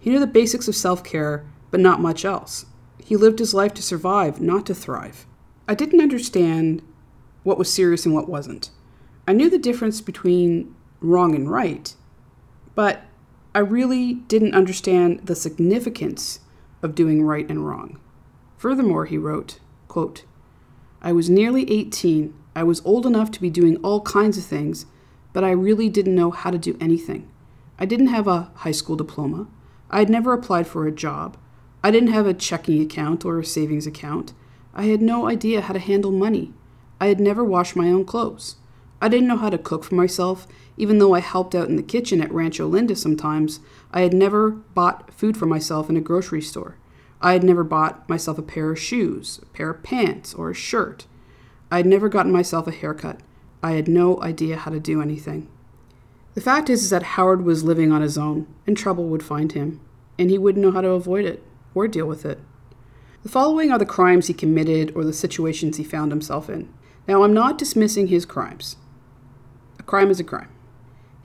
He 0.00 0.10
knew 0.10 0.18
the 0.18 0.26
basics 0.26 0.66
of 0.66 0.74
self 0.74 1.04
care, 1.04 1.46
but 1.70 1.78
not 1.78 2.00
much 2.00 2.24
else. 2.24 2.66
He 3.04 3.14
lived 3.14 3.38
his 3.38 3.54
life 3.54 3.72
to 3.74 3.82
survive, 3.82 4.40
not 4.40 4.66
to 4.66 4.74
thrive. 4.74 5.24
I 5.68 5.76
didn't 5.76 6.00
understand 6.00 6.82
what 7.44 7.56
was 7.56 7.72
serious 7.72 8.04
and 8.04 8.16
what 8.16 8.28
wasn't. 8.28 8.70
I 9.28 9.32
knew 9.32 9.48
the 9.48 9.58
difference 9.58 10.00
between 10.00 10.74
wrong 11.00 11.36
and 11.36 11.48
right, 11.48 11.94
but 12.74 13.02
I 13.54 13.60
really 13.60 14.14
didn't 14.14 14.54
understand 14.56 15.20
the 15.26 15.36
significance 15.36 16.40
of 16.82 16.94
doing 16.94 17.22
right 17.22 17.48
and 17.48 17.66
wrong. 17.66 17.98
Furthermore, 18.56 19.06
he 19.06 19.18
wrote, 19.18 19.60
quote, 19.86 20.24
I 21.00 21.12
was 21.12 21.30
nearly 21.30 21.70
18. 21.70 22.34
I 22.56 22.64
was 22.64 22.84
old 22.84 23.06
enough 23.06 23.30
to 23.32 23.40
be 23.40 23.50
doing 23.50 23.76
all 23.76 24.00
kinds 24.00 24.36
of 24.36 24.44
things, 24.44 24.86
but 25.32 25.44
I 25.44 25.50
really 25.50 25.88
didn't 25.88 26.14
know 26.14 26.30
how 26.30 26.50
to 26.50 26.58
do 26.58 26.76
anything. 26.80 27.30
I 27.78 27.84
didn't 27.84 28.08
have 28.08 28.26
a 28.26 28.50
high 28.56 28.72
school 28.72 28.96
diploma. 28.96 29.46
I 29.90 30.00
had 30.00 30.10
never 30.10 30.32
applied 30.32 30.66
for 30.66 30.86
a 30.86 30.92
job. 30.92 31.36
I 31.82 31.92
didn't 31.92 32.12
have 32.12 32.26
a 32.26 32.34
checking 32.34 32.82
account 32.82 33.24
or 33.24 33.38
a 33.38 33.44
savings 33.44 33.86
account. 33.86 34.32
I 34.74 34.86
had 34.86 35.00
no 35.00 35.28
idea 35.28 35.60
how 35.60 35.72
to 35.72 35.78
handle 35.78 36.10
money. 36.10 36.52
I 37.00 37.06
had 37.06 37.20
never 37.20 37.44
washed 37.44 37.76
my 37.76 37.88
own 37.88 38.04
clothes. 38.04 38.56
I 39.00 39.08
didn't 39.08 39.28
know 39.28 39.36
how 39.36 39.50
to 39.50 39.58
cook 39.58 39.84
for 39.84 39.94
myself, 39.94 40.48
even 40.76 40.98
though 40.98 41.14
I 41.14 41.20
helped 41.20 41.54
out 41.54 41.68
in 41.68 41.76
the 41.76 41.82
kitchen 41.82 42.20
at 42.20 42.32
Rancho 42.32 42.66
Linda 42.66 42.96
sometimes. 42.96 43.60
I 43.92 44.02
had 44.02 44.12
never 44.12 44.50
bought 44.50 45.12
food 45.12 45.36
for 45.36 45.46
myself 45.46 45.88
in 45.88 45.96
a 45.96 46.00
grocery 46.00 46.42
store. 46.42 46.76
I 47.20 47.32
had 47.32 47.42
never 47.42 47.64
bought 47.64 48.08
myself 48.08 48.38
a 48.38 48.42
pair 48.42 48.70
of 48.70 48.78
shoes, 48.78 49.40
a 49.42 49.46
pair 49.46 49.70
of 49.70 49.82
pants, 49.82 50.34
or 50.34 50.50
a 50.50 50.54
shirt. 50.54 51.06
I 51.70 51.78
had 51.78 51.86
never 51.86 52.08
gotten 52.08 52.32
myself 52.32 52.66
a 52.66 52.72
haircut. 52.72 53.20
I 53.62 53.72
had 53.72 53.88
no 53.88 54.20
idea 54.22 54.56
how 54.56 54.70
to 54.70 54.78
do 54.78 55.02
anything. 55.02 55.48
The 56.34 56.40
fact 56.40 56.70
is, 56.70 56.84
is 56.84 56.90
that 56.90 57.02
Howard 57.02 57.42
was 57.42 57.64
living 57.64 57.90
on 57.90 58.02
his 58.02 58.16
own, 58.16 58.46
and 58.66 58.76
trouble 58.76 59.08
would 59.08 59.22
find 59.22 59.52
him, 59.52 59.80
and 60.18 60.30
he 60.30 60.38
wouldn't 60.38 60.64
know 60.64 60.70
how 60.70 60.82
to 60.82 60.90
avoid 60.90 61.24
it 61.24 61.42
or 61.74 61.88
deal 61.88 62.06
with 62.06 62.24
it. 62.24 62.38
The 63.24 63.28
following 63.28 63.72
are 63.72 63.78
the 63.78 63.84
crimes 63.84 64.28
he 64.28 64.34
committed 64.34 64.92
or 64.94 65.04
the 65.04 65.12
situations 65.12 65.76
he 65.76 65.84
found 65.84 66.12
himself 66.12 66.48
in. 66.48 66.72
Now, 67.08 67.24
I'm 67.24 67.34
not 67.34 67.58
dismissing 67.58 68.06
his 68.06 68.24
crimes. 68.24 68.76
A 69.78 69.82
crime 69.82 70.10
is 70.10 70.20
a 70.20 70.24
crime. 70.24 70.50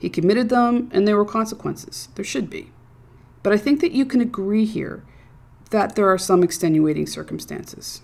He 0.04 0.10
committed 0.10 0.50
them, 0.50 0.90
and 0.92 1.08
there 1.08 1.16
were 1.16 1.24
consequences. 1.24 2.10
There 2.14 2.26
should 2.26 2.50
be. 2.50 2.70
But 3.42 3.54
I 3.54 3.56
think 3.56 3.80
that 3.80 3.92
you 3.92 4.04
can 4.04 4.20
agree 4.20 4.66
here 4.66 5.02
that 5.70 5.96
there 5.96 6.12
are 6.12 6.18
some 6.18 6.42
extenuating 6.42 7.06
circumstances. 7.06 8.02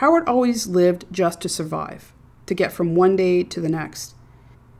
Howard 0.00 0.26
always 0.26 0.66
lived 0.66 1.04
just 1.12 1.42
to 1.42 1.50
survive, 1.50 2.14
to 2.46 2.54
get 2.54 2.72
from 2.72 2.94
one 2.94 3.16
day 3.16 3.42
to 3.42 3.60
the 3.60 3.68
next. 3.68 4.14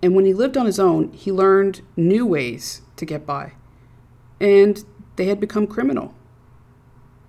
And 0.03 0.15
when 0.15 0.25
he 0.25 0.33
lived 0.33 0.57
on 0.57 0.65
his 0.65 0.81
own, 0.81 1.13
he 1.13 1.31
learned 1.31 1.83
new 1.95 2.25
ways 2.25 2.81
to 2.97 3.05
get 3.05 3.27
by. 3.27 3.53
And 4.41 4.83
they 5.17 5.27
had 5.27 5.41
become 5.41 5.67
criminal. 5.67 6.15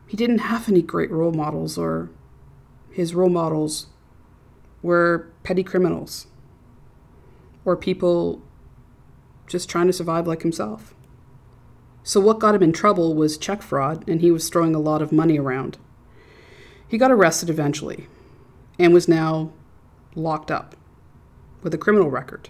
He 0.07 0.15
didn't 0.15 0.37
have 0.37 0.69
any 0.69 0.81
great 0.81 1.11
role 1.11 1.33
models, 1.33 1.77
or 1.77 2.11
his 2.89 3.13
role 3.13 3.27
models 3.27 3.87
were 4.81 5.33
petty 5.43 5.63
criminals 5.63 6.27
or 7.65 7.75
people 7.75 8.41
just 9.47 9.69
trying 9.69 9.87
to 9.87 9.93
survive 9.93 10.27
like 10.27 10.41
himself. 10.41 10.93
So, 12.03 12.19
what 12.19 12.39
got 12.39 12.55
him 12.55 12.63
in 12.63 12.73
trouble 12.73 13.15
was 13.15 13.37
check 13.37 13.61
fraud, 13.61 14.07
and 14.09 14.19
he 14.19 14.31
was 14.31 14.49
throwing 14.49 14.75
a 14.75 14.79
lot 14.79 15.01
of 15.01 15.11
money 15.11 15.39
around. 15.39 15.77
He 16.87 16.97
got 16.97 17.11
arrested 17.11 17.49
eventually 17.49 18.07
and 18.77 18.93
was 18.93 19.07
now 19.07 19.51
locked 20.15 20.51
up 20.51 20.75
with 21.61 21.73
a 21.73 21.77
criminal 21.77 22.09
record 22.09 22.49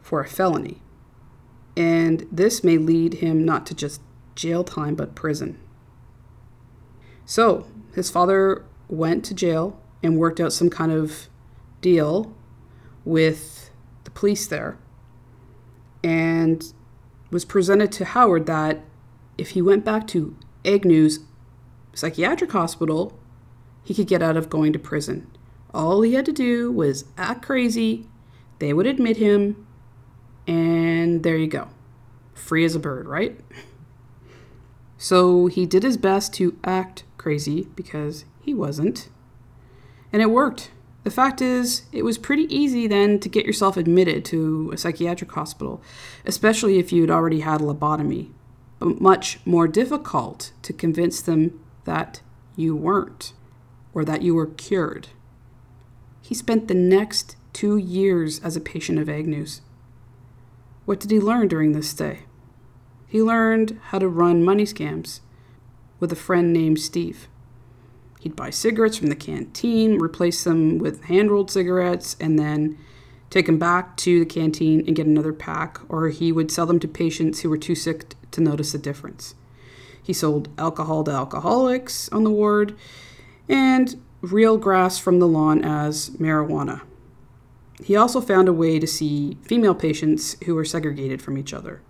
for 0.00 0.20
a 0.20 0.28
felony. 0.28 0.80
And 1.76 2.26
this 2.32 2.64
may 2.64 2.78
lead 2.78 3.14
him 3.14 3.44
not 3.44 3.66
to 3.66 3.74
just 3.74 4.00
jail 4.34 4.64
time, 4.64 4.94
but 4.94 5.14
prison. 5.14 5.58
So, 7.26 7.66
his 7.94 8.10
father 8.10 8.64
went 8.88 9.24
to 9.26 9.34
jail 9.34 9.80
and 10.02 10.18
worked 10.18 10.40
out 10.40 10.52
some 10.52 10.70
kind 10.70 10.92
of 10.92 11.28
deal 11.80 12.34
with 13.04 13.70
the 14.04 14.10
police 14.10 14.46
there 14.46 14.78
and 16.04 16.72
was 17.30 17.44
presented 17.44 17.90
to 17.90 18.04
Howard 18.04 18.46
that 18.46 18.84
if 19.38 19.50
he 19.50 19.62
went 19.62 19.84
back 19.84 20.06
to 20.08 20.36
Agnew's 20.64 21.20
psychiatric 21.94 22.52
hospital, 22.52 23.18
he 23.82 23.94
could 23.94 24.06
get 24.06 24.22
out 24.22 24.36
of 24.36 24.50
going 24.50 24.72
to 24.74 24.78
prison. 24.78 25.26
All 25.72 26.02
he 26.02 26.14
had 26.14 26.26
to 26.26 26.32
do 26.32 26.70
was 26.70 27.06
act 27.16 27.42
crazy, 27.42 28.06
they 28.58 28.72
would 28.72 28.86
admit 28.86 29.16
him, 29.16 29.66
and 30.46 31.22
there 31.22 31.36
you 31.36 31.48
go. 31.48 31.68
Free 32.34 32.64
as 32.64 32.74
a 32.74 32.80
bird, 32.80 33.08
right? 33.08 33.40
So 34.98 35.46
he 35.46 35.66
did 35.66 35.82
his 35.82 35.96
best 35.96 36.32
to 36.34 36.56
act 36.64 37.04
crazy 37.18 37.68
because 37.74 38.24
he 38.40 38.54
wasn't. 38.54 39.08
And 40.12 40.22
it 40.22 40.30
worked. 40.30 40.70
The 41.04 41.10
fact 41.10 41.42
is, 41.42 41.82
it 41.92 42.02
was 42.02 42.16
pretty 42.16 42.52
easy 42.54 42.86
then 42.86 43.20
to 43.20 43.28
get 43.28 43.44
yourself 43.44 43.76
admitted 43.76 44.24
to 44.26 44.70
a 44.72 44.78
psychiatric 44.78 45.30
hospital, 45.32 45.82
especially 46.24 46.78
if 46.78 46.92
you'd 46.92 47.10
already 47.10 47.40
had 47.40 47.60
a 47.60 47.64
lobotomy, 47.64 48.32
but 48.78 49.00
much 49.00 49.38
more 49.44 49.68
difficult 49.68 50.52
to 50.62 50.72
convince 50.72 51.20
them 51.20 51.60
that 51.84 52.22
you 52.56 52.74
weren't 52.74 53.34
or 53.92 54.04
that 54.04 54.22
you 54.22 54.34
were 54.34 54.46
cured. 54.46 55.08
He 56.22 56.34
spent 56.34 56.68
the 56.68 56.74
next 56.74 57.36
two 57.52 57.76
years 57.76 58.40
as 58.40 58.56
a 58.56 58.60
patient 58.60 58.98
of 58.98 59.08
Agnew's. 59.08 59.60
What 60.86 61.00
did 61.00 61.10
he 61.10 61.20
learn 61.20 61.48
during 61.48 61.72
this 61.72 61.90
stay? 61.90 62.20
He 63.06 63.22
learned 63.22 63.78
how 63.88 63.98
to 63.98 64.08
run 64.08 64.42
money 64.42 64.64
scams 64.64 65.20
with 66.00 66.10
a 66.12 66.16
friend 66.16 66.52
named 66.52 66.80
Steve. 66.80 67.28
He'd 68.24 68.34
buy 68.34 68.48
cigarettes 68.48 68.96
from 68.96 69.08
the 69.08 69.16
canteen, 69.16 70.00
replace 70.00 70.44
them 70.44 70.78
with 70.78 71.04
hand 71.04 71.30
rolled 71.30 71.50
cigarettes, 71.50 72.16
and 72.18 72.38
then 72.38 72.78
take 73.28 73.44
them 73.44 73.58
back 73.58 73.98
to 73.98 74.18
the 74.18 74.24
canteen 74.24 74.82
and 74.86 74.96
get 74.96 75.04
another 75.04 75.34
pack, 75.34 75.78
or 75.90 76.08
he 76.08 76.32
would 76.32 76.50
sell 76.50 76.64
them 76.64 76.80
to 76.80 76.88
patients 76.88 77.40
who 77.40 77.50
were 77.50 77.58
too 77.58 77.74
sick 77.74 78.14
to 78.30 78.40
notice 78.40 78.72
the 78.72 78.78
difference. 78.78 79.34
He 80.02 80.14
sold 80.14 80.48
alcohol 80.56 81.04
to 81.04 81.10
alcoholics 81.10 82.08
on 82.12 82.24
the 82.24 82.30
ward 82.30 82.74
and 83.46 84.00
real 84.22 84.56
grass 84.56 84.98
from 84.98 85.18
the 85.18 85.28
lawn 85.28 85.62
as 85.62 86.08
marijuana. 86.12 86.80
He 87.82 87.94
also 87.94 88.22
found 88.22 88.48
a 88.48 88.54
way 88.54 88.78
to 88.78 88.86
see 88.86 89.36
female 89.42 89.74
patients 89.74 90.38
who 90.46 90.54
were 90.54 90.64
segregated 90.64 91.20
from 91.20 91.36
each 91.36 91.52
other. 91.52 91.82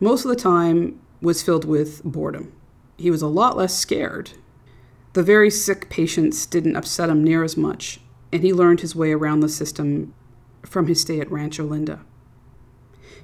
Most 0.00 0.24
of 0.24 0.28
the 0.28 0.34
time 0.34 1.00
was 1.20 1.40
filled 1.40 1.64
with 1.64 2.02
boredom. 2.02 2.52
He 2.98 3.12
was 3.12 3.22
a 3.22 3.28
lot 3.28 3.56
less 3.56 3.78
scared 3.78 4.32
the 5.12 5.22
very 5.22 5.50
sick 5.50 5.90
patients 5.90 6.46
didn't 6.46 6.76
upset 6.76 7.10
him 7.10 7.22
near 7.22 7.44
as 7.44 7.56
much, 7.56 8.00
and 8.32 8.42
he 8.42 8.52
learned 8.52 8.80
his 8.80 8.96
way 8.96 9.12
around 9.12 9.40
the 9.40 9.48
system 9.48 10.14
from 10.64 10.86
his 10.86 11.00
stay 11.00 11.20
at 11.20 11.30
Rancho 11.30 11.64
Linda. 11.64 12.00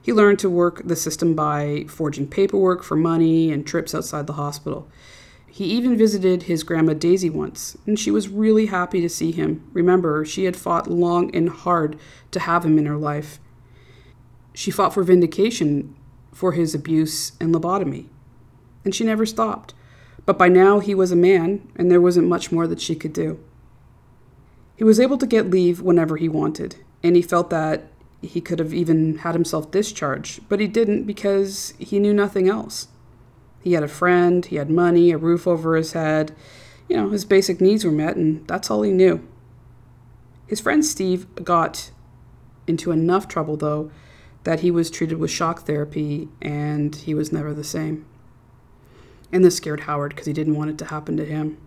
He 0.01 0.12
learned 0.12 0.38
to 0.40 0.51
work 0.51 0.83
the 0.85 0.96
system 0.96 1.35
by 1.35 1.85
forging 1.88 2.27
paperwork 2.27 2.83
for 2.83 2.96
money 2.96 3.51
and 3.53 3.66
trips 3.66 3.94
outside 3.94 4.27
the 4.27 4.35
hospital. 4.35 4.88
He 5.46 5.64
even 5.64 5.96
visited 5.96 6.44
his 6.44 6.62
grandma 6.62 6.94
Daisy 6.94 7.31
once, 7.31 7.77
and 7.87 7.98
she 7.98 8.11
was 8.11 8.29
really 8.29 8.66
happy 8.66 9.01
to 9.01 9.09
see 9.09 9.33
him. 9.33 9.68
Remember, 9.72 10.24
she 10.24 10.44
had 10.44 10.57
fought 10.57 10.90
long 10.90 11.35
and 11.35 11.48
hard 11.48 11.98
to 12.31 12.40
have 12.40 12.64
him 12.64 12.79
in 12.79 12.87
her 12.87 12.96
life. 12.96 13.40
She 14.55 14.70
fought 14.70 14.94
for 14.94 15.03
vindication 15.03 15.96
for 16.33 16.53
his 16.53 16.74
abuse 16.74 17.33
and 17.40 17.55
lobotomy, 17.55 18.07
and 18.85 18.94
she 18.94 19.05
never 19.05 19.27
stopped. 19.27 19.74
But 20.29 20.37
by 20.37 20.51
now 20.51 20.79
he 20.79 20.95
was 20.95 21.11
a 21.11 21.17
man, 21.17 21.67
and 21.75 21.91
there 21.91 22.03
wasn't 22.03 22.29
much 22.29 22.53
more 22.53 22.67
that 22.67 22.83
she 22.83 22.95
could 22.95 23.14
do. 23.14 23.43
He 24.77 24.85
was 24.85 25.01
able 25.01 25.17
to 25.17 25.27
get 25.27 25.49
leave 25.49 25.81
whenever 25.81 26.19
he 26.19 26.29
wanted, 26.29 26.77
and 27.03 27.17
he 27.17 27.23
felt 27.23 27.49
that 27.49 27.91
he 28.21 28.43
could 28.43 28.59
have 28.59 28.75
even 28.75 29.17
had 29.21 29.35
himself 29.35 29.71
discharged, 29.71 30.47
but 30.51 30.61
he 30.61 30.67
didn't 30.67 31.05
because 31.05 31.73
he 31.79 31.99
knew 31.99 32.12
nothing 32.12 32.47
else. 32.47 32.88
He 33.62 33.73
had 33.73 33.83
a 33.83 33.88
friend, 33.88 34.45
he 34.45 34.57
had 34.57 34.69
money, 34.69 35.12
a 35.12 35.17
roof 35.17 35.47
over 35.47 35.77
his 35.77 35.93
head. 35.93 36.37
You 36.91 36.99
know, 36.99 37.09
his 37.09 37.25
basic 37.25 37.59
needs 37.59 37.83
were 37.83 37.91
met, 37.91 38.17
and 38.17 38.47
that's 38.47 38.71
all 38.71 38.83
he 38.83 38.93
knew. 38.93 39.27
His 40.47 40.61
friend 40.61 40.85
Steve 40.85 41.27
got 41.37 41.91
into 42.67 42.91
enough 42.91 43.29
trouble, 43.29 43.57
though, 43.57 43.91
that 44.45 44.61
he 44.61 44.71
was 44.71 44.91
treated 44.91 45.17
with 45.17 45.31
shock 45.31 45.64
therapy 45.64 46.29
and 46.43 46.95
he 46.95 47.14
was 47.14 47.33
never 47.33 47.55
the 47.55 47.64
same 47.64 48.05
and 49.33 49.45
this 49.45 49.57
scared 49.57 49.81
Howard 49.81 50.11
because 50.11 50.27
he 50.27 50.33
didn't 50.33 50.57
want 50.57 50.71
it 50.71 50.79
to 50.79 50.87
happen 50.87 51.17
to 51.17 51.25
him. 51.25 51.59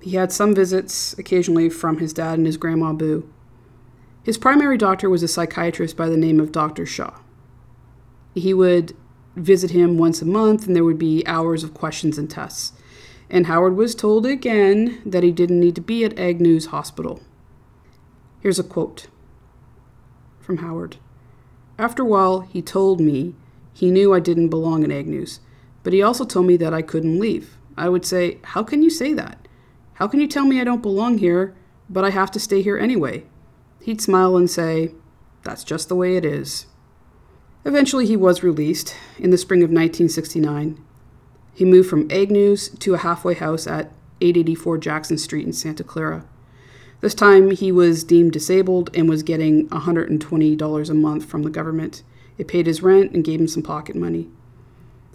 He 0.00 0.16
had 0.16 0.32
some 0.32 0.54
visits 0.54 1.16
occasionally 1.18 1.68
from 1.68 1.98
his 1.98 2.12
dad 2.12 2.38
and 2.38 2.46
his 2.46 2.56
grandma 2.56 2.92
Boo. 2.92 3.32
His 4.24 4.38
primary 4.38 4.76
doctor 4.76 5.08
was 5.08 5.22
a 5.22 5.28
psychiatrist 5.28 5.96
by 5.96 6.08
the 6.08 6.16
name 6.16 6.40
of 6.40 6.52
Dr. 6.52 6.86
Shaw. 6.86 7.18
He 8.34 8.54
would 8.54 8.96
visit 9.36 9.70
him 9.70 9.98
once 9.98 10.22
a 10.22 10.26
month, 10.26 10.66
and 10.66 10.76
there 10.76 10.84
would 10.84 10.98
be 10.98 11.26
hours 11.26 11.64
of 11.64 11.74
questions 11.74 12.18
and 12.18 12.30
tests. 12.30 12.72
And 13.30 13.46
Howard 13.46 13.76
was 13.76 13.94
told 13.94 14.26
again 14.26 15.00
that 15.06 15.22
he 15.22 15.30
didn't 15.30 15.60
need 15.60 15.74
to 15.76 15.80
be 15.80 16.04
at 16.04 16.18
Agnew's 16.18 16.66
hospital. 16.66 17.20
Here's 18.40 18.58
a 18.58 18.64
quote 18.64 19.06
from 20.40 20.58
Howard. 20.58 20.96
After 21.78 22.02
a 22.02 22.06
while, 22.06 22.40
he 22.40 22.60
told 22.60 23.00
me 23.00 23.34
he 23.72 23.90
knew 23.90 24.12
I 24.12 24.20
didn't 24.20 24.50
belong 24.50 24.84
at 24.84 24.90
Agnew's 24.90 25.40
but 25.82 25.92
he 25.92 26.02
also 26.02 26.24
told 26.24 26.46
me 26.46 26.56
that 26.58 26.74
I 26.74 26.82
couldn't 26.82 27.18
leave. 27.18 27.58
I 27.76 27.88
would 27.88 28.04
say, 28.04 28.38
How 28.42 28.62
can 28.62 28.82
you 28.82 28.90
say 28.90 29.12
that? 29.14 29.48
How 29.94 30.08
can 30.08 30.20
you 30.20 30.28
tell 30.28 30.44
me 30.44 30.60
I 30.60 30.64
don't 30.64 30.82
belong 30.82 31.18
here, 31.18 31.54
but 31.88 32.04
I 32.04 32.10
have 32.10 32.30
to 32.32 32.40
stay 32.40 32.62
here 32.62 32.78
anyway? 32.78 33.24
He'd 33.82 34.00
smile 34.00 34.36
and 34.36 34.50
say, 34.50 34.94
That's 35.42 35.64
just 35.64 35.88
the 35.88 35.96
way 35.96 36.16
it 36.16 36.24
is. 36.24 36.66
Eventually, 37.64 38.06
he 38.06 38.16
was 38.16 38.42
released 38.42 38.96
in 39.18 39.30
the 39.30 39.38
spring 39.38 39.60
of 39.60 39.70
1969. 39.70 40.84
He 41.54 41.64
moved 41.64 41.88
from 41.88 42.08
Agnews 42.10 42.70
to 42.80 42.94
a 42.94 42.98
halfway 42.98 43.34
house 43.34 43.66
at 43.66 43.92
884 44.20 44.78
Jackson 44.78 45.18
Street 45.18 45.46
in 45.46 45.52
Santa 45.52 45.84
Clara. 45.84 46.24
This 47.00 47.14
time, 47.14 47.50
he 47.50 47.72
was 47.72 48.04
deemed 48.04 48.32
disabled 48.32 48.90
and 48.94 49.08
was 49.08 49.22
getting 49.22 49.68
$120 49.68 50.90
a 50.90 50.94
month 50.94 51.24
from 51.24 51.42
the 51.42 51.50
government. 51.50 52.02
It 52.38 52.48
paid 52.48 52.66
his 52.66 52.82
rent 52.82 53.12
and 53.12 53.24
gave 53.24 53.40
him 53.40 53.48
some 53.48 53.62
pocket 53.62 53.96
money. 53.96 54.30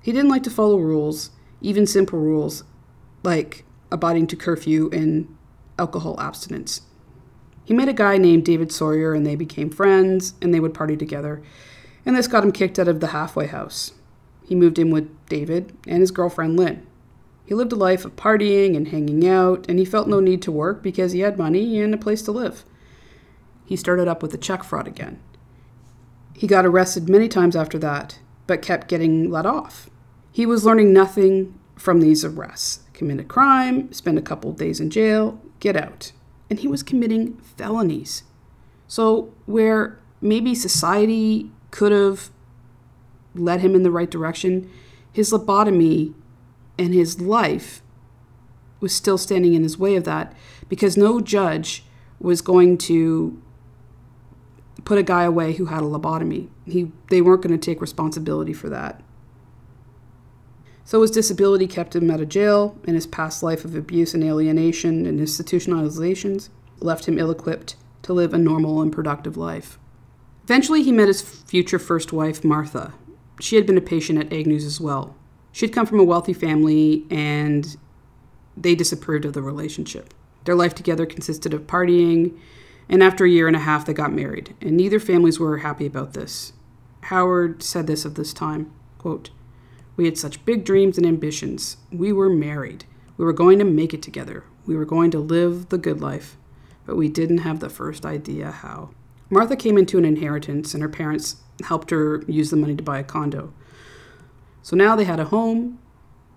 He 0.08 0.14
didn't 0.14 0.30
like 0.30 0.44
to 0.44 0.50
follow 0.50 0.78
rules, 0.78 1.32
even 1.60 1.86
simple 1.86 2.18
rules, 2.18 2.64
like 3.24 3.66
abiding 3.92 4.28
to 4.28 4.38
curfew 4.38 4.90
and 4.94 5.36
alcohol 5.78 6.18
abstinence. 6.18 6.80
He 7.66 7.74
met 7.74 7.90
a 7.90 7.94
guy 7.94 8.18
named 8.18 8.46
David 8.46 8.72
Sawyer 8.72 9.14
and 9.14 9.26
they 9.26 9.36
became 9.36 9.70
friends 9.70 10.36
and 10.42 10.54
they 10.54 10.62
would 10.62 10.74
party 10.74 10.96
together. 10.96 11.44
And 12.06 12.16
this 12.16 12.30
got 12.30 12.46
him 12.46 12.54
kicked 12.54 12.80
out 12.80 12.88
of 12.88 13.02
the 13.02 13.08
halfway 13.08 13.48
house. 13.48 13.96
He 14.48 14.56
moved 14.56 14.80
in 14.80 14.92
with 14.92 15.10
David 15.26 15.76
and 15.86 16.00
his 16.00 16.12
girlfriend 16.12 16.56
Lynn. 16.56 16.88
He 17.46 17.54
lived 17.54 17.74
a 17.74 17.76
life 17.76 18.06
of 18.06 18.16
partying 18.16 18.78
and 18.78 18.88
hanging 18.88 19.28
out, 19.28 19.66
and 19.68 19.78
he 19.78 19.84
felt 19.84 20.08
no 20.08 20.22
need 20.22 20.42
to 20.44 20.54
work 20.54 20.82
because 20.82 21.12
he 21.12 21.20
had 21.20 21.38
money 21.38 21.82
and 21.82 21.94
a 21.94 21.98
place 21.98 22.22
to 22.22 22.32
live. 22.32 22.64
He 23.66 23.76
started 23.76 24.08
up 24.08 24.22
with 24.22 24.32
the 24.32 24.38
check 24.38 24.64
fraud 24.64 24.88
again. 24.88 25.20
He 26.34 26.48
got 26.48 26.66
arrested 26.66 27.10
many 27.10 27.28
times 27.28 27.58
after 27.58 27.78
that, 27.80 28.20
but 28.46 28.62
kept 28.62 28.88
getting 28.88 29.30
let 29.30 29.46
off. 29.46 29.90
He 30.38 30.46
was 30.46 30.64
learning 30.64 30.94
nothing 30.94 31.58
from 31.78 32.00
these 32.00 32.24
arrests. 32.24 32.82
Commit 32.94 33.20
a 33.20 33.24
crime, 33.24 33.92
spend 33.92 34.20
a 34.20 34.22
couple 34.22 34.52
days 34.52 34.80
in 34.80 34.92
jail, 34.92 35.42
get 35.60 35.76
out. 35.76 36.12
And 36.48 36.60
he 36.60 36.68
was 36.68 36.84
committing 36.84 37.38
felonies. 37.38 38.22
So, 38.88 39.34
where 39.48 39.98
maybe 40.22 40.54
society 40.54 41.50
could 41.72 41.92
have 41.92 42.30
led 43.34 43.62
him 43.62 43.74
in 43.74 43.82
the 43.82 43.90
right 43.90 44.12
direction, 44.12 44.70
his 45.12 45.32
lobotomy 45.32 46.14
and 46.78 46.94
his 46.94 47.20
life 47.20 47.82
was 48.80 48.94
still 48.94 49.18
standing 49.18 49.56
in 49.56 49.64
his 49.64 49.80
way 49.80 49.96
of 49.96 50.04
that 50.04 50.36
because 50.70 50.96
no 50.96 51.20
judge 51.20 51.84
was 52.20 52.44
going 52.44 52.78
to 52.78 53.42
put 54.86 55.00
a 55.00 55.04
guy 55.04 55.24
away 55.24 55.54
who 55.54 55.66
had 55.66 55.82
a 55.82 55.88
lobotomy. 55.88 56.48
He, 56.68 56.92
they 57.10 57.22
weren't 57.22 57.42
going 57.42 57.60
to 57.60 57.66
take 57.66 57.82
responsibility 57.82 58.54
for 58.54 58.70
that. 58.70 59.02
So 60.88 61.02
his 61.02 61.12
disability 61.12 61.68
kept 61.68 61.98
him 61.98 62.10
out 62.10 62.22
of 62.22 62.30
jail, 62.30 62.80
and 62.86 62.96
his 62.96 63.06
past 63.06 63.44
life 63.44 63.66
of 63.66 63.76
abuse 63.76 64.14
and 64.14 64.24
alienation 64.24 65.06
and 65.06 65.20
institutionalizations 65.20 66.48
left 66.80 67.10
him 67.10 67.20
ill 67.20 67.30
equipped 67.30 67.76
to 68.04 68.14
live 68.14 68.34
a 68.34 68.38
normal 68.38 68.82
and 68.82 68.90
productive 68.90 69.36
life. 69.36 69.78
Eventually, 70.46 70.84
he 70.84 70.94
met 70.94 71.10
his 71.10 71.22
future 71.22 71.78
first 71.78 72.14
wife, 72.14 72.42
Martha. 72.42 72.94
She 73.42 73.58
had 73.58 73.66
been 73.66 73.78
a 73.78 73.82
patient 73.82 74.18
at 74.18 74.32
Agnews 74.32 74.64
as 74.64 74.80
well. 74.80 75.18
She 75.52 75.66
had 75.66 75.76
come 75.76 75.86
from 75.86 76.00
a 76.00 76.06
wealthy 76.06 76.32
family, 76.32 77.06
and 77.10 77.76
they 78.56 78.74
disapproved 78.74 79.26
of 79.26 79.34
the 79.34 79.42
relationship. 79.42 80.14
Their 80.46 80.56
life 80.56 80.74
together 80.74 81.06
consisted 81.06 81.54
of 81.54 81.68
partying, 81.68 82.40
and 82.88 83.04
after 83.04 83.26
a 83.26 83.30
year 83.30 83.48
and 83.48 83.58
a 83.58 83.60
half, 83.60 83.86
they 83.86 83.94
got 83.94 84.14
married, 84.14 84.56
and 84.62 84.78
neither 84.78 85.02
families 85.02 85.38
were 85.38 85.58
happy 85.58 85.86
about 85.86 86.14
this. 86.14 86.54
Howard 87.02 87.62
said 87.62 87.88
this 87.88 88.06
of 88.06 88.16
this 88.16 88.32
time 88.32 88.72
quote, 88.98 89.32
We 89.98 90.06
had 90.06 90.18
such 90.18 90.46
big 90.46 90.64
dreams 90.64 90.98
and 90.98 91.06
ambitions. 91.06 91.78
We 91.92 92.14
were 92.14 92.30
married. 92.30 92.86
We 93.18 93.26
were 93.26 93.34
going 93.34 93.58
to 93.60 93.66
make 93.66 93.94
it 93.94 94.04
together. 94.04 94.44
We 94.66 94.78
were 94.78 94.86
going 94.86 95.12
to 95.12 95.20
live 95.20 95.70
the 95.70 95.78
good 95.78 96.00
life, 96.00 96.38
but 96.86 96.96
we 96.96 97.10
didn't 97.10 97.40
have 97.40 97.60
the 97.60 97.70
first 97.70 98.06
idea 98.06 98.52
how. 98.52 98.92
Martha 99.30 99.56
came 99.56 99.78
into 99.78 99.98
an 99.98 100.06
inheritance, 100.06 100.74
and 100.74 100.84
her 100.84 100.90
parents 100.90 101.38
helped 101.64 101.90
her 101.90 102.24
use 102.28 102.52
the 102.52 102.56
money 102.56 102.76
to 102.76 102.84
buy 102.84 103.00
a 103.00 103.04
condo. 103.04 103.52
So 104.62 104.76
now 104.76 104.96
they 104.96 105.04
had 105.04 105.20
a 105.20 105.26
home 105.26 105.80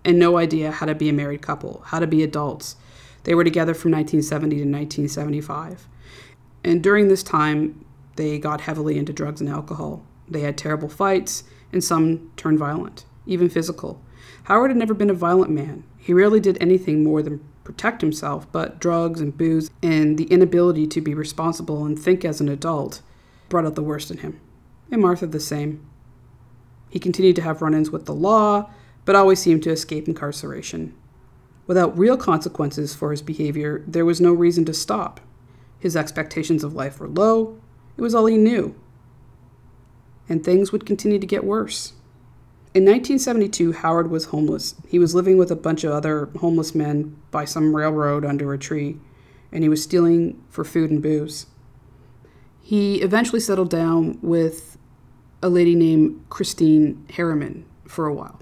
and 0.05 0.19
no 0.19 0.39
idea 0.39 0.71
how 0.71 0.87
to 0.87 0.95
be 0.95 1.09
a 1.09 1.13
married 1.13 1.43
couple, 1.43 1.83
how 1.87 1.99
to 1.99 2.07
be 2.07 2.23
adults. 2.23 2.77
They 3.25 3.35
were 3.35 3.45
together 3.45 3.75
from 3.75 3.93
1970 3.93 4.57
to 4.57 4.63
1975. 4.63 5.87
And 6.65 6.83
during 6.83 7.09
this 7.09 7.23
time, 7.23 7.85
they 8.17 8.39
got 8.39 8.63
heavily 8.63 8.99
into 8.99 9.13
drugs 9.13 9.41
and 9.41 9.51
alcohol. 9.51 10.05
They 10.29 10.41
had 10.41 10.57
terrible 10.57 10.89
fights, 10.89 11.45
and 11.73 11.85
some 11.85 12.33
turned 12.37 12.59
violent, 12.59 13.05
even 13.27 13.49
physical. 13.49 14.03
Howard 14.45 14.71
had 14.71 14.77
never 14.77 14.95
been 14.95 15.11
a 15.11 15.15
violent 15.15 15.51
man. 15.51 15.85
He 15.99 16.13
rarely 16.13 16.41
did 16.41 16.59
anything 16.61 17.05
more 17.05 17.23
than 17.23 17.45
protect 17.65 18.01
himself, 18.01 18.51
but 18.51 18.81
drugs 18.81 19.21
and 19.21 19.37
booze 19.37 19.71
and 19.83 20.19
the 20.19 20.25
inability 20.25 20.87
to 20.89 21.01
be 21.01 21.15
responsible 21.15 21.85
and 21.85 21.99
think 21.99 22.25
as 22.25 22.41
an 22.41 22.49
adult 22.49 23.03
brought 23.49 23.67
out 23.67 23.75
the 23.75 23.83
worst 23.83 24.11
in 24.11 24.19
him. 24.19 24.41
And 24.91 25.03
Martha 25.03 25.27
the 25.27 25.41
same. 25.41 25.87
He 26.89 26.99
continued 26.99 27.37
to 27.37 27.43
have 27.43 27.63
run 27.63 27.75
ins 27.75 27.91
with 27.91 28.07
the 28.07 28.15
law, 28.15 28.71
but 29.05 29.15
always 29.15 29.39
seemed 29.39 29.63
to 29.63 29.71
escape 29.71 30.09
incarceration. 30.09 30.95
Without 31.67 31.97
real 31.97 32.17
consequences 32.17 32.95
for 32.95 33.13
his 33.13 33.23
behavior, 33.23 33.85
there 33.87 34.05
was 34.05 34.21
no 34.21 34.33
reason 34.33 34.65
to 34.65 34.75
stop. 34.75 35.21
His 35.79 35.97
expectations 35.97 36.65
of 36.65 36.75
life 36.75 36.99
were 36.99 37.09
low, 37.09 37.61
it 37.97 38.03
was 38.03 38.15
all 38.15 38.27
he 38.27 38.37
knew. 38.37 38.75
And 40.29 40.43
things 40.43 40.73
would 40.73 40.87
continue 40.87 41.19
to 41.19 41.27
get 41.27 41.45
worse. 41.45 41.93
In 42.73 42.85
1972, 42.85 43.73
Howard 43.73 44.13
was 44.13 44.27
homeless. 44.27 44.77
He 44.87 45.01
was 45.01 45.13
living 45.13 45.37
with 45.37 45.51
a 45.51 45.57
bunch 45.57 45.83
of 45.83 45.91
other 45.91 46.27
homeless 46.39 46.73
men 46.73 47.17
by 47.33 47.45
some 47.45 47.75
railroad 47.75 48.25
under 48.25 48.53
a 48.53 48.59
tree, 48.59 48.97
and 49.51 49.65
he 49.65 49.69
was 49.69 49.83
stealing 49.83 50.41
for 50.51 50.63
food 50.63 50.89
and 50.89 51.03
booze. 51.03 51.47
He 52.63 53.03
eventually 53.03 53.41
settled 53.41 53.71
down 53.71 54.21
with 54.23 54.79
a 55.43 55.49
lady 55.49 55.75
named 55.75 56.25
Christine 56.29 57.05
Harriman 57.11 57.65
for 57.89 58.07
a 58.07 58.15
while. 58.15 58.41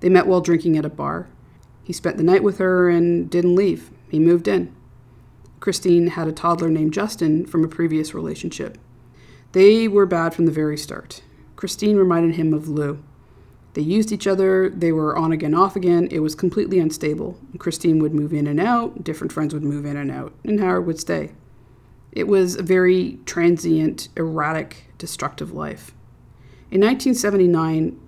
They 0.00 0.08
met 0.08 0.26
while 0.26 0.40
drinking 0.40 0.78
at 0.78 0.86
a 0.86 0.88
bar. 0.88 1.28
He 1.84 1.92
spent 1.92 2.16
the 2.16 2.22
night 2.22 2.42
with 2.42 2.56
her 2.56 2.88
and 2.88 3.28
didn't 3.28 3.54
leave. 3.54 3.90
He 4.08 4.18
moved 4.18 4.48
in. 4.48 4.74
Christine 5.60 6.06
had 6.06 6.26
a 6.26 6.32
toddler 6.32 6.70
named 6.70 6.94
Justin 6.94 7.44
from 7.44 7.64
a 7.64 7.68
previous 7.68 8.14
relationship. 8.14 8.78
They 9.52 9.88
were 9.88 10.06
bad 10.06 10.32
from 10.32 10.46
the 10.46 10.52
very 10.52 10.78
start. 10.78 11.22
Christine 11.54 11.98
reminded 11.98 12.36
him 12.36 12.54
of 12.54 12.66
Lou. 12.66 13.04
They 13.74 13.82
used 13.82 14.12
each 14.12 14.26
other, 14.26 14.68
they 14.68 14.92
were 14.92 15.16
on 15.16 15.32
again, 15.32 15.54
off 15.54 15.76
again. 15.76 16.08
It 16.10 16.18
was 16.18 16.34
completely 16.34 16.78
unstable. 16.78 17.38
Christine 17.58 18.00
would 18.00 18.14
move 18.14 18.32
in 18.32 18.46
and 18.46 18.60
out, 18.60 19.02
different 19.02 19.32
friends 19.32 19.54
would 19.54 19.62
move 19.62 19.86
in 19.86 19.96
and 19.96 20.10
out, 20.10 20.34
and 20.44 20.60
Howard 20.60 20.86
would 20.86 21.00
stay. 21.00 21.32
It 22.12 22.28
was 22.28 22.56
a 22.56 22.62
very 22.62 23.18
transient, 23.24 24.08
erratic, 24.16 24.92
destructive 24.98 25.52
life. 25.52 25.92
In 26.70 26.80
1979, 26.80 27.98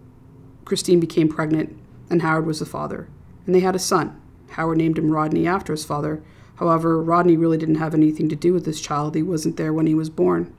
Christine 0.66 1.00
became 1.00 1.29
pregnant, 1.29 1.74
and 2.11 2.20
Howard 2.20 2.46
was 2.46 2.59
the 2.59 2.66
father, 2.66 3.09
and 3.46 3.55
they 3.55 3.61
had 3.61 3.74
a 3.74 3.79
son. 3.79 4.20
Howard 4.50 4.79
named 4.79 4.98
him 4.98 5.11
Rodney 5.11 5.46
after 5.46 5.72
his 5.72 5.85
father. 5.85 6.22
However, 6.57 7.03
Rodney 7.03 7.37
really 7.37 7.59
didn't 7.59 7.74
have 7.77 7.94
anything 7.94 8.29
to 8.29 8.37
do 8.37 8.53
with 8.53 8.66
this 8.66 8.81
child, 8.81 9.14
he 9.14 9.22
wasn't 9.22 9.57
there 9.57 9.72
when 9.72 9.87
he 9.87 9.94
was 9.94 10.11
born. 10.11 10.55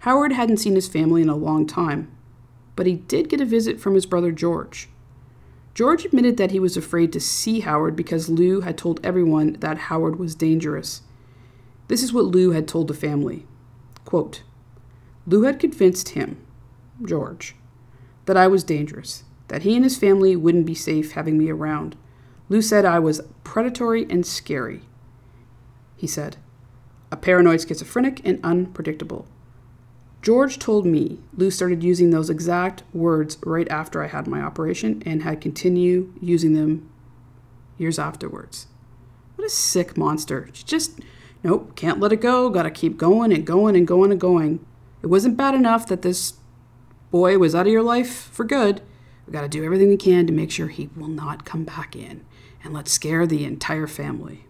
Howard 0.00 0.32
hadn't 0.32 0.58
seen 0.58 0.74
his 0.74 0.88
family 0.88 1.22
in 1.22 1.28
a 1.28 1.36
long 1.36 1.66
time, 1.66 2.13
but 2.76 2.86
he 2.86 2.94
did 2.94 3.28
get 3.28 3.40
a 3.40 3.44
visit 3.44 3.80
from 3.80 3.94
his 3.94 4.06
brother 4.06 4.32
George. 4.32 4.88
George 5.74 6.04
admitted 6.04 6.36
that 6.36 6.52
he 6.52 6.60
was 6.60 6.76
afraid 6.76 7.12
to 7.12 7.20
see 7.20 7.60
Howard 7.60 7.96
because 7.96 8.28
Lou 8.28 8.60
had 8.60 8.78
told 8.78 9.00
everyone 9.02 9.54
that 9.54 9.78
Howard 9.78 10.18
was 10.18 10.34
dangerous. 10.34 11.02
This 11.88 12.02
is 12.02 12.12
what 12.12 12.26
Lou 12.26 12.52
had 12.52 12.68
told 12.68 12.88
the 12.88 12.94
family. 12.94 13.46
Quote, 14.04 14.42
Lou 15.26 15.42
had 15.42 15.58
convinced 15.58 16.10
him, 16.10 16.36
George, 17.04 17.56
that 18.26 18.36
I 18.36 18.46
was 18.46 18.62
dangerous, 18.62 19.24
that 19.48 19.62
he 19.62 19.74
and 19.74 19.84
his 19.84 19.96
family 19.96 20.36
wouldn't 20.36 20.66
be 20.66 20.74
safe 20.74 21.12
having 21.12 21.36
me 21.36 21.50
around. 21.50 21.96
Lou 22.48 22.62
said 22.62 22.84
I 22.84 22.98
was 22.98 23.22
predatory 23.42 24.06
and 24.08 24.24
scary. 24.24 24.82
He 25.96 26.06
said, 26.06 26.36
a 27.10 27.16
paranoid 27.16 27.60
schizophrenic 27.66 28.20
and 28.24 28.38
unpredictable. 28.44 29.26
George 30.24 30.58
told 30.58 30.86
me 30.86 31.18
Lou 31.36 31.50
started 31.50 31.82
using 31.82 32.08
those 32.08 32.30
exact 32.30 32.82
words 32.94 33.36
right 33.44 33.68
after 33.68 34.02
I 34.02 34.06
had 34.06 34.26
my 34.26 34.40
operation 34.40 35.02
and 35.04 35.22
had 35.22 35.42
continued 35.42 36.14
using 36.18 36.54
them 36.54 36.90
years 37.76 37.98
afterwards. 37.98 38.66
What 39.36 39.44
a 39.44 39.50
sick 39.50 39.98
monster. 39.98 40.48
She 40.54 40.64
Just, 40.64 41.00
nope, 41.42 41.76
can't 41.76 42.00
let 42.00 42.10
it 42.10 42.22
go, 42.22 42.48
gotta 42.48 42.70
keep 42.70 42.96
going 42.96 43.34
and 43.34 43.46
going 43.46 43.76
and 43.76 43.86
going 43.86 44.12
and 44.12 44.20
going. 44.20 44.64
It 45.02 45.08
wasn't 45.08 45.36
bad 45.36 45.54
enough 45.54 45.86
that 45.88 46.00
this 46.00 46.32
boy 47.10 47.36
was 47.36 47.54
out 47.54 47.66
of 47.66 47.72
your 47.74 47.82
life 47.82 48.30
for 48.32 48.44
good. 48.44 48.80
We 49.26 49.32
got 49.34 49.42
to 49.42 49.48
do 49.48 49.62
everything 49.62 49.88
we 49.88 49.98
can 49.98 50.26
to 50.26 50.32
make 50.32 50.50
sure 50.50 50.68
he 50.68 50.88
will 50.96 51.08
not 51.08 51.44
come 51.44 51.64
back 51.64 51.94
in. 51.94 52.24
And 52.62 52.72
let's 52.72 52.92
scare 52.92 53.26
the 53.26 53.44
entire 53.44 53.86
family. 53.86 54.46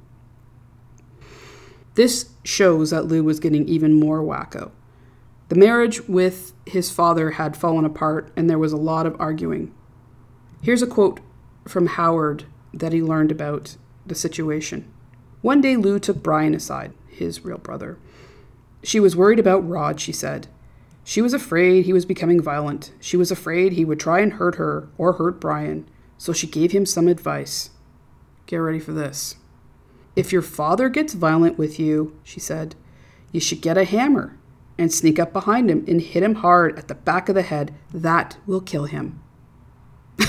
This 1.96 2.30
shows 2.44 2.90
that 2.90 3.06
Lou 3.06 3.24
was 3.24 3.40
getting 3.40 3.68
even 3.68 3.98
more 3.98 4.20
wacko. 4.20 4.70
The 5.48 5.56
marriage 5.56 6.06
with 6.08 6.52
his 6.66 6.90
father 6.90 7.32
had 7.32 7.56
fallen 7.56 7.84
apart, 7.84 8.32
and 8.36 8.48
there 8.48 8.58
was 8.58 8.72
a 8.72 8.78
lot 8.78 9.06
of 9.06 9.16
arguing. 9.20 9.74
Here's 10.62 10.82
a 10.82 10.86
quote 10.86 11.20
from 11.68 11.86
Howard 11.86 12.44
that 12.72 12.92
he 12.92 13.02
learned 13.02 13.30
about 13.30 13.76
the 14.06 14.14
situation. 14.14 14.90
One 15.42 15.60
day, 15.60 15.76
Lou 15.76 15.98
took 15.98 16.22
Brian 16.22 16.54
aside, 16.54 16.92
his 17.08 17.44
real 17.44 17.58
brother, 17.58 17.98
she 18.84 19.00
was 19.00 19.16
worried 19.16 19.38
about 19.38 19.66
Rod, 19.66 19.98
she 19.98 20.12
said. 20.12 20.46
She 21.04 21.22
was 21.22 21.32
afraid 21.32 21.84
he 21.84 21.92
was 21.94 22.04
becoming 22.04 22.40
violent. 22.40 22.92
She 23.00 23.16
was 23.16 23.30
afraid 23.30 23.72
he 23.72 23.84
would 23.84 23.98
try 23.98 24.20
and 24.20 24.34
hurt 24.34 24.56
her 24.56 24.88
or 24.98 25.14
hurt 25.14 25.40
Brian, 25.40 25.88
so 26.18 26.32
she 26.32 26.46
gave 26.46 26.72
him 26.72 26.84
some 26.84 27.08
advice. 27.08 27.70
Get 28.46 28.56
ready 28.58 28.78
for 28.78 28.92
this. 28.92 29.36
If 30.14 30.32
your 30.32 30.42
father 30.42 30.90
gets 30.90 31.14
violent 31.14 31.58
with 31.58 31.80
you, 31.80 32.18
she 32.22 32.40
said, 32.40 32.74
you 33.32 33.40
should 33.40 33.62
get 33.62 33.78
a 33.78 33.84
hammer 33.84 34.38
and 34.78 34.92
sneak 34.92 35.18
up 35.18 35.32
behind 35.32 35.70
him 35.70 35.84
and 35.86 36.00
hit 36.00 36.22
him 36.22 36.36
hard 36.36 36.78
at 36.78 36.88
the 36.88 36.94
back 36.94 37.28
of 37.28 37.34
the 37.34 37.42
head. 37.42 37.74
That 37.92 38.36
will 38.46 38.60
kill 38.60 38.84
him. 38.84 39.20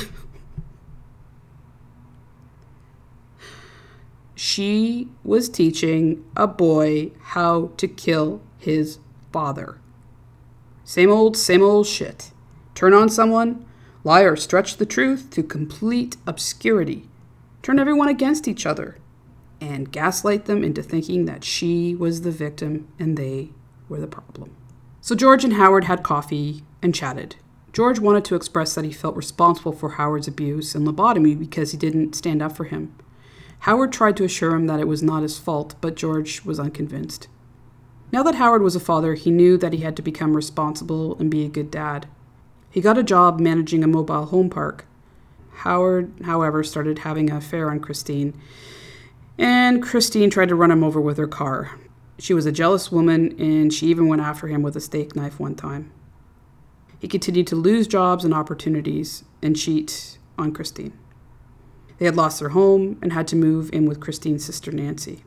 she 4.36 5.10
was 5.24 5.50
teaching 5.50 6.24
a 6.36 6.48
boy 6.48 7.12
how 7.22 7.72
to 7.78 7.88
kill 7.88 8.42
his 8.58 9.00
father. 9.32 9.80
Same 10.84 11.12
old, 11.12 11.36
same 11.36 11.64
old 11.64 11.88
shit. 11.88 12.32
Turn 12.76 12.94
on 12.94 13.10
someone, 13.10 13.66
lie 14.04 14.22
or 14.22 14.36
stretch 14.36 14.78
the 14.78 14.86
truth 14.86 15.30
to 15.32 15.42
complete 15.42 16.18
obscurity. 16.28 17.10
Turn 17.64 17.80
everyone 17.80 18.10
against 18.10 18.48
each 18.48 18.66
other 18.68 19.00
and 19.60 19.92
gaslight 19.92 20.46
them 20.46 20.64
into 20.64 20.84
thinking 20.84 21.26
that 21.26 21.44
she 21.44 21.96
was 21.96 22.22
the 22.22 22.32
victim 22.32 22.88
and 23.00 23.18
they 23.18 23.50
were 23.90 24.00
the 24.00 24.08
problem. 24.08 24.56
So 25.02 25.16
George 25.16 25.44
and 25.44 25.54
Howard 25.54 25.84
had 25.86 26.04
coffee 26.04 26.64
and 26.82 26.94
chatted. 26.96 27.36
George 27.74 28.00
wanted 28.00 28.24
to 28.26 28.36
express 28.36 28.74
that 28.74 28.86
he 28.86 28.92
felt 28.92 29.16
responsible 29.16 29.74
for 29.74 29.92
Howard's 29.92 30.28
abuse 30.28 30.76
and 30.76 30.88
lobotomy 30.88 31.38
because 31.38 31.72
he 31.72 31.78
didn't 31.78 32.16
stand 32.16 32.42
up 32.42 32.56
for 32.56 32.64
him. 32.64 32.96
Howard 33.60 33.92
tried 33.92 34.16
to 34.18 34.24
assure 34.24 34.56
him 34.56 34.68
that 34.68 34.80
it 34.80 34.88
was 34.88 35.04
not 35.04 35.24
his 35.24 35.38
fault, 35.38 35.76
but 35.82 35.96
George 35.96 36.44
was 36.46 36.60
unconvinced. 36.60 37.28
Now 38.12 38.24
that 38.24 38.36
Howard 38.36 38.62
was 38.62 38.76
a 38.76 38.80
father, 38.80 39.16
he 39.16 39.32
knew 39.32 39.58
that 39.58 39.74
he 39.74 39.80
had 39.80 39.96
to 39.98 40.02
become 40.02 40.36
responsible 40.36 41.18
and 41.18 41.30
be 41.30 41.44
a 41.46 41.50
good 41.50 41.70
dad. 41.70 42.08
He 42.70 42.82
got 42.82 42.98
a 42.98 43.04
job 43.04 43.40
managing 43.40 43.84
a 43.84 43.88
mobile 43.88 44.26
home 44.26 44.50
park. 44.50 44.86
Howard, 45.58 46.14
however, 46.24 46.64
started 46.64 47.00
having 47.00 47.30
an 47.30 47.38
affair 47.38 47.70
on 47.72 47.80
Christine, 47.80 48.40
and 49.38 49.82
Christine 49.82 50.30
tried 50.30 50.50
to 50.50 50.56
run 50.56 50.72
him 50.72 50.84
over 50.84 51.02
with 51.02 51.18
her 51.18 51.28
car. 51.28 51.78
She 52.18 52.34
was 52.34 52.46
a 52.46 52.52
jealous 52.52 52.92
woman, 52.92 53.36
and 53.40 53.74
she 53.74 53.88
even 53.88 54.08
went 54.08 54.22
after 54.22 54.48
him 54.48 54.62
with 54.62 54.76
a 54.76 54.82
steak 54.82 55.16
knife 55.16 55.40
one 55.40 55.56
time. 55.56 55.92
He 57.00 57.08
continued 57.08 57.48
to 57.48 57.56
lose 57.56 57.88
jobs 57.88 58.24
and 58.24 58.34
opportunities 58.34 59.24
and 59.42 59.56
cheat 59.56 60.18
on 60.38 60.54
Christine. 60.54 60.98
They 61.98 62.06
had 62.06 62.16
lost 62.16 62.40
their 62.40 62.50
home 62.50 62.98
and 63.02 63.14
had 63.14 63.28
to 63.30 63.36
move 63.36 63.70
in 63.72 63.86
with 63.86 64.00
Christine's 64.00 64.46
sister 64.46 64.72
Nancy. 64.72 65.24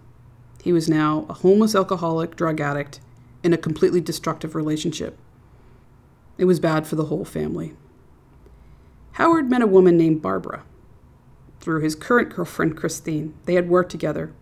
He 0.63 0.73
was 0.73 0.89
now 0.89 1.25
a 1.29 1.35
homeless 1.35 1.75
alcoholic, 1.75 2.37
drug 2.37 2.61
addict, 2.61 3.01
in 3.43 3.53
a 3.53 3.59
completely 3.59 4.01
destructive 4.01 4.55
relationship. 4.55 5.19
It 6.37 6.45
was 6.47 6.61
bad 6.61 6.87
for 6.87 6.97
the 6.97 7.07
whole 7.07 7.25
family. 7.25 7.75
Howard 9.13 9.51
met 9.51 9.63
a 9.63 9.67
woman 9.67 9.97
named 9.97 10.23
Barbara. 10.23 10.65
Through 11.61 11.81
his 11.81 11.95
current 11.95 12.35
girlfriend, 12.35 12.77
Christine, 12.77 13.35
they 13.45 13.55
had 13.55 13.69
worked 13.69 13.91
together. 13.91 14.33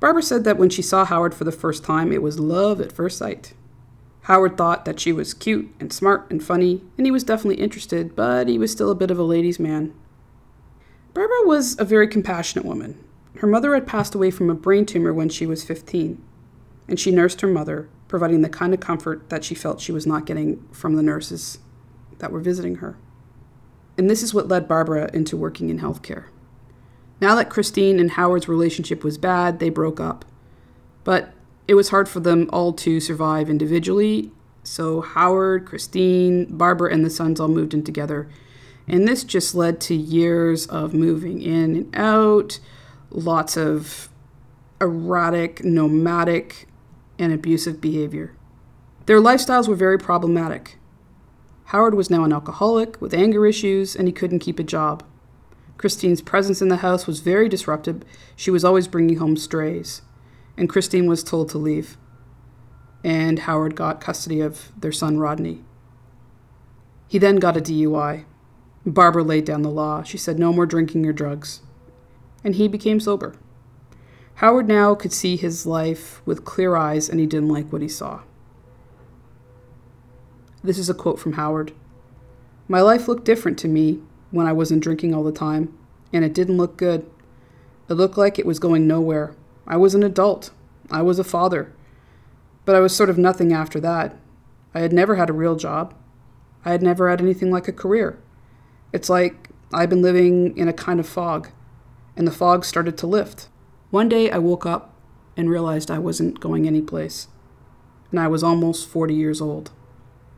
Barbara 0.00 0.22
said 0.22 0.44
that 0.44 0.56
when 0.56 0.70
she 0.70 0.82
saw 0.82 1.04
Howard 1.04 1.34
for 1.34 1.44
the 1.44 1.52
first 1.52 1.84
time, 1.84 2.10
it 2.10 2.22
was 2.22 2.40
love 2.40 2.80
at 2.80 2.90
first 2.90 3.18
sight. 3.18 3.52
Howard 4.22 4.56
thought 4.56 4.84
that 4.86 4.98
she 4.98 5.12
was 5.12 5.34
cute 5.34 5.70
and 5.78 5.92
smart 5.92 6.30
and 6.30 6.42
funny, 6.42 6.82
and 6.96 7.06
he 7.06 7.10
was 7.10 7.24
definitely 7.24 7.62
interested, 7.62 8.16
but 8.16 8.48
he 8.48 8.58
was 8.58 8.72
still 8.72 8.90
a 8.90 8.94
bit 8.94 9.10
of 9.10 9.18
a 9.18 9.22
ladies' 9.22 9.58
man. 9.58 9.94
Barbara 11.12 11.44
was 11.44 11.78
a 11.78 11.84
very 11.84 12.08
compassionate 12.08 12.64
woman. 12.64 13.02
Her 13.36 13.46
mother 13.46 13.74
had 13.74 13.86
passed 13.86 14.14
away 14.14 14.30
from 14.30 14.48
a 14.48 14.54
brain 14.54 14.86
tumor 14.86 15.12
when 15.12 15.28
she 15.28 15.46
was 15.46 15.64
15, 15.64 16.22
and 16.88 16.98
she 16.98 17.10
nursed 17.10 17.40
her 17.42 17.48
mother, 17.48 17.88
providing 18.08 18.42
the 18.42 18.48
kind 18.48 18.72
of 18.72 18.80
comfort 18.80 19.28
that 19.28 19.44
she 19.44 19.54
felt 19.54 19.80
she 19.80 19.92
was 19.92 20.06
not 20.06 20.26
getting 20.26 20.66
from 20.72 20.94
the 20.94 21.02
nurses 21.02 21.58
that 22.18 22.32
were 22.32 22.40
visiting 22.40 22.76
her. 22.76 22.96
And 23.98 24.08
this 24.08 24.22
is 24.22 24.32
what 24.32 24.48
led 24.48 24.68
Barbara 24.68 25.10
into 25.12 25.36
working 25.36 25.68
in 25.68 25.80
healthcare. 25.80 26.26
Now 27.20 27.34
that 27.34 27.50
Christine 27.50 28.00
and 28.00 28.12
Howard's 28.12 28.48
relationship 28.48 29.04
was 29.04 29.18
bad, 29.18 29.58
they 29.58 29.68
broke 29.68 30.00
up. 30.00 30.24
But 31.04 31.32
it 31.68 31.74
was 31.74 31.90
hard 31.90 32.08
for 32.08 32.20
them 32.20 32.48
all 32.52 32.72
to 32.74 33.00
survive 33.00 33.50
individually, 33.50 34.30
so 34.62 35.00
Howard, 35.00 35.66
Christine, 35.66 36.46
Barbara, 36.56 36.92
and 36.92 37.04
the 37.04 37.10
sons 37.10 37.40
all 37.40 37.48
moved 37.48 37.74
in 37.74 37.84
together 37.84 38.28
and 38.90 39.06
this 39.06 39.22
just 39.22 39.54
led 39.54 39.80
to 39.82 39.94
years 39.94 40.66
of 40.66 40.92
moving 40.92 41.40
in 41.40 41.76
and 41.76 41.96
out, 41.96 42.58
lots 43.10 43.56
of 43.56 44.08
erratic, 44.80 45.64
nomadic, 45.64 46.66
and 47.16 47.32
abusive 47.32 47.80
behavior. 47.80 48.34
Their 49.06 49.20
lifestyles 49.20 49.68
were 49.68 49.76
very 49.76 49.96
problematic. 49.96 50.76
Howard 51.66 51.94
was 51.94 52.10
now 52.10 52.24
an 52.24 52.32
alcoholic 52.32 53.00
with 53.00 53.14
anger 53.14 53.46
issues, 53.46 53.94
and 53.94 54.08
he 54.08 54.12
couldn't 54.12 54.40
keep 54.40 54.58
a 54.58 54.64
job. 54.64 55.04
Christine's 55.80 56.20
presence 56.20 56.60
in 56.60 56.68
the 56.68 56.84
house 56.84 57.06
was 57.06 57.20
very 57.20 57.48
disruptive. 57.48 58.02
She 58.36 58.50
was 58.50 58.66
always 58.66 58.86
bringing 58.86 59.16
home 59.16 59.38
strays, 59.38 60.02
and 60.54 60.68
Christine 60.68 61.06
was 61.06 61.24
told 61.24 61.48
to 61.48 61.56
leave. 61.56 61.96
And 63.02 63.38
Howard 63.38 63.76
got 63.76 63.98
custody 63.98 64.42
of 64.42 64.72
their 64.78 64.92
son 64.92 65.18
Rodney. 65.18 65.64
He 67.08 67.16
then 67.16 67.36
got 67.36 67.56
a 67.56 67.62
DUI. 67.62 68.26
Barbara 68.84 69.22
laid 69.22 69.46
down 69.46 69.62
the 69.62 69.70
law. 69.70 70.02
She 70.02 70.18
said, 70.18 70.38
No 70.38 70.52
more 70.52 70.66
drinking 70.66 71.06
or 71.06 71.14
drugs. 71.14 71.62
And 72.44 72.56
he 72.56 72.68
became 72.68 73.00
sober. 73.00 73.34
Howard 74.34 74.68
now 74.68 74.94
could 74.94 75.14
see 75.14 75.38
his 75.38 75.64
life 75.64 76.20
with 76.26 76.44
clear 76.44 76.76
eyes, 76.76 77.08
and 77.08 77.18
he 77.18 77.24
didn't 77.24 77.48
like 77.48 77.72
what 77.72 77.80
he 77.80 77.88
saw. 77.88 78.20
This 80.62 80.76
is 80.76 80.90
a 80.90 80.94
quote 80.94 81.18
from 81.18 81.32
Howard 81.32 81.72
My 82.68 82.82
life 82.82 83.08
looked 83.08 83.24
different 83.24 83.58
to 83.60 83.68
me 83.68 84.02
when 84.30 84.46
I 84.46 84.52
wasn't 84.52 84.82
drinking 84.82 85.14
all 85.14 85.24
the 85.24 85.32
time, 85.32 85.76
and 86.12 86.24
it 86.24 86.34
didn't 86.34 86.56
look 86.56 86.76
good. 86.76 87.08
It 87.88 87.94
looked 87.94 88.16
like 88.16 88.38
it 88.38 88.46
was 88.46 88.58
going 88.58 88.86
nowhere. 88.86 89.34
I 89.66 89.76
was 89.76 89.94
an 89.94 90.02
adult. 90.02 90.50
I 90.90 91.02
was 91.02 91.18
a 91.18 91.24
father. 91.24 91.72
But 92.64 92.76
I 92.76 92.80
was 92.80 92.94
sort 92.94 93.10
of 93.10 93.18
nothing 93.18 93.52
after 93.52 93.80
that. 93.80 94.16
I 94.74 94.80
had 94.80 94.92
never 94.92 95.16
had 95.16 95.30
a 95.30 95.34
real 95.34 95.56
job. 95.56 95.94
I 96.64 96.70
had 96.70 96.82
never 96.82 97.08
had 97.10 97.20
anything 97.20 97.50
like 97.50 97.68
a 97.68 97.72
career. 97.72 98.18
It's 98.92 99.08
like 99.08 99.48
I've 99.72 99.90
been 99.90 100.02
living 100.02 100.56
in 100.56 100.68
a 100.68 100.72
kind 100.72 101.00
of 101.00 101.08
fog, 101.08 101.50
and 102.16 102.26
the 102.26 102.32
fog 102.32 102.64
started 102.64 102.96
to 102.98 103.06
lift. 103.06 103.48
One 103.90 104.08
day 104.08 104.30
I 104.30 104.38
woke 104.38 104.66
up 104.66 104.94
and 105.36 105.50
realized 105.50 105.90
I 105.90 105.98
wasn't 105.98 106.40
going 106.40 106.66
anyplace, 106.66 107.28
and 108.10 108.20
I 108.20 108.28
was 108.28 108.42
almost 108.44 108.88
40 108.88 109.14
years 109.14 109.40
old. 109.40 109.70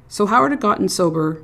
So 0.09 0.27
Howard 0.27 0.53
had 0.53 0.61
gotten 0.61 0.89
sober, 0.89 1.43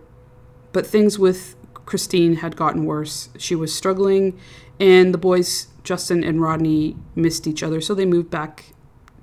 but 0.72 0.86
things 0.86 1.18
with 1.18 1.56
Christine 1.88 2.36
had 2.36 2.54
gotten 2.54 2.84
worse. 2.84 3.30
She 3.38 3.54
was 3.54 3.74
struggling, 3.74 4.38
and 4.78 5.14
the 5.14 5.16
boys, 5.16 5.68
Justin 5.82 6.22
and 6.22 6.38
Rodney, 6.38 6.96
missed 7.14 7.46
each 7.46 7.62
other, 7.62 7.80
so 7.80 7.94
they 7.94 8.04
moved 8.04 8.28
back 8.28 8.74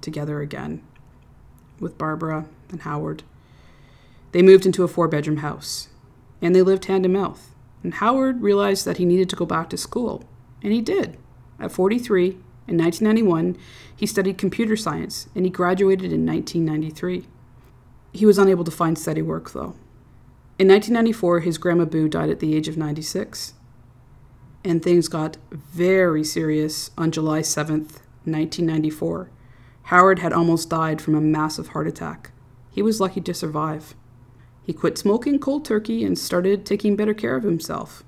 together 0.01 0.41
again 0.41 0.81
with 1.79 1.99
Barbara 1.99 2.47
and 2.71 2.81
Howard. 2.81 3.21
They 4.31 4.41
moved 4.41 4.65
into 4.65 4.83
a 4.83 4.87
four 4.87 5.07
bedroom 5.07 5.37
house, 5.37 5.89
and 6.41 6.55
they 6.55 6.63
lived 6.63 6.85
hand 6.85 7.03
to 7.03 7.09
mouth. 7.09 7.53
And 7.83 7.93
Howard 7.93 8.41
realized 8.41 8.83
that 8.85 8.97
he 8.97 9.05
needed 9.05 9.29
to 9.29 9.35
go 9.35 9.45
back 9.45 9.69
to 9.69 9.77
school, 9.77 10.23
and 10.63 10.73
he 10.73 10.81
did. 10.81 11.19
At 11.59 11.71
43, 11.71 12.29
in 12.67 12.79
1991, 12.79 13.57
he 13.95 14.07
studied 14.07 14.39
computer 14.39 14.75
science, 14.75 15.29
and 15.35 15.45
he 15.45 15.51
graduated 15.51 16.11
in 16.11 16.25
1993. 16.25 17.27
He 18.11 18.25
was 18.25 18.39
unable 18.39 18.63
to 18.63 18.71
find 18.71 18.97
steady 18.97 19.21
work, 19.21 19.51
though. 19.51 19.75
In 20.57 20.69
1994, 20.69 21.41
his 21.41 21.57
grandma 21.57 21.83
Boo 21.83 22.07
died 22.07 22.29
at 22.29 22.39
the 22.39 22.55
age 22.55 22.69
of 22.69 22.77
96. 22.77 23.55
And 24.63 24.81
things 24.81 25.09
got 25.09 25.37
very 25.51 26.23
serious 26.23 26.91
on 26.97 27.11
July 27.11 27.41
7th, 27.41 27.99
1994. 28.23 29.29
Howard 29.83 30.19
had 30.19 30.31
almost 30.31 30.69
died 30.69 31.01
from 31.01 31.13
a 31.13 31.21
massive 31.21 31.69
heart 31.69 31.87
attack. 31.87 32.31
He 32.71 32.81
was 32.81 33.01
lucky 33.01 33.21
to 33.21 33.33
survive. 33.33 33.95
He 34.63 34.73
quit 34.73 34.97
smoking 34.97 35.39
cold 35.39 35.65
turkey 35.65 36.03
and 36.05 36.17
started 36.17 36.65
taking 36.65 36.95
better 36.95 37.13
care 37.13 37.35
of 37.35 37.43
himself. 37.43 38.03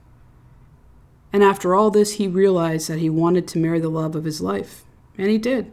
And 1.34 1.44
after 1.44 1.76
all 1.76 1.92
this, 1.92 2.14
he 2.14 2.28
realized 2.28 2.88
that 2.90 3.00
he 3.00 3.10
wanted 3.10 3.48
to 3.50 3.60
marry 3.60 3.80
the 3.80 3.90
love 3.90 4.16
of 4.16 4.24
his 4.24 4.42
life. 4.42 4.86
And 5.18 5.30
he 5.30 5.38
did. 5.38 5.72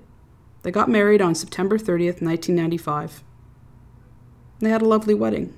They 0.62 0.70
got 0.70 0.90
married 0.90 1.22
on 1.22 1.34
September 1.34 1.78
30th, 1.78 2.20
1995. 2.20 3.22
They 4.58 4.70
had 4.70 4.82
a 4.82 4.88
lovely 4.88 5.14
wedding. 5.14 5.54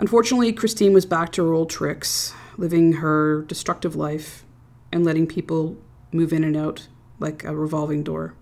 Unfortunately, 0.00 0.50
Christine 0.50 0.94
was 0.94 1.04
back 1.04 1.30
to 1.32 1.44
her 1.44 1.52
old 1.52 1.68
tricks, 1.68 2.32
living 2.56 2.94
her 2.94 3.42
destructive 3.42 3.94
life 3.94 4.46
and 4.90 5.04
letting 5.04 5.26
people 5.26 5.76
move 6.10 6.32
in 6.32 6.42
and 6.42 6.56
out 6.56 6.88
like 7.18 7.44
a 7.44 7.54
revolving 7.54 8.02
door. 8.02 8.34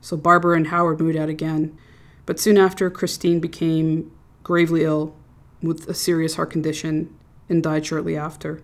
So 0.00 0.16
Barbara 0.16 0.56
and 0.56 0.68
Howard 0.68 1.00
moved 1.00 1.16
out 1.16 1.28
again. 1.28 1.76
But 2.24 2.38
soon 2.38 2.56
after, 2.56 2.88
Christine 2.88 3.40
became 3.40 4.12
gravely 4.44 4.84
ill 4.84 5.16
with 5.60 5.88
a 5.88 5.92
serious 5.92 6.36
heart 6.36 6.50
condition 6.50 7.12
and 7.48 7.64
died 7.64 7.84
shortly 7.84 8.16
after. 8.16 8.62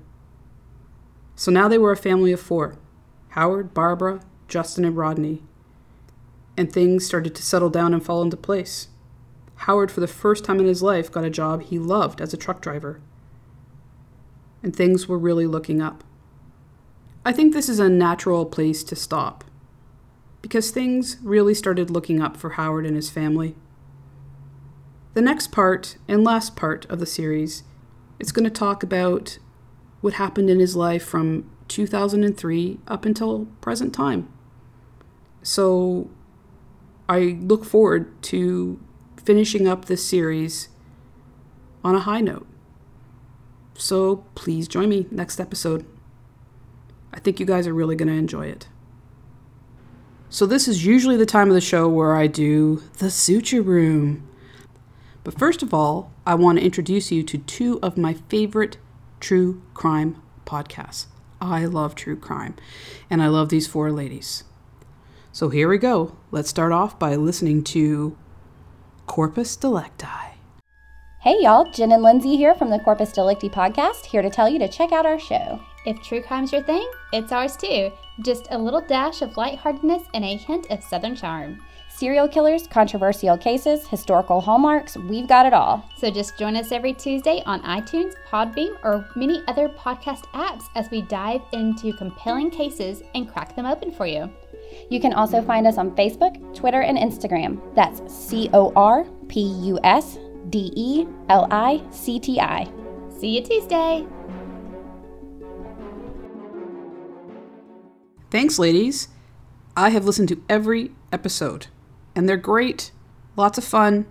So 1.34 1.50
now 1.50 1.66
they 1.66 1.76
were 1.76 1.90
a 1.90 1.96
family 1.96 2.30
of 2.30 2.38
four 2.38 2.76
Howard, 3.30 3.74
Barbara, 3.74 4.20
Justin, 4.46 4.84
and 4.84 4.96
Rodney. 4.96 5.42
And 6.56 6.72
things 6.72 7.04
started 7.04 7.34
to 7.34 7.42
settle 7.42 7.68
down 7.68 7.92
and 7.92 8.02
fall 8.02 8.22
into 8.22 8.36
place. 8.36 8.86
Howard, 9.56 9.90
for 9.90 10.00
the 10.00 10.06
first 10.06 10.44
time 10.44 10.60
in 10.60 10.66
his 10.66 10.82
life, 10.82 11.10
got 11.10 11.24
a 11.24 11.30
job 11.30 11.62
he 11.62 11.78
loved 11.78 12.20
as 12.20 12.32
a 12.32 12.36
truck 12.36 12.60
driver. 12.60 13.00
And 14.62 14.74
things 14.74 15.08
were 15.08 15.18
really 15.18 15.46
looking 15.46 15.80
up. 15.80 16.04
I 17.24 17.32
think 17.32 17.52
this 17.52 17.68
is 17.68 17.80
a 17.80 17.88
natural 17.88 18.46
place 18.46 18.84
to 18.84 18.96
stop 18.96 19.44
because 20.42 20.70
things 20.70 21.16
really 21.22 21.54
started 21.54 21.90
looking 21.90 22.20
up 22.20 22.36
for 22.36 22.50
Howard 22.50 22.86
and 22.86 22.94
his 22.94 23.10
family. 23.10 23.56
The 25.14 25.22
next 25.22 25.50
part 25.50 25.96
and 26.06 26.22
last 26.22 26.54
part 26.54 26.84
of 26.86 27.00
the 27.00 27.06
series 27.06 27.64
is 28.20 28.30
going 28.30 28.44
to 28.44 28.50
talk 28.50 28.82
about 28.82 29.38
what 30.02 30.14
happened 30.14 30.50
in 30.50 30.60
his 30.60 30.76
life 30.76 31.04
from 31.04 31.50
2003 31.68 32.78
up 32.86 33.04
until 33.04 33.46
present 33.60 33.92
time. 33.92 34.32
So 35.42 36.10
I 37.08 37.38
look 37.40 37.64
forward 37.64 38.22
to 38.24 38.78
finishing 39.26 39.66
up 39.66 39.86
this 39.86 40.06
series 40.06 40.68
on 41.84 41.96
a 41.96 42.00
high 42.00 42.20
note. 42.20 42.46
So 43.74 44.24
please 44.34 44.68
join 44.68 44.88
me 44.88 45.06
next 45.10 45.40
episode. 45.40 45.84
I 47.12 47.18
think 47.18 47.40
you 47.40 47.44
guys 47.44 47.66
are 47.66 47.74
really 47.74 47.96
going 47.96 48.08
to 48.08 48.14
enjoy 48.14 48.46
it. 48.46 48.68
So, 50.28 50.44
this 50.44 50.66
is 50.66 50.84
usually 50.84 51.16
the 51.16 51.24
time 51.24 51.48
of 51.48 51.54
the 51.54 51.60
show 51.60 51.88
where 51.88 52.16
I 52.16 52.26
do 52.26 52.82
the 52.98 53.10
suture 53.10 53.62
room. 53.62 54.28
But 55.22 55.38
first 55.38 55.62
of 55.62 55.72
all, 55.72 56.12
I 56.26 56.34
want 56.34 56.58
to 56.58 56.64
introduce 56.64 57.12
you 57.12 57.22
to 57.22 57.38
two 57.38 57.78
of 57.80 57.96
my 57.96 58.14
favorite 58.28 58.76
true 59.20 59.62
crime 59.72 60.20
podcasts. 60.44 61.06
I 61.40 61.64
love 61.66 61.94
true 61.94 62.16
crime, 62.16 62.56
and 63.08 63.22
I 63.22 63.28
love 63.28 63.50
these 63.50 63.68
four 63.68 63.92
ladies. 63.92 64.42
So, 65.30 65.48
here 65.48 65.68
we 65.68 65.78
go. 65.78 66.16
Let's 66.32 66.50
start 66.50 66.72
off 66.72 66.98
by 66.98 67.14
listening 67.14 67.62
to 67.64 68.18
Corpus 69.06 69.56
Delicti. 69.56 70.34
Hey 71.20 71.36
y'all, 71.40 71.70
Jen 71.70 71.92
and 71.92 72.02
Lindsay 72.02 72.36
here 72.36 72.54
from 72.54 72.70
the 72.70 72.78
Corpus 72.80 73.12
Delicti 73.12 73.48
podcast, 73.48 74.04
here 74.04 74.20
to 74.20 74.28
tell 74.28 74.48
you 74.48 74.58
to 74.58 74.68
check 74.68 74.92
out 74.92 75.06
our 75.06 75.18
show. 75.18 75.60
If 75.86 76.02
true 76.02 76.20
crime's 76.20 76.52
your 76.52 76.62
thing, 76.62 76.86
it's 77.12 77.32
ours 77.32 77.56
too. 77.56 77.92
Just 78.24 78.48
a 78.50 78.58
little 78.58 78.80
dash 78.80 79.22
of 79.22 79.36
lightheartedness 79.36 80.02
and 80.12 80.24
a 80.24 80.36
hint 80.36 80.66
of 80.70 80.82
southern 80.82 81.14
charm. 81.14 81.62
Serial 81.88 82.28
killers, 82.28 82.66
controversial 82.66 83.38
cases, 83.38 83.86
historical 83.86 84.40
hallmarks, 84.40 84.96
we've 84.96 85.28
got 85.28 85.46
it 85.46 85.54
all. 85.54 85.88
So 85.96 86.10
just 86.10 86.36
join 86.36 86.56
us 86.56 86.72
every 86.72 86.92
Tuesday 86.92 87.42
on 87.46 87.62
iTunes, 87.62 88.14
Podbean, 88.28 88.76
or 88.82 89.08
many 89.16 89.42
other 89.46 89.68
podcast 89.68 90.24
apps 90.34 90.64
as 90.74 90.90
we 90.90 91.02
dive 91.02 91.40
into 91.52 91.92
compelling 91.94 92.50
cases 92.50 93.02
and 93.14 93.32
crack 93.32 93.56
them 93.56 93.66
open 93.66 93.92
for 93.92 94.06
you. 94.06 94.30
You 94.90 95.00
can 95.00 95.12
also 95.12 95.42
find 95.42 95.66
us 95.66 95.78
on 95.78 95.90
Facebook, 95.96 96.54
Twitter, 96.54 96.82
and 96.82 96.98
Instagram. 96.98 97.60
That's 97.74 98.00
C 98.12 98.50
O 98.52 98.72
R 98.76 99.04
P 99.28 99.40
U 99.40 99.78
S 99.82 100.18
D 100.50 100.72
E 100.76 101.06
L 101.28 101.48
I 101.50 101.82
C 101.90 102.18
T 102.18 102.40
I. 102.40 102.70
See 103.18 103.36
you 103.36 103.42
Tuesday. 103.42 104.06
Thanks, 108.30 108.58
ladies. 108.58 109.08
I 109.76 109.90
have 109.90 110.04
listened 110.04 110.28
to 110.30 110.42
every 110.48 110.92
episode, 111.12 111.68
and 112.14 112.28
they're 112.28 112.36
great. 112.36 112.90
Lots 113.36 113.58
of 113.58 113.64
fun, 113.64 114.06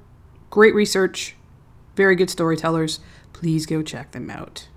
great 0.49 0.75
research, 0.75 1.35
very 1.95 2.15
good 2.15 2.29
storytellers. 2.29 2.99
Please 3.33 3.65
go 3.65 3.81
check 3.81 4.11
them 4.11 4.29
out. 4.29 4.67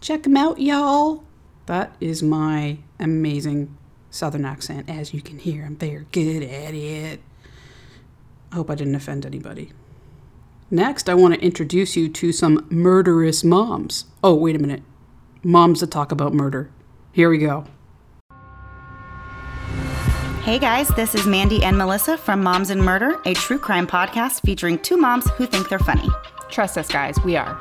Check 0.00 0.22
them 0.22 0.36
out, 0.36 0.60
y'all. 0.60 1.24
That 1.66 1.96
is 2.00 2.22
my 2.22 2.78
amazing 2.98 3.75
southern 4.16 4.44
accent. 4.44 4.88
As 4.88 5.14
you 5.14 5.20
can 5.20 5.38
hear, 5.38 5.64
I'm 5.64 5.76
very 5.76 6.06
good 6.12 6.42
at 6.42 6.74
it. 6.74 7.20
I 8.50 8.56
hope 8.56 8.70
I 8.70 8.74
didn't 8.74 8.94
offend 8.94 9.26
anybody. 9.26 9.72
Next, 10.70 11.08
I 11.08 11.14
want 11.14 11.34
to 11.34 11.40
introduce 11.40 11.94
you 11.96 12.08
to 12.08 12.32
some 12.32 12.66
murderous 12.70 13.44
moms. 13.44 14.06
Oh, 14.24 14.34
wait 14.34 14.56
a 14.56 14.58
minute. 14.58 14.82
Moms 15.44 15.80
that 15.80 15.90
talk 15.90 16.10
about 16.10 16.34
murder. 16.34 16.70
Here 17.12 17.30
we 17.30 17.38
go. 17.38 17.66
Hey 20.42 20.60
guys, 20.60 20.86
this 20.90 21.16
is 21.16 21.26
Mandy 21.26 21.64
and 21.64 21.76
Melissa 21.76 22.16
from 22.16 22.40
Moms 22.40 22.70
and 22.70 22.80
Murder, 22.80 23.20
a 23.24 23.34
true 23.34 23.58
crime 23.58 23.86
podcast 23.86 24.42
featuring 24.42 24.78
two 24.78 24.96
moms 24.96 25.28
who 25.32 25.44
think 25.44 25.68
they're 25.68 25.80
funny. 25.80 26.08
Trust 26.50 26.78
us, 26.78 26.86
guys, 26.86 27.16
we 27.24 27.36
are. 27.36 27.58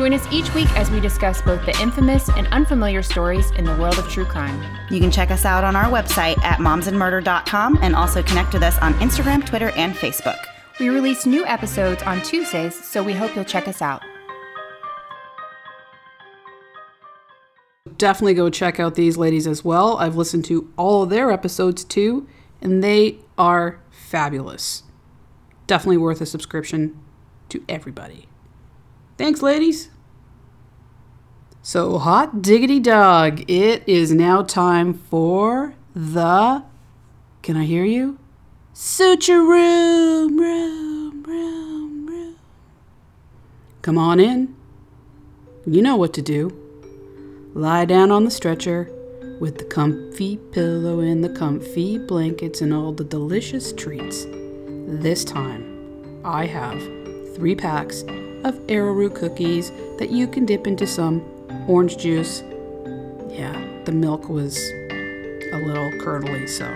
Join 0.00 0.14
us 0.14 0.26
each 0.32 0.54
week 0.54 0.74
as 0.78 0.90
we 0.90 0.98
discuss 0.98 1.42
both 1.42 1.62
the 1.66 1.78
infamous 1.78 2.30
and 2.30 2.46
unfamiliar 2.46 3.02
stories 3.02 3.50
in 3.50 3.66
the 3.66 3.76
world 3.76 3.98
of 3.98 4.08
true 4.08 4.24
crime. 4.24 4.58
You 4.90 4.98
can 4.98 5.10
check 5.10 5.30
us 5.30 5.44
out 5.44 5.62
on 5.62 5.76
our 5.76 5.90
website 5.90 6.42
at 6.42 6.58
momsandmurder.com 6.58 7.80
and 7.82 7.94
also 7.94 8.22
connect 8.22 8.54
with 8.54 8.62
us 8.62 8.78
on 8.78 8.94
Instagram, 8.94 9.44
Twitter, 9.44 9.72
and 9.76 9.94
Facebook. 9.94 10.38
We 10.80 10.88
release 10.88 11.26
new 11.26 11.44
episodes 11.44 12.02
on 12.04 12.22
Tuesdays, 12.22 12.82
so 12.82 13.02
we 13.02 13.12
hope 13.12 13.36
you'll 13.36 13.44
check 13.44 13.68
us 13.68 13.82
out. 13.82 14.02
Definitely 17.98 18.32
go 18.32 18.48
check 18.48 18.80
out 18.80 18.94
these 18.94 19.18
ladies 19.18 19.46
as 19.46 19.66
well. 19.66 19.98
I've 19.98 20.16
listened 20.16 20.46
to 20.46 20.72
all 20.78 21.02
of 21.02 21.10
their 21.10 21.30
episodes 21.30 21.84
too, 21.84 22.26
and 22.62 22.82
they 22.82 23.18
are 23.36 23.82
fabulous. 23.90 24.82
Definitely 25.66 25.98
worth 25.98 26.22
a 26.22 26.26
subscription 26.26 26.98
to 27.50 27.62
everybody. 27.68 28.29
Thanks, 29.20 29.42
ladies. 29.42 29.90
So, 31.60 31.98
hot 31.98 32.40
diggity 32.40 32.80
dog, 32.80 33.42
it 33.50 33.86
is 33.86 34.14
now 34.14 34.42
time 34.42 34.94
for 34.94 35.74
the. 35.94 36.64
Can 37.42 37.54
I 37.54 37.66
hear 37.66 37.84
you? 37.84 38.18
Suture 38.72 39.44
room, 39.44 40.40
room, 40.40 41.22
room, 41.22 42.06
room. 42.06 42.36
Come 43.82 43.98
on 43.98 44.20
in. 44.20 44.56
You 45.66 45.82
know 45.82 45.96
what 45.96 46.14
to 46.14 46.22
do. 46.22 46.48
Lie 47.52 47.84
down 47.84 48.10
on 48.10 48.24
the 48.24 48.30
stretcher 48.30 48.90
with 49.38 49.58
the 49.58 49.64
comfy 49.64 50.38
pillow 50.50 51.00
and 51.00 51.22
the 51.22 51.28
comfy 51.28 51.98
blankets 51.98 52.62
and 52.62 52.72
all 52.72 52.92
the 52.92 53.04
delicious 53.04 53.74
treats. 53.74 54.24
This 54.86 55.24
time, 55.24 56.22
I 56.24 56.46
have 56.46 56.80
three 57.34 57.54
packs 57.54 58.02
of 58.44 58.60
arrowroot 58.68 59.14
cookies 59.14 59.70
that 59.98 60.10
you 60.10 60.26
can 60.26 60.46
dip 60.46 60.66
into 60.66 60.86
some 60.86 61.24
orange 61.68 61.96
juice. 61.98 62.42
Yeah, 63.28 63.52
the 63.84 63.92
milk 63.92 64.28
was 64.28 64.58
a 65.52 65.60
little 65.64 65.90
curdly, 66.00 66.46
so 66.46 66.66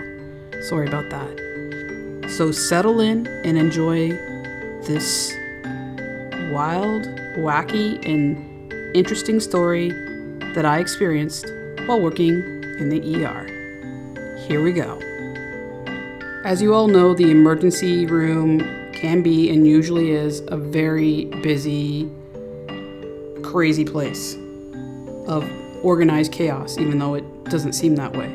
sorry 0.68 0.86
about 0.88 1.10
that. 1.10 2.30
So 2.36 2.52
settle 2.52 3.00
in 3.00 3.26
and 3.44 3.58
enjoy 3.58 4.10
this 4.86 5.34
wild, 6.50 7.04
wacky, 7.36 8.04
and 8.06 8.72
interesting 8.94 9.40
story 9.40 9.90
that 10.54 10.64
I 10.64 10.78
experienced 10.78 11.46
while 11.86 12.00
working 12.00 12.42
in 12.78 12.88
the 12.88 13.24
ER. 13.24 13.46
Here 14.46 14.62
we 14.62 14.72
go. 14.72 14.98
As 16.44 16.60
you 16.60 16.74
all 16.74 16.88
know, 16.88 17.14
the 17.14 17.30
emergency 17.30 18.06
room 18.06 18.60
can 19.04 19.22
be 19.22 19.50
and 19.50 19.66
usually 19.66 20.12
is 20.12 20.40
a 20.48 20.56
very 20.56 21.26
busy, 21.42 22.10
crazy 23.42 23.84
place 23.84 24.34
of 25.26 25.44
organized 25.82 26.32
chaos, 26.32 26.78
even 26.78 26.98
though 26.98 27.12
it 27.12 27.44
doesn't 27.44 27.74
seem 27.74 27.96
that 27.96 28.16
way. 28.16 28.32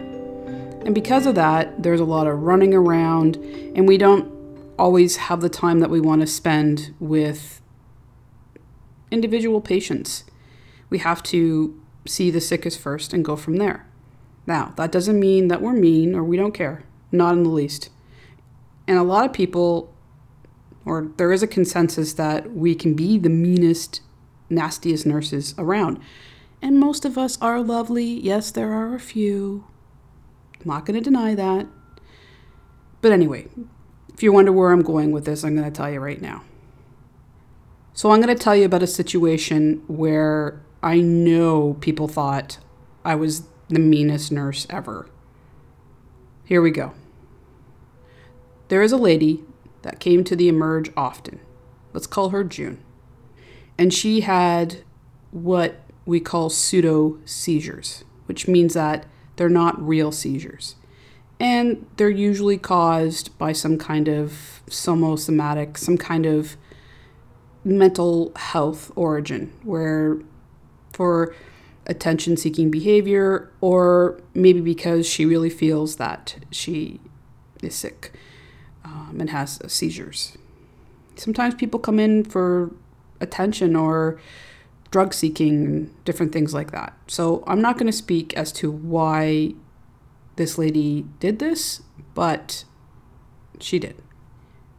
And 0.85 0.93
because 0.93 1.25
of 1.25 1.33
that, 1.33 1.81
there's 1.81 1.99
a 1.99 2.05
lot 2.05 2.27
of 2.27 2.43
running 2.43 2.75
around, 2.75 3.37
and 3.75 3.87
we 3.87 3.97
don't 3.97 4.31
always 4.77 5.17
have 5.17 5.41
the 5.41 5.49
time 5.49 5.79
that 5.79 5.89
we 5.89 5.99
want 5.99 6.21
to 6.21 6.27
spend 6.27 6.93
with 6.99 7.61
individual 9.09 9.61
patients. 9.61 10.23
We 10.91 10.99
have 10.99 11.23
to 11.23 11.81
see 12.05 12.29
the 12.29 12.41
sickest 12.41 12.77
first 12.79 13.11
and 13.11 13.25
go 13.25 13.35
from 13.35 13.55
there. 13.55 13.87
Now, 14.45 14.73
that 14.77 14.91
doesn't 14.91 15.19
mean 15.19 15.47
that 15.47 15.63
we're 15.63 15.73
mean 15.73 16.13
or 16.13 16.23
we 16.23 16.37
don't 16.37 16.53
care, 16.53 16.83
not 17.11 17.33
in 17.33 17.41
the 17.41 17.49
least. 17.49 17.89
And 18.87 18.99
a 18.99 19.03
lot 19.03 19.25
of 19.25 19.33
people, 19.33 19.91
or 20.89 21.11
there 21.17 21.31
is 21.31 21.43
a 21.43 21.47
consensus 21.47 22.13
that 22.13 22.51
we 22.51 22.73
can 22.73 22.95
be 22.95 23.19
the 23.19 23.29
meanest, 23.29 24.01
nastiest 24.49 25.05
nurses 25.05 25.53
around. 25.59 25.99
And 26.63 26.79
most 26.79 27.05
of 27.05 27.15
us 27.15 27.39
are 27.39 27.61
lovely. 27.61 28.05
Yes, 28.05 28.49
there 28.49 28.73
are 28.73 28.95
a 28.95 28.99
few. 28.99 29.65
I'm 30.59 30.67
not 30.67 30.87
going 30.87 30.97
to 30.97 31.03
deny 31.03 31.35
that. 31.35 31.67
But 33.01 33.11
anyway, 33.11 33.47
if 34.15 34.23
you 34.23 34.33
wonder 34.33 34.51
where 34.51 34.71
I'm 34.71 34.81
going 34.81 35.11
with 35.11 35.25
this, 35.25 35.43
I'm 35.43 35.55
going 35.55 35.71
to 35.71 35.77
tell 35.77 35.91
you 35.91 35.99
right 35.99 36.19
now. 36.19 36.41
So, 37.93 38.11
I'm 38.11 38.19
going 38.19 38.35
to 38.35 38.43
tell 38.43 38.55
you 38.55 38.65
about 38.65 38.81
a 38.81 38.87
situation 38.87 39.83
where 39.87 40.59
I 40.81 41.01
know 41.01 41.77
people 41.81 42.07
thought 42.07 42.57
I 43.05 43.13
was 43.13 43.43
the 43.67 43.79
meanest 43.79 44.31
nurse 44.31 44.65
ever. 44.71 45.07
Here 46.45 46.63
we 46.63 46.71
go. 46.71 46.93
There 48.69 48.81
is 48.81 48.91
a 48.91 48.97
lady 48.97 49.43
that 49.81 49.99
came 49.99 50.23
to 50.25 50.35
the 50.35 50.47
Emerge 50.47 50.91
often. 50.95 51.39
Let's 51.93 52.07
call 52.07 52.29
her 52.29 52.43
June. 52.43 52.83
And 53.77 53.93
she 53.93 54.21
had 54.21 54.83
what 55.31 55.81
we 56.05 56.19
call 56.19 56.49
pseudo 56.49 57.17
seizures, 57.25 58.03
which 58.25 58.47
means 58.47 58.73
that 58.73 59.05
they're 59.35 59.49
not 59.49 59.81
real 59.81 60.11
seizures. 60.11 60.75
And 61.39 61.85
they're 61.95 62.09
usually 62.09 62.57
caused 62.57 63.37
by 63.37 63.53
some 63.53 63.77
kind 63.77 64.09
of 64.09 64.61
somosomatic, 64.67 65.77
some 65.77 65.97
kind 65.97 66.25
of 66.25 66.57
mental 67.63 68.33
health 68.35 68.91
origin, 68.95 69.53
where 69.63 70.19
for 70.91 71.33
attention 71.85 72.35
seeking 72.35 72.69
behavior, 72.69 73.49
or 73.61 74.21
maybe 74.33 74.59
because 74.59 75.07
she 75.07 75.25
really 75.25 75.49
feels 75.49 75.95
that 75.95 76.35
she 76.51 76.99
is 77.63 77.75
sick 77.75 78.11
um, 78.89 79.17
and 79.19 79.29
has 79.29 79.59
seizures. 79.67 80.37
Sometimes 81.15 81.53
people 81.53 81.79
come 81.79 81.99
in 81.99 82.23
for 82.23 82.73
attention 83.21 83.75
or 83.75 84.19
drug 84.91 85.13
seeking, 85.13 85.93
different 86.05 86.31
things 86.31 86.53
like 86.53 86.71
that. 86.71 86.93
So 87.07 87.43
I'm 87.45 87.61
not 87.61 87.77
going 87.77 87.91
to 87.91 87.97
speak 87.97 88.33
as 88.33 88.51
to 88.53 88.71
why 88.71 89.53
this 90.37 90.57
lady 90.57 91.05
did 91.19 91.39
this, 91.39 91.81
but 92.15 92.63
she 93.59 93.77
did. 93.77 94.01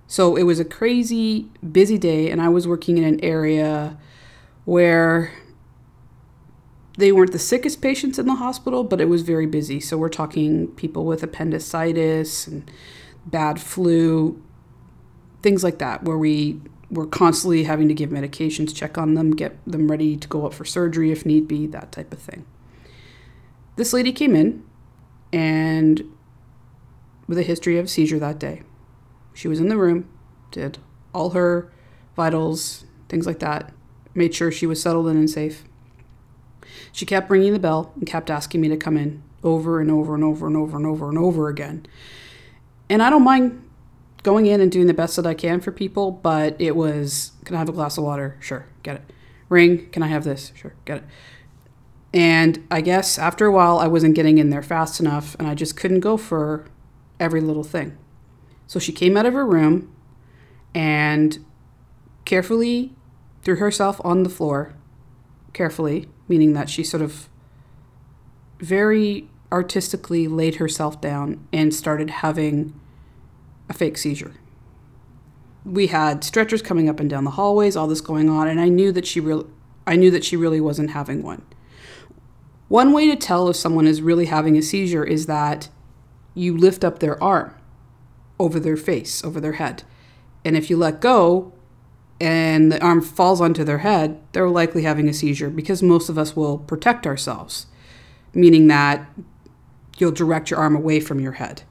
So 0.07 0.35
it 0.35 0.43
was 0.43 0.59
a 0.59 0.65
crazy 0.65 1.49
busy 1.71 1.97
day, 1.97 2.31
and 2.31 2.43
I 2.43 2.49
was 2.49 2.67
working 2.67 2.99
in 2.99 3.05
an 3.05 3.23
area 3.23 3.97
where 4.65 5.33
they 6.99 7.13
weren't 7.13 7.33
the 7.33 7.39
sickest 7.39 7.81
patients 7.81 8.19
in 8.19 8.27
the 8.27 8.35
hospital, 8.35 8.83
but 8.83 9.01
it 9.01 9.09
was 9.09 9.23
very 9.23 9.47
busy. 9.47 9.79
So 9.79 9.97
we're 9.97 10.09
talking 10.09 10.69
people 10.69 11.05
with 11.05 11.23
appendicitis 11.23 12.49
and 12.49 12.69
bad 13.27 13.61
flu, 13.61 14.43
things 15.43 15.65
like 15.65 15.79
that, 15.79 16.05
where 16.05 16.19
we 16.19 16.61
were 16.91 17.07
constantly 17.07 17.65
having 17.65 17.89
to 17.89 17.95
give 17.95 18.11
medications, 18.11 18.75
check 18.75 18.99
on 18.99 19.15
them, 19.15 19.31
get 19.31 19.57
them 19.65 19.91
ready 19.91 20.17
to 20.17 20.29
go 20.29 20.47
up 20.47 20.53
for 20.53 20.65
surgery 20.65 21.13
if 21.13 21.25
need 21.25 21.47
be, 21.47 21.67
that 21.67 21.93
type 21.93 22.13
of 22.13 22.19
thing. 22.19 22.45
This 23.77 23.93
lady 23.93 24.13
came 24.13 24.35
in 24.35 24.65
and 25.33 26.03
with 27.27 27.39
a 27.39 27.43
history 27.43 27.79
of 27.79 27.89
seizure 27.89 28.19
that 28.19 28.39
day. 28.39 28.63
She 29.33 29.49
was 29.49 29.61
in 29.61 29.69
the 29.69 29.77
room, 29.77 30.09
did 30.51 30.79
all 31.15 31.31
her 31.31 31.73
vitals, 32.17 32.85
things 33.09 33.27
like 33.27 33.39
that, 33.39 33.73
made 34.15 34.35
sure 34.35 34.51
she 34.51 34.67
was 34.67 34.83
settled 34.83 35.07
in 35.07 35.17
and 35.17 35.31
safe. 35.31 35.65
She 36.93 37.07
kept 37.07 37.31
ringing 37.31 37.53
the 37.53 37.61
bell 37.61 37.93
and 37.95 38.07
kept 38.07 38.31
asking 38.31 38.61
me 38.61 38.69
to 38.69 38.77
come 38.77 38.97
in 38.97 39.23
over 39.43 39.81
and 39.81 39.91
over 39.91 40.15
and 40.15 40.25
over 40.25 40.47
and 40.47 40.57
over 40.57 40.77
and 40.77 40.87
over 40.87 41.09
and 41.09 41.19
over 41.19 41.49
again. 41.49 41.87
And 42.91 43.05
I 43.05 43.09
don't 43.09 43.23
mind 43.23 43.63
going 44.25 44.47
in 44.47 44.61
and 44.61 44.71
doing 44.71 44.89
the 44.89 44.95
best 44.95 45.15
that 45.15 45.25
I 45.25 45.33
can 45.33 45.61
for 45.61 45.71
people, 45.71 46.11
but 46.11 46.57
it 46.61 46.75
was 46.75 47.33
can 47.45 47.55
I 47.55 47.61
have 47.61 47.69
a 47.69 47.73
glass 47.73 47.97
of 47.97 48.05
water? 48.05 48.37
Sure, 48.41 48.67
get 48.83 48.97
it. 48.97 49.13
Ring, 49.49 49.89
can 49.91 50.03
I 50.03 50.09
have 50.09 50.25
this? 50.25 50.53
Sure, 50.57 50.75
get 50.85 50.99
it. 50.99 51.05
And 52.13 52.67
I 52.69 52.81
guess 52.81 53.17
after 53.17 53.47
a 53.47 53.53
while, 53.53 53.79
I 53.79 53.87
wasn't 53.87 54.17
getting 54.17 54.39
in 54.39 54.51
there 54.51 54.63
fast 54.63 54.99
enough, 54.99 55.37
and 55.39 55.47
I 55.47 55.55
just 55.55 55.77
couldn't 55.77 56.01
go 56.01 56.17
for 56.17 56.67
every 57.21 57.41
little 57.41 57.63
thing. 57.63 57.97
So 58.67 58.81
she 58.81 58.93
came 58.93 59.17
out 59.17 59.25
of 59.27 59.35
her 59.35 59.47
room 59.47 59.95
and 60.75 61.39
carefully 62.25 62.93
threw 63.43 63.57
herself 63.57 64.01
on 64.05 64.25
the 64.25 64.29
floor. 64.29 64.75
Carefully, 65.53 66.09
meaning 66.27 66.53
that 66.55 66.69
she 66.69 66.83
sort 66.83 67.03
of 67.03 67.29
very 68.59 69.30
artistically 69.53 70.29
laid 70.29 70.57
herself 70.57 71.01
down 71.01 71.47
and 71.53 71.75
started 71.75 72.11
having 72.11 72.79
a 73.69 73.73
fake 73.73 73.99
seizure. 73.99 74.35
We 75.65 75.89
had 75.89 76.25
stretchers 76.25 76.63
coming 76.63 76.89
up 76.89 77.01
and 77.01 77.11
down 77.11 77.25
the 77.25 77.33
hallways, 77.33 77.77
all 77.77 77.87
this 77.87 78.01
going 78.01 78.29
on, 78.29 78.49
and 78.49 78.61
I 78.61 78.69
knew 78.69 78.93
that 78.93 79.07
she 79.07 79.21
really 79.21 79.47
I 79.87 79.97
knew 79.97 80.11
that 80.11 80.25
she 80.25 80.37
really 80.37 80.61
wasn't 80.61 80.91
having 80.91 81.23
one. 81.23 81.43
One 82.69 82.93
way 82.93 83.09
to 83.09 83.17
tell 83.17 83.49
if 83.49 83.57
someone 83.57 83.87
is 83.87 84.01
really 84.01 84.27
having 84.27 84.57
a 84.57 84.63
seizure 84.63 85.05
is 85.05 85.27
that 85.27 85.69
you 86.35 86.57
lift 86.57 86.85
up 86.85 87.01
their 87.01 87.21
arm 87.23 87.53
over 88.39 88.61
their 88.61 88.77
face, 88.77 89.25
over 89.25 89.41
their 89.41 89.55
head. 89.55 89.83
And 90.45 90.57
if 90.57 90.71
you 90.71 90.77
let 90.77 91.01
go 91.01 91.53
and 92.21 92.71
the 92.71 92.81
arm 92.81 93.01
falls 93.01 93.41
onto 93.41 93.65
their 93.65 93.79
head, 93.79 94.21
they're 94.33 94.49
likely 94.49 94.83
having 94.83 95.09
a 95.09 95.13
seizure 95.13 95.51
because 95.51 95.83
most 95.83 96.09
of 96.09 96.17
us 96.17 96.37
will 96.37 96.59
protect 96.59 97.07
ourselves, 97.07 97.67
meaning 98.33 98.69
that 98.69 99.09
you'll 100.01 100.13
direct 100.13 100.51
your 100.51 100.59
arm 100.59 100.75
away 100.75 101.01
from 101.01 101.21
your 101.21 101.33
head. 101.33 101.63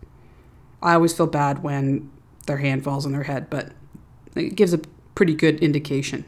I 0.81 0.93
always 0.93 1.13
feel 1.13 1.27
bad 1.27 1.63
when 1.63 2.09
their 2.45 2.57
hand 2.57 2.83
falls 2.83 3.05
on 3.05 3.11
their 3.11 3.23
head, 3.23 3.49
but 3.49 3.71
it 4.35 4.55
gives 4.55 4.73
a 4.73 4.81
pretty 5.15 5.33
good 5.33 5.59
indication. 5.59 6.25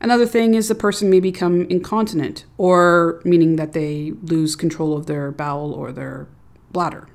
Another 0.00 0.24
thing 0.24 0.54
is 0.54 0.68
the 0.68 0.74
person 0.74 1.10
may 1.10 1.20
become 1.20 1.66
incontinent, 1.68 2.46
or 2.56 3.20
meaning 3.24 3.56
that 3.56 3.72
they 3.72 4.12
lose 4.22 4.56
control 4.56 4.96
of 4.96 5.06
their 5.06 5.30
bowel 5.30 5.72
or 5.72 5.92
their 5.92 6.26
bladder. 6.72 7.06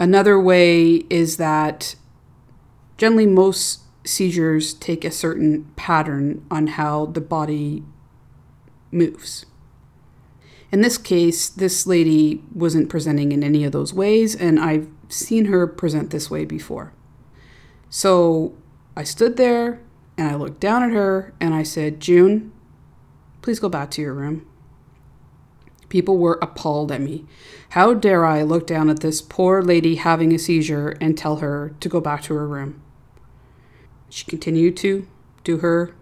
Another 0.00 0.40
way 0.40 1.04
is 1.08 1.36
that 1.36 1.94
generally 2.96 3.26
most 3.26 3.82
seizures 4.04 4.74
take 4.74 5.04
a 5.04 5.10
certain 5.10 5.70
pattern 5.76 6.44
on 6.50 6.66
how 6.68 7.06
the 7.06 7.20
body 7.20 7.84
moves. 8.90 9.46
In 10.70 10.82
this 10.82 10.98
case, 10.98 11.48
this 11.48 11.86
lady 11.86 12.42
wasn't 12.54 12.90
presenting 12.90 13.32
in 13.32 13.42
any 13.42 13.64
of 13.64 13.72
those 13.72 13.94
ways, 13.94 14.34
and 14.34 14.60
I've 14.60 14.88
seen 15.08 15.46
her 15.46 15.66
present 15.66 16.10
this 16.10 16.30
way 16.30 16.44
before. 16.44 16.92
So 17.88 18.54
I 18.94 19.04
stood 19.04 19.36
there 19.36 19.80
and 20.18 20.28
I 20.28 20.34
looked 20.34 20.60
down 20.60 20.82
at 20.82 20.90
her 20.90 21.32
and 21.40 21.54
I 21.54 21.62
said, 21.62 22.00
June, 22.00 22.52
please 23.40 23.60
go 23.60 23.68
back 23.68 23.90
to 23.92 24.02
your 24.02 24.12
room. 24.12 24.46
People 25.88 26.18
were 26.18 26.38
appalled 26.42 26.92
at 26.92 27.00
me. 27.00 27.24
How 27.70 27.94
dare 27.94 28.26
I 28.26 28.42
look 28.42 28.66
down 28.66 28.90
at 28.90 29.00
this 29.00 29.22
poor 29.22 29.62
lady 29.62 29.94
having 29.94 30.34
a 30.34 30.38
seizure 30.38 30.90
and 31.00 31.16
tell 31.16 31.36
her 31.36 31.74
to 31.80 31.88
go 31.88 32.00
back 32.00 32.22
to 32.24 32.34
her 32.34 32.46
room? 32.46 32.82
She 34.10 34.26
continued 34.26 34.76
to 34.78 35.06
do 35.44 35.58
her 35.58 35.94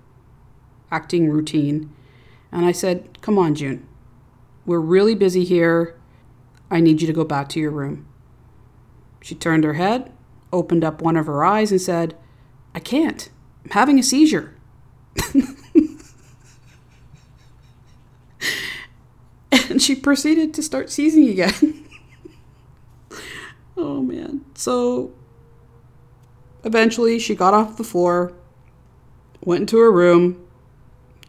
acting 0.90 1.28
routine, 1.28 1.94
and 2.50 2.64
I 2.64 2.72
said, 2.72 3.20
Come 3.20 3.38
on, 3.38 3.54
June. 3.54 3.86
We're 4.66 4.80
really 4.80 5.14
busy 5.14 5.44
here. 5.44 5.96
I 6.70 6.80
need 6.80 7.00
you 7.00 7.06
to 7.06 7.12
go 7.12 7.24
back 7.24 7.48
to 7.50 7.60
your 7.60 7.70
room. 7.70 8.06
She 9.22 9.36
turned 9.36 9.62
her 9.64 9.74
head, 9.74 10.12
opened 10.52 10.84
up 10.84 11.00
one 11.00 11.16
of 11.16 11.26
her 11.26 11.44
eyes, 11.44 11.70
and 11.70 11.80
said, 11.80 12.16
I 12.74 12.80
can't. 12.80 13.30
I'm 13.64 13.70
having 13.70 13.98
a 13.98 14.02
seizure. 14.02 14.54
and 19.70 19.80
she 19.80 19.94
proceeded 19.94 20.52
to 20.54 20.62
start 20.62 20.90
seizing 20.90 21.28
again. 21.28 21.86
oh 23.76 24.02
man. 24.02 24.44
So 24.54 25.14
eventually 26.64 27.18
she 27.18 27.34
got 27.34 27.54
off 27.54 27.76
the 27.76 27.84
floor, 27.84 28.32
went 29.42 29.62
into 29.62 29.78
her 29.78 29.92
room, 29.92 30.44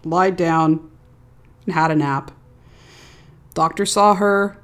lied 0.04 0.36
down, 0.36 0.90
and 1.66 1.76
had 1.76 1.92
a 1.92 1.96
nap. 1.96 2.32
Doctor 3.58 3.88
saw 3.88 4.14
her, 4.14 4.56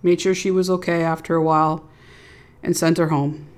made 0.00 0.20
sure 0.20 0.36
she 0.36 0.52
was 0.52 0.70
okay 0.70 1.02
after 1.02 1.34
a 1.34 1.42
while, 1.42 1.84
and 2.62 2.76
sent 2.76 2.96
her 2.96 3.08
home. 3.08 3.48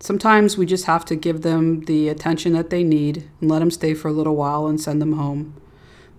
Sometimes 0.00 0.56
we 0.56 0.64
just 0.64 0.86
have 0.86 1.04
to 1.04 1.14
give 1.14 1.42
them 1.42 1.82
the 1.82 2.08
attention 2.08 2.54
that 2.54 2.70
they 2.70 2.82
need 2.82 3.28
and 3.42 3.50
let 3.50 3.58
them 3.58 3.70
stay 3.70 3.92
for 3.92 4.08
a 4.08 4.14
little 4.14 4.34
while 4.34 4.66
and 4.66 4.80
send 4.80 5.02
them 5.02 5.12
home. 5.12 5.60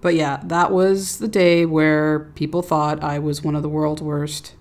But 0.01 0.13
yeah, 0.13 0.39
that 0.43 0.71
was 0.71 1.17
the 1.17 1.27
day 1.27 1.65
where 1.65 2.19
people 2.19 2.61
thought 2.61 3.03
I 3.03 3.17
was 3.17 3.43
one 3.43 3.55
of 3.55 3.63
the 3.63 3.67
world's 3.67 4.03
worst 4.03 4.53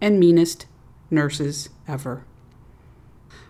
and 0.00 0.18
meanest 0.18 0.64
nurses 1.10 1.68
ever. 1.86 2.24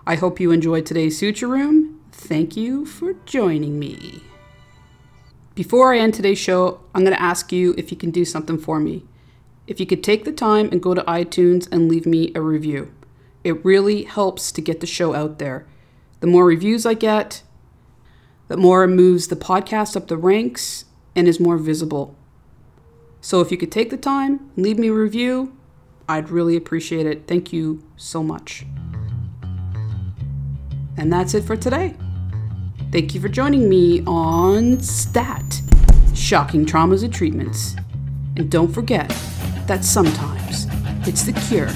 I 0.04 0.16
hope 0.16 0.40
you 0.40 0.50
enjoyed 0.50 0.84
today's 0.84 1.16
Suture 1.16 1.46
Room. 1.46 2.00
Thank 2.10 2.56
you 2.56 2.84
for 2.84 3.12
joining 3.24 3.78
me. 3.78 4.24
Before 5.54 5.92
I 5.92 5.98
end 5.98 6.14
today's 6.14 6.38
show, 6.38 6.80
I'm 6.94 7.02
going 7.02 7.14
to 7.14 7.22
ask 7.22 7.52
you 7.52 7.74
if 7.76 7.90
you 7.90 7.96
can 7.96 8.10
do 8.10 8.24
something 8.24 8.56
for 8.56 8.80
me. 8.80 9.04
If 9.66 9.80
you 9.80 9.86
could 9.86 10.02
take 10.02 10.24
the 10.24 10.32
time 10.32 10.70
and 10.72 10.82
go 10.82 10.94
to 10.94 11.02
iTunes 11.02 11.70
and 11.70 11.90
leave 11.90 12.06
me 12.06 12.32
a 12.34 12.40
review, 12.40 12.94
it 13.44 13.62
really 13.62 14.04
helps 14.04 14.50
to 14.52 14.62
get 14.62 14.80
the 14.80 14.86
show 14.86 15.14
out 15.14 15.38
there. 15.38 15.66
The 16.20 16.26
more 16.26 16.46
reviews 16.46 16.86
I 16.86 16.94
get, 16.94 17.42
the 18.48 18.56
more 18.56 18.84
it 18.84 18.88
moves 18.88 19.28
the 19.28 19.36
podcast 19.36 19.94
up 19.94 20.08
the 20.08 20.16
ranks 20.16 20.86
and 21.14 21.28
is 21.28 21.38
more 21.38 21.58
visible. 21.58 22.16
So 23.20 23.42
if 23.42 23.50
you 23.50 23.58
could 23.58 23.70
take 23.70 23.90
the 23.90 23.98
time, 23.98 24.50
leave 24.56 24.78
me 24.78 24.88
a 24.88 24.94
review, 24.94 25.54
I'd 26.08 26.30
really 26.30 26.56
appreciate 26.56 27.04
it. 27.04 27.26
Thank 27.26 27.52
you 27.52 27.84
so 27.96 28.22
much. 28.22 28.64
And 30.96 31.12
that's 31.12 31.34
it 31.34 31.44
for 31.44 31.56
today. 31.56 31.94
Thank 32.92 33.14
you 33.14 33.22
for 33.22 33.28
joining 33.28 33.70
me 33.70 34.02
on 34.06 34.78
STAT 34.80 35.62
Shocking 36.14 36.66
Traumas 36.66 37.02
and 37.02 37.10
Treatments. 37.10 37.74
And 38.36 38.50
don't 38.50 38.70
forget 38.70 39.08
that 39.66 39.82
sometimes 39.82 40.66
it's 41.08 41.22
the 41.22 41.32
cure 41.32 41.70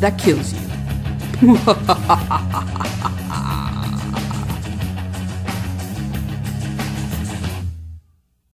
that 0.00 0.18
kills 0.18 0.54
you. 0.54 0.58